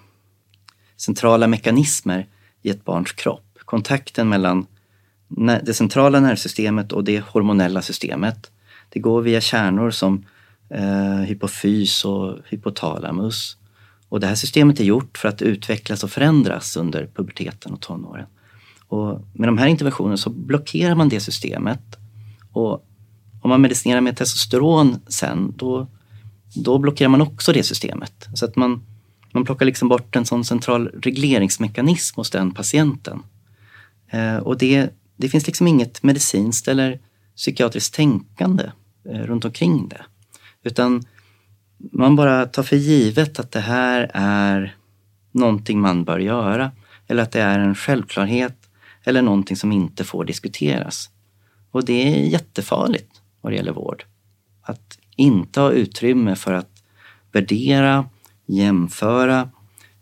centrala 0.97 1.47
mekanismer 1.47 2.28
i 2.62 2.70
ett 2.70 2.86
barns 2.86 3.12
kropp 3.12 3.51
kontakten 3.72 4.30
mellan 4.30 4.66
det 5.64 5.74
centrala 5.74 6.20
nervsystemet 6.20 6.91
och 6.91 7.03
det 7.03 7.20
hormonella 7.20 7.82
systemet. 7.82 8.51
Det 8.89 8.99
går 8.99 9.22
via 9.22 9.41
kärnor 9.41 9.91
som 9.91 10.26
eh, 10.70 11.16
hypofys 11.16 12.05
och 12.05 12.38
hypotalamus. 12.49 13.57
Och 14.12 14.20
det 14.20 14.28
här 14.28 14.36
systemet 14.36 14.80
är 14.80 14.84
gjort 14.84 15.18
för 15.18 15.30
att 15.30 15.41
utvecklas 15.41 16.03
och 16.03 16.12
förändras 16.12 16.78
under 16.78 17.09
puberteten 17.16 17.74
och 17.74 17.82
tonåren. 17.82 18.26
Och 18.88 19.22
med 19.34 19.47
de 19.47 19.57
här 19.57 19.68
interventionerna 19.68 20.18
så 20.18 20.30
blockerar 20.30 20.95
man 20.95 21.09
det 21.09 21.20
systemet. 21.20 21.97
Och 22.51 22.88
om 23.41 23.49
man 23.49 23.62
medicinerar 23.62 24.01
med 24.01 24.18
testosteron 24.18 24.99
sen, 25.07 25.53
då, 25.57 25.88
då 26.55 26.78
blockerar 26.78 27.09
man 27.09 27.22
också 27.22 27.53
det 27.53 27.64
systemet. 27.64 28.28
Så 28.34 28.45
att 28.45 28.55
man, 28.55 28.84
man 29.34 29.45
plockar 29.45 29.66
liksom 29.66 29.88
bort 29.88 30.16
en 30.16 30.26
sån 30.26 30.45
central 30.45 30.88
regleringsmekanism 30.88 32.20
hos 32.20 32.30
den 32.30 32.51
patienten. 32.51 33.24
Eh, 34.09 34.38
och 34.38 34.57
det, 34.57 34.89
det 35.18 35.30
finns 35.30 35.47
liksom 35.47 35.68
inget 35.68 36.03
medicinskt 36.03 36.68
eller 36.68 36.99
psykiatriskt 37.36 37.95
tänkande 37.95 38.72
eh, 39.09 39.20
runt 39.20 39.45
omkring 39.45 39.89
det. 39.89 40.01
Utan 40.64 41.03
man 41.91 42.15
bara 42.15 42.45
tar 42.45 42.63
för 42.63 42.75
givet 42.75 43.39
att 43.39 43.51
det 43.51 43.59
här 43.59 44.11
är 44.13 44.75
någonting 45.32 45.82
man 45.82 46.03
bör 46.03 46.19
göra 46.19 46.71
eller 47.07 47.23
att 47.23 47.32
det 47.32 47.41
är 47.41 47.59
en 47.59 47.75
självklarhet 47.75 48.55
eller 49.03 49.21
någonting 49.21 49.57
som 49.57 49.71
inte 49.71 50.03
får 50.03 50.25
diskuteras. 50.25 51.09
Och 51.71 51.86
det 51.86 51.93
är 51.93 52.27
jättefarligt 52.27 53.21
vad 53.41 53.51
det 53.53 53.55
gäller 53.55 53.71
vård. 53.71 54.03
Att 54.61 54.99
inte 55.15 55.59
ha 55.59 55.71
utrymme 55.71 56.36
för 56.36 56.53
att 56.53 56.84
värdera, 57.32 58.05
jämföra 58.45 59.49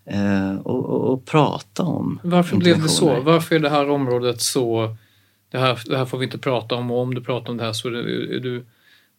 eh, 0.06 0.56
och, 0.56 0.86
och, 0.86 1.14
och, 1.14 1.26
prata 1.26 1.84
om. 1.84 2.20
Varför 2.24 2.58
blev 2.58 2.82
det 2.82 2.90
så? 2.90 3.22
Varför 3.22 3.56
är 3.56 3.60
det 3.60 3.70
här 3.70 3.90
området 3.90 4.42
så, 4.42 4.96
det 5.52 5.58
här, 5.58 5.80
det 5.86 5.98
här 5.98 6.06
får 6.06 6.18
vi 6.18 6.26
inte 6.26 6.38
prata 6.38 6.76
om 6.76 6.92
och 6.92 7.00
om 7.00 7.16
du 7.16 7.22
pratar 7.22 7.52
om 7.52 7.58
det 7.58 7.64
här 7.64 7.74
så 7.74 7.88
är, 7.88 7.92
du, 8.40 8.66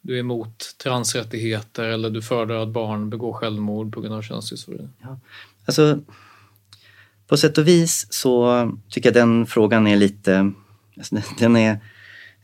du 0.02 0.14
är 0.14 0.20
emot 0.20 0.74
transrättigheter 0.82 1.84
eller 1.84 2.10
du 2.10 2.22
föredrar 2.22 2.62
att 2.62 2.68
barn 2.68 3.10
begår 3.10 3.32
självmord 3.32 3.94
på 3.94 4.00
grund 4.00 4.14
av 4.14 4.22
könsdysfori? 4.22 4.88
Ja. 5.02 5.18
Alltså, 5.64 6.00
på 7.26 7.36
sätt 7.36 7.58
och 7.58 7.68
vis 7.68 8.06
så 8.10 8.70
tycker 8.88 9.08
jag 9.08 9.14
den 9.14 9.46
frågan 9.46 9.86
är 9.86 9.96
lite, 9.96 10.52
alltså 10.96 11.16
den 11.38 11.56
är, 11.56 11.80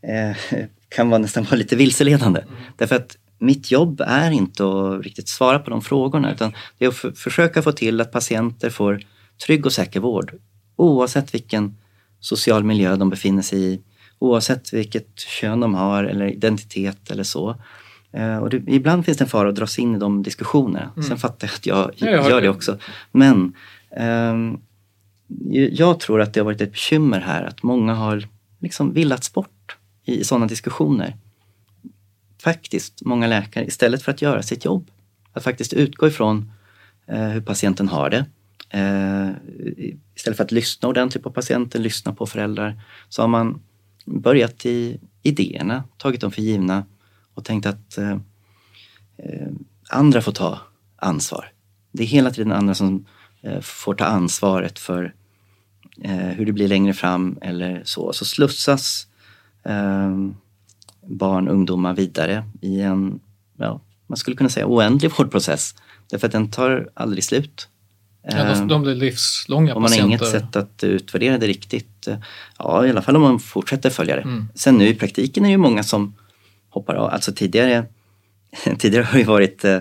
eh, 0.01 0.65
kan 0.89 1.09
vara 1.09 1.19
nästan 1.19 1.43
vara 1.43 1.55
lite 1.55 1.75
vilseledande. 1.75 2.39
Mm. 2.41 2.53
Därför 2.75 2.95
att 2.95 3.17
mitt 3.39 3.71
jobb 3.71 4.01
är 4.07 4.31
inte 4.31 4.63
att 4.63 5.03
riktigt 5.03 5.29
svara 5.29 5.59
på 5.59 5.69
de 5.69 5.81
frågorna 5.81 6.33
utan 6.33 6.53
det 6.77 6.85
är 6.85 6.89
att 6.89 7.17
försöka 7.17 7.61
få 7.61 7.71
till 7.71 8.01
att 8.01 8.11
patienter 8.11 8.69
får 8.69 9.01
trygg 9.45 9.65
och 9.65 9.73
säker 9.73 9.99
vård 9.99 10.33
oavsett 10.75 11.33
vilken 11.33 11.77
social 12.19 12.63
miljö 12.63 12.95
de 12.95 13.09
befinner 13.09 13.41
sig 13.41 13.73
i, 13.73 13.81
oavsett 14.19 14.73
vilket 14.73 15.19
kön 15.19 15.59
de 15.59 15.75
har 15.75 16.03
eller 16.03 16.25
identitet 16.25 17.11
eller 17.11 17.23
så. 17.23 17.55
Eh, 18.11 18.37
och 18.37 18.49
det, 18.49 18.63
ibland 18.67 19.05
finns 19.05 19.17
det 19.17 19.23
en 19.23 19.29
fara 19.29 19.49
att 19.49 19.55
dras 19.55 19.79
in 19.79 19.95
i 19.95 19.99
de 19.99 20.23
diskussionerna. 20.23 20.91
Mm. 20.95 21.07
Sen 21.07 21.17
fattar 21.17 21.47
jag 21.47 21.55
att 21.55 21.65
jag, 21.65 22.11
jag 22.11 22.29
gör 22.29 22.41
det 22.41 22.49
också. 22.49 22.77
Men 23.11 23.53
um, 23.99 24.61
jag 25.71 25.99
tror 25.99 26.21
att 26.21 26.33
det 26.33 26.39
har 26.39 26.45
varit 26.45 26.61
ett 26.61 26.71
bekymmer 26.71 27.19
här 27.19 27.43
att 27.43 27.63
många 27.63 27.93
har 27.93 28.27
liksom 28.59 28.93
villats 28.93 29.33
bort 29.33 29.77
i 30.05 30.23
sådana 30.23 30.47
diskussioner 30.47 31.15
faktiskt 32.39 33.01
många 33.05 33.27
läkare 33.27 33.65
istället 33.65 34.03
för 34.03 34.11
att 34.11 34.21
göra 34.21 34.41
sitt 34.41 34.65
jobb, 34.65 34.91
att 35.33 35.43
faktiskt 35.43 35.73
utgå 35.73 36.07
ifrån 36.07 36.51
eh, 37.07 37.27
hur 37.27 37.41
patienten 37.41 37.87
har 37.87 38.09
det. 38.09 38.25
Eh, 38.69 39.29
istället 40.15 40.37
för 40.37 40.43
att 40.43 40.51
lyssna 40.51 40.89
ordentligt 40.89 41.23
på 41.23 41.31
patienten, 41.31 41.83
lyssna 41.83 42.13
på 42.13 42.25
föräldrar, 42.25 42.81
så 43.09 43.21
har 43.21 43.27
man 43.27 43.61
börjat 44.07 44.65
i 44.65 44.99
idéerna, 45.23 45.83
tagit 45.97 46.21
dem 46.21 46.31
för 46.31 46.41
givna 46.41 46.85
och 47.33 47.45
tänkt 47.45 47.65
att 47.65 47.97
eh, 47.97 48.17
eh, 49.17 49.47
andra 49.89 50.21
får 50.21 50.31
ta 50.31 50.59
ansvar. 50.95 51.51
Det 51.91 52.03
är 52.03 52.07
hela 52.07 52.31
tiden 52.31 52.51
andra 52.51 52.75
som 52.75 53.05
eh, 53.41 53.61
får 53.61 53.93
ta 53.93 54.05
ansvaret 54.05 54.79
för 54.79 55.13
eh, 56.01 56.11
hur 56.15 56.45
det 56.45 56.51
blir 56.51 56.67
längre 56.67 56.93
fram 56.93 57.37
eller 57.41 57.81
så. 57.85 58.13
Så 58.13 58.25
slussas 58.25 59.07
ehm, 59.63 60.35
barn, 61.01 61.47
ungdomar 61.47 61.93
vidare 61.93 62.43
i 62.61 62.81
en, 62.81 63.19
ja, 63.57 63.81
man 64.07 64.17
skulle 64.17 64.37
kunna 64.37 64.49
säga 64.49 64.67
oändlig 64.67 65.11
vårdprocess. 65.17 65.75
Därför 66.09 66.27
att 66.27 66.33
den 66.33 66.51
tar 66.51 66.89
aldrig 66.93 67.23
slut. 67.23 67.69
Ja, 68.31 68.65
de 68.65 68.81
blir 68.81 68.95
livslånga 68.95 69.75
Om 69.75 69.81
man 69.81 69.91
har 69.91 69.99
inget 69.99 70.27
sätt 70.27 70.55
att 70.55 70.83
utvärdera 70.83 71.37
det 71.37 71.47
riktigt. 71.47 72.07
Ja, 72.57 72.85
i 72.85 72.89
alla 72.89 73.01
fall 73.01 73.15
om 73.15 73.21
man 73.21 73.39
fortsätter 73.39 73.89
följa 73.89 74.15
det. 74.15 74.21
Mm. 74.21 74.47
Sen 74.55 74.75
nu 74.75 74.87
i 74.87 74.95
praktiken 74.95 75.43
är 75.43 75.47
det 75.47 75.51
ju 75.51 75.57
många 75.57 75.83
som 75.83 76.15
hoppar 76.69 76.95
av. 76.95 77.09
Alltså 77.09 77.33
tidigare, 77.33 77.85
tidigare 78.77 79.03
har 79.03 79.19
det 79.19 79.25
varit 79.25 79.65
eh, 79.65 79.79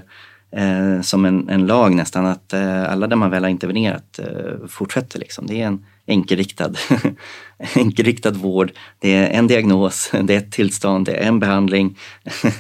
eh, 0.51 1.01
som 1.01 1.25
en, 1.25 1.49
en, 1.49 1.67
lag 1.67 1.95
nästan 1.95 2.27
att 2.27 2.53
eh, 2.53 2.93
alla 2.93 3.07
där 3.07 3.17
man 3.17 3.31
väl 3.31 3.43
har 3.43 3.51
intervenerat 3.51 4.19
eh, 4.19 4.69
fortsätter. 4.69 5.19
Liksom. 5.19 5.47
Det 5.47 5.63
är 5.63 5.67
en 5.67 5.87
enkelriktad, 6.07 6.73
enkelriktad 7.75 8.31
vård. 8.31 8.73
Det 8.99 9.15
är 9.15 9.31
en 9.31 9.47
diagnos, 9.47 10.11
det 10.23 10.35
är 10.35 10.39
ett 10.39 10.53
tillstånd, 10.53 11.07
det 11.07 11.13
är 11.13 11.29
en 11.29 11.41
behandling. 11.41 11.99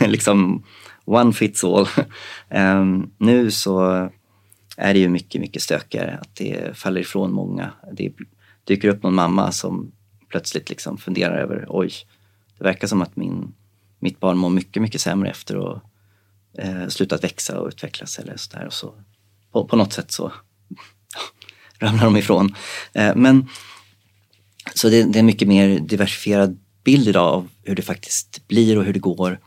liksom 0.01 0.65
one 1.05 1.33
fits 1.33 1.65
all. 1.65 1.89
Um, 2.51 3.11
nu 3.19 3.51
så 3.51 4.09
är 4.77 4.95
det 4.95 5.01
ju 5.01 5.09
mycket, 5.09 5.41
mycket 5.41 5.63
stökigare. 5.63 6.19
Att 6.21 6.37
det 6.37 6.77
faller 6.77 7.01
ifrån 7.01 7.33
många. 7.33 7.73
Det 7.93 8.13
dyker 8.65 8.89
upp 8.89 9.03
någon 9.03 9.15
mamma 9.15 9.53
som 9.53 9.93
plötsligt 10.29 10.69
liksom 10.69 10.99
funderar 10.99 11.39
över, 11.39 11.67
oj, 11.69 11.93
det 12.59 12.65
verkar 12.65 12.87
som 12.87 13.03
att 13.03 13.17
min, 13.17 13.55
mitt 13.99 14.21
barn 14.21 14.39
mår 14.39 14.51
mycket, 14.51 14.83
mycket 14.83 15.01
sämre 15.01 15.31
efter 15.31 15.73
att 15.73 15.83
eh, 16.59 16.89
slutat 16.89 17.25
växa 17.25 17.61
och 17.61 17.69
utvecklas 17.69 18.19
eller 18.19 18.37
sådär. 18.37 18.67
Och 18.67 18.73
så, 18.73 18.95
på, 19.53 19.65
på 19.65 19.77
något 19.77 19.93
sätt 19.93 20.11
så 20.11 20.33
ramlar 21.79 22.05
de 22.05 22.17
ifrån. 22.17 22.55
Eh, 22.93 23.17
men 23.17 23.49
Så 24.75 24.89
det, 24.89 25.03
det 25.03 25.19
är 25.19 25.21
en 25.21 25.27
mycket 25.27 25.49
mer 25.49 25.79
diversifierad 25.79 26.59
bild 26.85 27.09
idag 27.09 27.35
av 27.35 27.49
hur 27.63 27.75
det 27.75 27.83
faktiskt 27.83 28.49
blir 28.49 28.79
och 28.79 28.85
hur 28.85 28.93
det 28.93 28.99
går. 28.99 29.41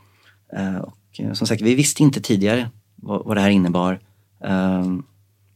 Eh, 0.57 0.77
och 0.77 1.19
eh, 1.19 1.33
som 1.33 1.47
sagt, 1.47 1.61
vi 1.61 1.75
visste 1.75 2.03
inte 2.03 2.21
tidigare 2.21 2.69
vad, 2.95 3.25
vad 3.25 3.37
det 3.37 3.41
här 3.41 3.49
innebar. 3.49 3.99
Ehm, 4.43 5.03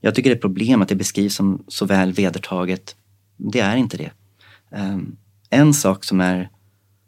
jag 0.06 0.16
tycker 0.16 0.30
det 0.30 0.34
är 0.34 0.36
ett 0.36 0.42
problem 0.42 0.82
att 0.82 0.88
det 0.88 0.96
beskrivs 0.96 1.36
som 1.36 1.64
så 1.68 1.86
väl 1.86 2.14
vedertaget. 2.14 2.96
Det 3.38 3.60
är 3.60 3.76
inte 3.76 3.98
det. 3.98 4.12
Ehm, 4.72 5.16
en 5.50 5.74
sak 5.74 6.04
som 6.04 6.22
är, 6.22 6.50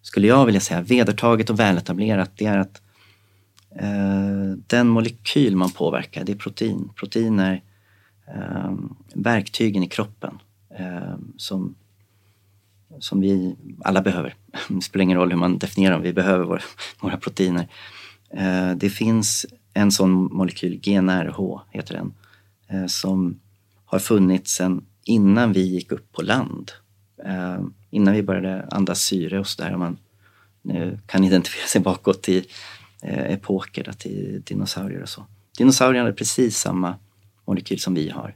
skulle 0.02 0.28
jag 0.28 0.46
vilja 0.46 0.62
säga, 0.62 0.82
vedertaget 0.82 1.50
och 1.50 1.60
väletablerat, 1.60 2.32
det 2.36 2.46
är 2.46 2.58
att 2.58 2.82
eh, 3.76 4.58
den 4.68 4.88
molekyl 4.88 5.56
man 5.56 5.72
påverkar, 5.72 6.24
det 6.24 6.32
är 6.32 6.36
protein. 6.36 6.90
Protein 6.96 7.40
är 7.40 7.62
ehm, 8.28 8.96
verktygen 9.14 9.84
i 9.84 9.88
kroppen 9.88 10.40
ehm, 10.78 11.34
som, 11.38 11.76
som 13.00 13.22
vi 13.22 13.56
alla 13.84 14.02
behöver. 14.02 14.36
Det 14.68 14.82
spelar 14.82 15.04
ingen 15.04 15.18
roll 15.18 15.32
hur 15.32 15.38
man 15.38 15.58
definierar 15.58 15.94
dem, 15.94 16.04
vi 16.04 16.14
behöver 16.14 16.46
våra, 16.46 16.62
våra 17.00 17.18
proteiner. 17.18 17.68
Eh, 18.30 18.72
det 18.72 18.90
finns 18.90 19.46
en 19.74 19.92
sån 19.92 20.12
molekyl, 20.12 20.80
GNRH 20.84 21.60
heter 21.72 21.94
den, 21.94 22.14
Eh, 22.68 22.86
som 22.86 23.40
har 23.86 24.00
funnits 24.00 24.54
sedan 24.54 24.86
innan 25.04 25.54
vi 25.54 25.62
gick 25.62 25.92
upp 25.92 26.12
på 26.12 26.22
land. 26.22 26.72
Eh, 27.26 27.60
innan 27.90 28.14
vi 28.14 28.24
började 28.24 28.68
andas 28.72 29.02
syre 29.02 29.40
och 29.40 29.48
sådär. 29.48 29.78
Man 29.78 29.98
nu 30.62 31.00
kan 31.06 31.24
identifiera 31.24 31.68
sig 31.68 31.82
bakåt 31.82 32.30
i 32.30 32.46
eh, 33.02 33.32
epoker, 33.34 33.84
då, 33.84 33.94
till 33.94 34.42
dinosaurier 34.46 35.02
och 35.02 35.10
så. 35.10 35.26
Dinosaurier 35.58 36.02
hade 36.02 36.14
precis 36.14 36.58
samma 36.58 36.96
molekyl 37.46 37.80
som 37.80 37.94
vi 37.94 38.10
har. 38.10 38.36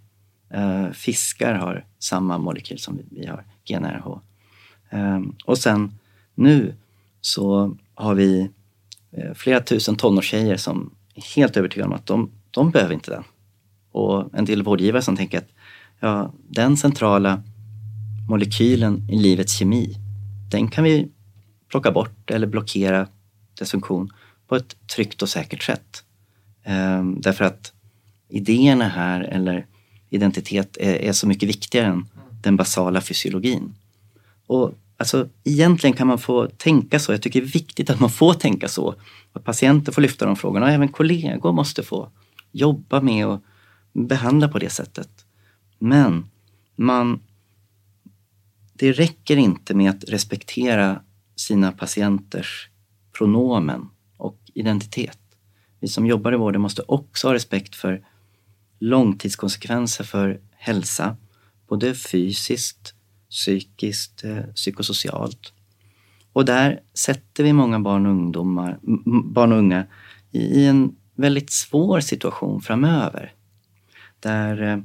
Fiskar 0.93 1.53
har 1.53 1.85
samma 1.99 2.37
molekyl 2.37 2.79
som 2.79 2.99
vi 3.11 3.25
har, 3.25 3.45
GNRH. 3.67 4.19
Ehm, 4.89 5.35
och 5.45 5.57
sen 5.57 5.91
nu 6.35 6.75
så 7.21 7.77
har 7.95 8.15
vi 8.15 8.49
flera 9.35 9.61
tusen 9.61 9.95
tonårstjejer 9.95 10.57
som 10.57 10.95
är 11.15 11.35
helt 11.35 11.57
övertygade 11.57 11.89
om 11.89 11.95
att 11.95 12.05
de, 12.05 12.31
de 12.51 12.71
behöver 12.71 12.93
inte 12.93 13.11
den. 13.11 13.23
Och 13.91 14.29
en 14.33 14.45
del 14.45 14.63
vårdgivare 14.63 15.01
som 15.01 15.15
tänker 15.15 15.37
att 15.37 15.49
ja, 15.99 16.33
den 16.49 16.77
centrala 16.77 17.43
molekylen 18.29 19.09
i 19.09 19.19
livets 19.19 19.53
kemi, 19.53 19.97
den 20.51 20.67
kan 20.67 20.83
vi 20.83 21.09
plocka 21.69 21.91
bort 21.91 22.31
eller 22.31 22.47
blockera 22.47 23.07
dess 23.59 23.71
funktion 23.71 24.13
på 24.47 24.55
ett 24.55 24.75
tryggt 24.95 25.21
och 25.21 25.29
säkert 25.29 25.63
sätt. 25.63 26.03
Ehm, 26.63 27.21
därför 27.21 27.45
att 27.45 27.73
idéerna 28.29 28.87
här, 28.87 29.21
eller 29.21 29.65
identitet, 30.09 30.77
är, 30.77 30.93
är, 30.93 31.11
så 31.11 31.27
mycket 31.27 31.49
viktigare 31.49 31.87
än 31.87 32.05
den 32.41 32.55
basala 32.55 33.01
fysiologin. 33.01 33.75
Och 34.47 34.73
alltså, 34.97 35.27
egentligen 35.43 35.95
kan 35.95 36.07
man 36.07 36.19
få 36.19 36.47
tänka 36.47 36.99
så. 36.99 37.11
Jag 37.11 37.21
tycker 37.21 37.41
det 37.41 37.47
är 37.47 37.51
viktigt 37.51 37.89
att 37.89 37.99
man 37.99 38.09
får 38.09 38.33
tänka 38.33 38.67
så. 38.67 38.95
Att 39.33 39.43
patienter 39.43 39.91
får 39.91 40.01
lyfta 40.01 40.25
de 40.25 40.35
frågorna 40.35 40.65
och 40.65 40.71
även 40.71 40.87
kollegor 40.87 41.51
måste 41.51 41.83
få 41.83 42.09
jobba 42.51 43.01
med 43.01 43.27
och 43.27 43.43
behandla 44.07 44.47
på 44.47 44.59
det 44.59 44.69
sättet. 44.69 45.25
Men 45.79 46.29
man 46.75 47.19
det 48.79 48.91
räcker 48.91 49.37
inte 49.37 49.73
med 49.73 49.89
att 49.89 50.03
respektera 50.03 51.01
sina 51.35 51.71
patienters 51.71 52.69
pronomen 53.17 53.89
och 54.17 54.39
identitet. 54.53 55.19
Vi 55.79 55.87
som 55.87 56.05
jobbar 56.05 56.33
i 56.33 56.37
vården 56.37 56.61
måste 56.61 56.81
också 56.81 57.27
ha 57.27 57.33
respekt 57.33 57.75
för 57.75 58.05
långtidskonsekvenser 58.79 60.03
för 60.03 60.39
hälsa, 60.51 61.17
både 61.67 61.95
fysiskt, 61.95 62.93
psykiskt, 63.29 64.23
eh, 64.23 64.43
psykosocialt. 64.55 65.53
Och 66.33 66.45
där 66.45 66.81
sätter 66.93 67.43
vi 67.43 67.53
många 67.53 67.79
barn 67.79 68.05
och, 68.05 68.11
ungdomar, 68.11 68.79
barn 69.23 69.51
och 69.51 69.57
unga 69.57 69.85
i 70.31 70.65
en 70.65 70.95
väldigt 71.15 71.49
svår 71.49 71.99
situation 71.99 72.61
framöver. 72.61 73.33
Där 74.19 74.61
eh, 74.61 74.77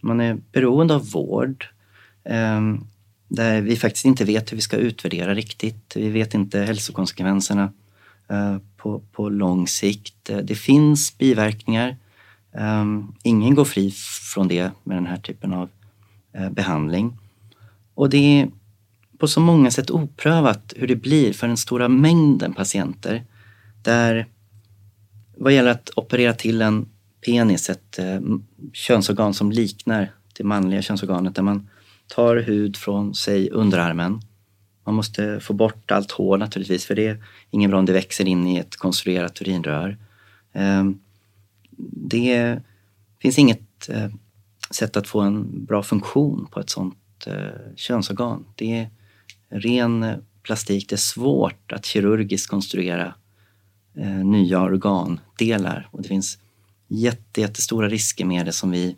man 0.00 0.20
är 0.20 0.38
beroende 0.52 0.94
av 0.94 1.10
vård, 1.10 1.66
eh, 2.24 2.60
där 3.28 3.60
vi 3.60 3.76
faktiskt 3.76 4.04
inte 4.04 4.24
vet 4.24 4.52
hur 4.52 4.56
vi 4.56 4.62
ska 4.62 4.76
utvärdera 4.76 5.34
riktigt. 5.34 5.96
Vi 5.96 6.08
vet 6.08 6.34
inte 6.34 6.60
hälsokonsekvenserna 6.60 7.72
eh, 8.28 8.56
på, 8.76 9.02
på 9.12 9.28
lång 9.28 9.66
sikt. 9.66 10.30
Det 10.42 10.54
finns 10.54 11.18
biverkningar. 11.18 11.96
Ingen 13.22 13.54
går 13.54 13.64
fri 13.64 13.90
från 14.34 14.48
det 14.48 14.70
med 14.84 14.96
den 14.96 15.06
här 15.06 15.16
typen 15.16 15.52
av 15.52 15.68
behandling. 16.50 17.18
Och 17.94 18.10
det 18.10 18.40
är 18.40 18.48
på 19.18 19.28
så 19.28 19.40
många 19.40 19.70
sätt 19.70 19.90
oprövat 19.90 20.72
hur 20.76 20.86
det 20.86 20.96
blir 20.96 21.32
för 21.32 21.46
den 21.46 21.56
stora 21.56 21.88
mängden 21.88 22.54
patienter 22.54 23.24
där 23.82 24.26
vad 25.36 25.52
gäller 25.52 25.70
att 25.70 25.90
operera 25.96 26.34
till 26.34 26.62
en 26.62 26.88
penis, 27.26 27.70
ett 27.70 27.98
eh, 27.98 28.20
könsorgan 28.72 29.34
som 29.34 29.52
liknar 29.52 30.12
det 30.36 30.44
manliga 30.44 30.82
könsorganet 30.82 31.34
där 31.34 31.42
man 31.42 31.68
tar 32.06 32.36
hud 32.36 32.76
från, 32.76 33.14
sig 33.14 33.50
underarmen. 33.50 34.20
Man 34.84 34.94
måste 34.94 35.40
få 35.40 35.52
bort 35.52 35.90
allt 35.90 36.12
hår 36.12 36.38
naturligtvis 36.38 36.86
för 36.86 36.94
det 36.94 37.06
är 37.06 37.24
ingen 37.50 37.70
bra 37.70 37.78
om 37.78 37.86
det 37.86 37.92
växer 37.92 38.28
in 38.28 38.46
i 38.46 38.56
ett 38.56 38.76
konstruerat 38.76 39.40
urinrör. 39.40 39.96
Eh, 40.52 40.84
det 42.10 42.60
finns 43.22 43.38
inget 43.38 43.88
eh, 43.88 44.08
sätt 44.70 44.96
att 44.96 45.08
få 45.08 45.20
en 45.20 45.64
bra 45.64 45.82
funktion 45.82 46.46
på 46.50 46.60
ett 46.60 46.70
sånt 46.70 47.26
eh, 47.26 47.74
könsorgan. 47.76 48.44
Det 48.54 48.78
är 48.78 48.90
ren 49.48 50.02
eh, 50.02 50.16
plastik. 50.42 50.88
Det 50.88 50.94
är 50.94 50.96
svårt 50.96 51.72
att 51.72 51.84
kirurgiskt 51.84 52.50
konstruera 52.50 53.14
eh, 53.96 54.24
nya 54.24 54.62
organdelar 54.62 55.88
och 55.90 56.02
det 56.02 56.08
finns 56.08 56.38
jätte, 56.88 57.40
jättestora 57.40 57.88
risker 57.88 58.24
med 58.24 58.46
det 58.46 58.52
som 58.52 58.70
vi 58.70 58.96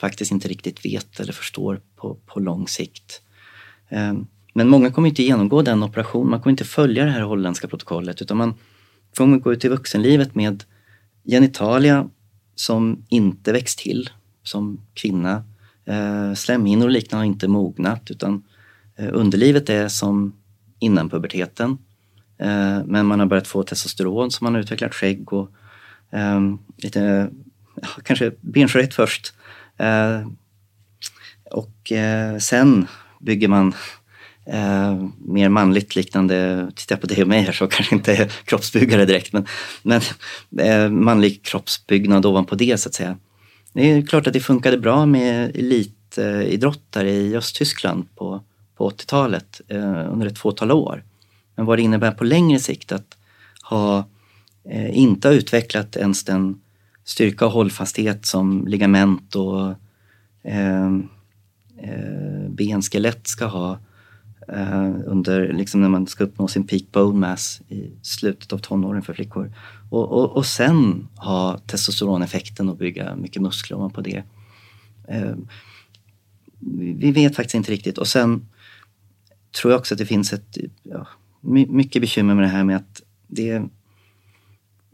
faktiskt 0.00 0.32
inte 0.32 0.48
riktigt 0.48 0.84
vet 0.84 1.20
eller 1.20 1.32
förstår 1.32 1.80
på, 1.96 2.14
på 2.26 2.40
lång 2.40 2.68
sikt. 2.68 3.22
Ehm, 3.88 4.26
men 4.54 4.68
många 4.68 4.90
kommer 4.90 5.08
inte 5.08 5.22
genomgå 5.22 5.62
den 5.62 5.82
operationen, 5.82 6.30
man 6.30 6.40
kommer 6.40 6.50
inte 6.50 6.64
följa 6.64 7.04
det 7.04 7.10
här 7.10 7.20
holländska 7.20 7.68
protokollet 7.68 8.22
utan 8.22 8.36
man 8.36 8.54
kommer 9.16 9.38
gå 9.38 9.52
ut 9.52 9.64
i 9.64 9.68
vuxenlivet 9.68 10.34
med 10.34 10.64
genitalia 11.24 12.08
som 12.54 13.04
inte 13.08 13.52
växt 13.52 13.78
till 13.78 14.10
som 14.42 14.80
kvinna. 14.94 15.44
Ehm, 15.84 16.36
slemhinnor 16.36 16.86
och 16.86 16.92
liknande 16.92 17.20
har 17.20 17.26
inte 17.26 17.48
mognat 17.48 18.10
utan 18.10 18.42
eh, 18.96 19.08
underlivet 19.12 19.70
är 19.70 19.88
som 19.88 20.36
innan 20.78 21.10
puberteten. 21.10 21.78
Ehm, 22.38 22.82
men 22.86 23.06
man 23.06 23.20
har 23.20 23.26
börjat 23.26 23.46
få 23.46 23.62
testosteron 23.62 24.30
så 24.30 24.44
man 24.44 24.54
har 24.54 24.60
utvecklat 24.60 24.94
skägg 24.94 25.32
och 25.32 25.50
Ehm, 26.12 26.58
lite, 26.76 27.30
ja, 27.82 27.88
kanske 28.04 28.32
benskörhet 28.40 28.94
först 28.94 29.34
Eh, 29.82 30.26
och 31.50 31.92
eh, 31.92 32.38
sen 32.38 32.86
bygger 33.20 33.48
man 33.48 33.74
eh, 34.46 35.06
mer 35.18 35.48
manligt 35.48 35.96
liknande, 35.96 36.70
tittar 36.74 36.96
jag 36.96 37.00
på 37.00 37.06
dig 37.06 37.22
och 37.22 37.28
mig 37.28 37.42
här 37.42 37.52
så 37.52 37.66
kanske 37.66 37.94
inte 37.94 38.12
är 38.16 38.26
kroppsbyggare 38.44 39.04
direkt, 39.04 39.32
men, 39.32 39.46
men 39.82 40.00
eh, 40.58 40.90
manlig 40.90 41.42
kroppsbyggnad 41.42 42.26
ovanpå 42.26 42.54
det 42.54 42.80
så 42.80 42.88
att 42.88 42.94
säga. 42.94 43.16
Det 43.72 43.90
är 43.90 44.06
klart 44.06 44.26
att 44.26 44.32
det 44.32 44.40
funkade 44.40 44.78
bra 44.78 45.06
med 45.06 45.56
elitidrottare 45.56 47.10
i 47.10 47.36
Östtyskland 47.36 48.16
på, 48.16 48.42
på 48.76 48.90
80-talet 48.90 49.60
eh, 49.68 50.12
under 50.12 50.26
ett 50.26 50.38
fåtal 50.38 50.72
år. 50.72 51.04
Men 51.54 51.66
vad 51.66 51.78
det 51.78 51.82
innebär 51.82 52.12
på 52.12 52.24
längre 52.24 52.58
sikt 52.58 52.92
att 52.92 53.16
ha, 53.62 53.98
eh, 53.98 54.04
Eh, 54.64 54.98
inte 54.98 55.28
har 55.28 55.34
utvecklat 55.34 55.96
ens 55.96 56.24
den 56.24 56.60
styrka 57.04 57.46
och 57.46 57.52
hållfasthet 57.52 58.26
som 58.26 58.66
ligament 58.66 59.36
och 59.36 59.74
eh, 60.42 60.86
eh, 61.76 62.48
benskelett 62.48 63.26
ska 63.26 63.46
ha 63.46 63.78
eh, 64.48 64.90
under, 65.06 65.52
liksom 65.52 65.80
när 65.80 65.88
man 65.88 66.06
ska 66.06 66.24
uppnå 66.24 66.48
sin 66.48 66.66
peak 66.66 66.82
bone 66.92 67.18
mass 67.18 67.60
i 67.68 67.90
slutet 68.02 68.52
av 68.52 68.58
tonåren 68.58 69.02
för 69.02 69.14
flickor. 69.14 69.52
Och, 69.90 70.12
och, 70.12 70.36
och 70.36 70.46
sen 70.46 71.08
ha 71.16 71.58
testosteroneffekten 71.58 72.68
och 72.68 72.76
bygga 72.76 73.16
mycket 73.16 73.42
muskler 73.42 73.76
ovanpå 73.76 74.00
det. 74.00 74.22
Eh, 75.08 75.34
vi 76.98 77.12
vet 77.12 77.36
faktiskt 77.36 77.54
inte 77.54 77.72
riktigt. 77.72 77.98
Och 77.98 78.08
sen 78.08 78.48
tror 79.60 79.72
jag 79.72 79.78
också 79.78 79.94
att 79.94 79.98
det 79.98 80.06
finns 80.06 80.32
ett 80.32 80.58
ja, 80.82 81.06
mycket 81.68 82.02
bekymmer 82.02 82.34
med 82.34 82.44
det 82.44 82.48
här 82.48 82.64
med 82.64 82.76
att 82.76 83.02
det 83.26 83.62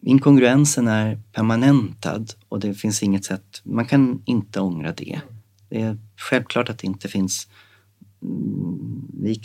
Inkongruensen 0.03 0.89
är 0.89 1.21
permanentad 1.33 2.25
och 2.49 2.61
det 2.61 2.75
finns 2.75 3.03
inget 3.03 3.25
sätt, 3.25 3.61
man 3.65 3.87
kan 3.87 4.23
inte 4.25 4.61
ångra 4.61 4.93
det. 4.93 5.21
Det 5.69 5.81
är 5.81 5.99
självklart 6.17 6.69
att 6.69 6.79
det 6.79 6.87
inte 6.87 7.09
finns... 7.09 7.49
Mm, 8.23 9.37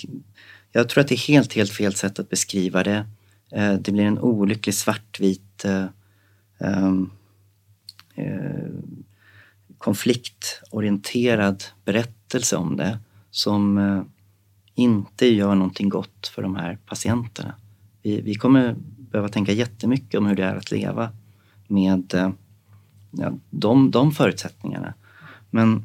jag 0.72 0.90
tror 0.90 1.02
att 1.02 1.08
det 1.08 1.16
är 1.16 1.28
helt, 1.28 1.54
helt 1.54 1.72
fel 1.72 1.94
sätt 1.94 2.20
att 2.20 2.30
beskriva 2.30 2.84
det. 2.84 3.06
Eh, 3.52 3.74
det 3.74 3.92
blir 3.92 4.04
en 4.04 4.20
olycklig 4.20 4.76
svartvit 4.76 5.66
eh, 5.66 5.86
ehm, 6.60 7.10
eh, 8.16 8.70
konfliktorienterad 9.78 11.64
berättelse 11.86 12.56
om 12.56 12.78
det 12.78 13.00
som 13.32 13.80
inte 14.76 15.26
gör 15.26 15.56
någonting 15.56 15.90
gott 15.90 16.28
för 16.28 16.42
de 16.42 16.56
här 16.56 16.78
patienterna. 16.86 17.56
Vi, 18.02 18.22
vi 18.22 18.36
kommer 18.36 18.76
behöva 19.14 19.30
tänka 19.30 19.52
jättemycket 19.52 20.18
om 20.18 20.26
hur 20.26 20.36
det 20.36 20.44
är 20.44 20.56
att 20.56 20.72
leva 20.72 21.10
med 21.68 22.14
eh, 22.14 22.32
ja, 23.12 23.34
de, 23.50 23.92
de 23.92 24.12
förutsättningarna. 24.12 24.94
Men 25.50 25.84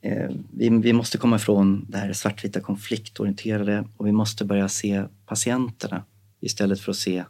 eh, 0.00 0.30
vi, 0.50 0.68
vi 0.68 0.92
måste 0.92 1.18
komma 1.18 1.36
ifrån 1.36 1.86
det 1.88 1.98
här 1.98 2.12
svartvita 2.12 2.60
konfliktorienterade 2.60 3.84
och 3.96 4.06
vi 4.06 4.12
måste 4.12 4.44
börja 4.44 4.68
se 4.68 5.04
patienterna 5.26 6.04
istället 6.40 6.80
för 6.80 6.90
att 6.90 6.98
se 6.98 7.24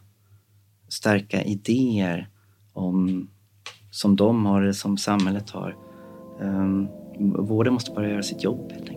starka 0.87 1.43
idéer 1.43 2.29
om, 2.73 3.27
som 3.91 4.15
de 4.15 4.45
har 4.45 4.61
eller 4.61 4.73
som 4.73 4.97
samhället 4.97 5.49
har. 5.49 5.77
Eh, 6.41 6.85
vården 7.19 7.73
måste 7.73 7.91
bara 7.91 8.09
göra 8.09 8.23
sitt 8.23 8.43
jobb 8.43 8.71
helt 8.71 8.89
enkelt. 8.89 8.92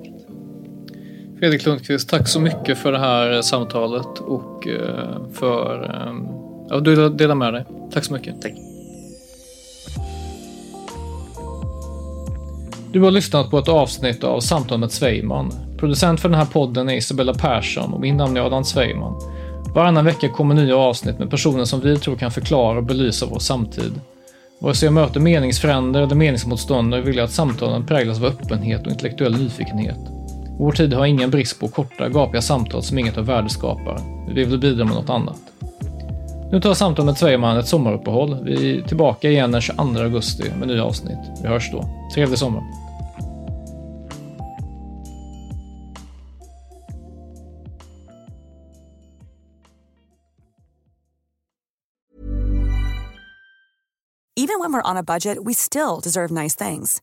Fredrik 1.39 1.67
Lundqvist, 1.67 2.09
tack 2.09 2.29
så 2.29 2.41
mycket 2.41 2.79
för 2.79 2.93
det 2.93 2.99
här 2.99 3.43
samtalet 3.43 4.19
och 4.19 4.67
eh, 4.67 5.33
för 5.33 5.83
att 6.71 6.85
du 6.85 7.09
delar 7.09 7.35
med 7.35 7.55
dig. 7.55 7.65
Tack 7.93 8.05
så 8.05 8.13
mycket. 8.13 8.43
Tack. 8.43 8.53
Du 12.93 13.01
har 13.01 13.11
lyssnat 13.11 13.51
på 13.51 13.59
ett 13.59 13.69
avsnitt 13.69 14.25
av 14.25 14.41
Samtal 14.41 14.79
med 14.79 14.91
Sveiman. 14.91 15.53
Producent 15.79 16.21
för 16.21 16.29
den 16.29 16.39
här 16.39 16.47
podden 16.47 16.89
är 16.89 16.95
Isabella 16.95 17.35
Persson 17.35 17.93
och 17.93 18.01
min 18.01 18.17
namn 18.17 18.37
är 18.37 18.41
Adam 18.41 18.65
Sveiman. 18.65 19.15
Varannan 19.75 20.05
vecka 20.05 20.29
kommer 20.29 20.55
nya 20.55 20.77
avsnitt 20.77 21.19
med 21.19 21.31
personer 21.31 21.65
som 21.65 21.81
vi 21.81 21.99
tror 21.99 22.17
kan 22.17 22.31
förklara 22.31 22.79
och 22.79 22.85
belysa 22.85 23.27
vår 23.27 23.39
samtid. 23.39 24.01
Vare 24.59 24.75
sig 24.75 24.87
jag 24.87 24.93
möter 24.93 25.21
meningsfränder 25.21 26.03
eller 26.03 26.15
meningsmotståndare 26.15 27.01
vill 27.01 27.17
jag 27.17 27.25
att 27.25 27.33
samtalen 27.33 27.87
präglas 27.87 28.19
av 28.19 28.25
öppenhet 28.25 28.87
och 28.87 28.93
intellektuell 28.93 29.39
nyfikenhet. 29.39 29.99
Vår 30.59 30.73
tid 30.73 30.93
har 30.93 31.07
ingen 31.07 31.31
brist 31.31 31.61
på 31.61 31.69
korta, 31.69 32.09
gapiga 32.09 32.43
samtal 32.43 32.83
som 32.83 32.99
inget 32.99 33.19
av 33.19 33.27
värde 33.27 33.49
skapar. 33.49 34.01
Vi 34.35 34.45
vill 34.45 34.59
bidra 34.59 34.85
med 34.85 34.95
något 34.95 35.11
annat. 35.11 35.41
Nu 36.53 36.61
tar 36.61 36.75
Samtal 36.75 37.05
med 37.05 37.19
Sverigeman 37.19 37.59
ett 37.59 37.69
sommaruppehåll. 37.69 38.45
Vi 38.45 38.79
är 38.79 38.83
tillbaka 38.83 39.31
igen 39.31 39.53
den 39.53 39.61
22 39.61 39.83
augusti 39.83 40.51
med 40.59 40.69
nya 40.69 40.85
avsnitt. 40.85 41.19
Vi 41.43 41.49
hörs 41.49 41.71
då. 41.73 41.85
Trevlig 42.15 42.39
sommar! 42.39 42.63
Even 54.39 54.61
when 54.61 54.73
we're 54.73 54.91
on 54.91 54.97
a 54.97 55.03
budget, 55.03 55.39
we 55.45 55.55
still 55.55 56.01
deserve 56.01 56.31
nice 56.31 56.55
things. 56.55 57.03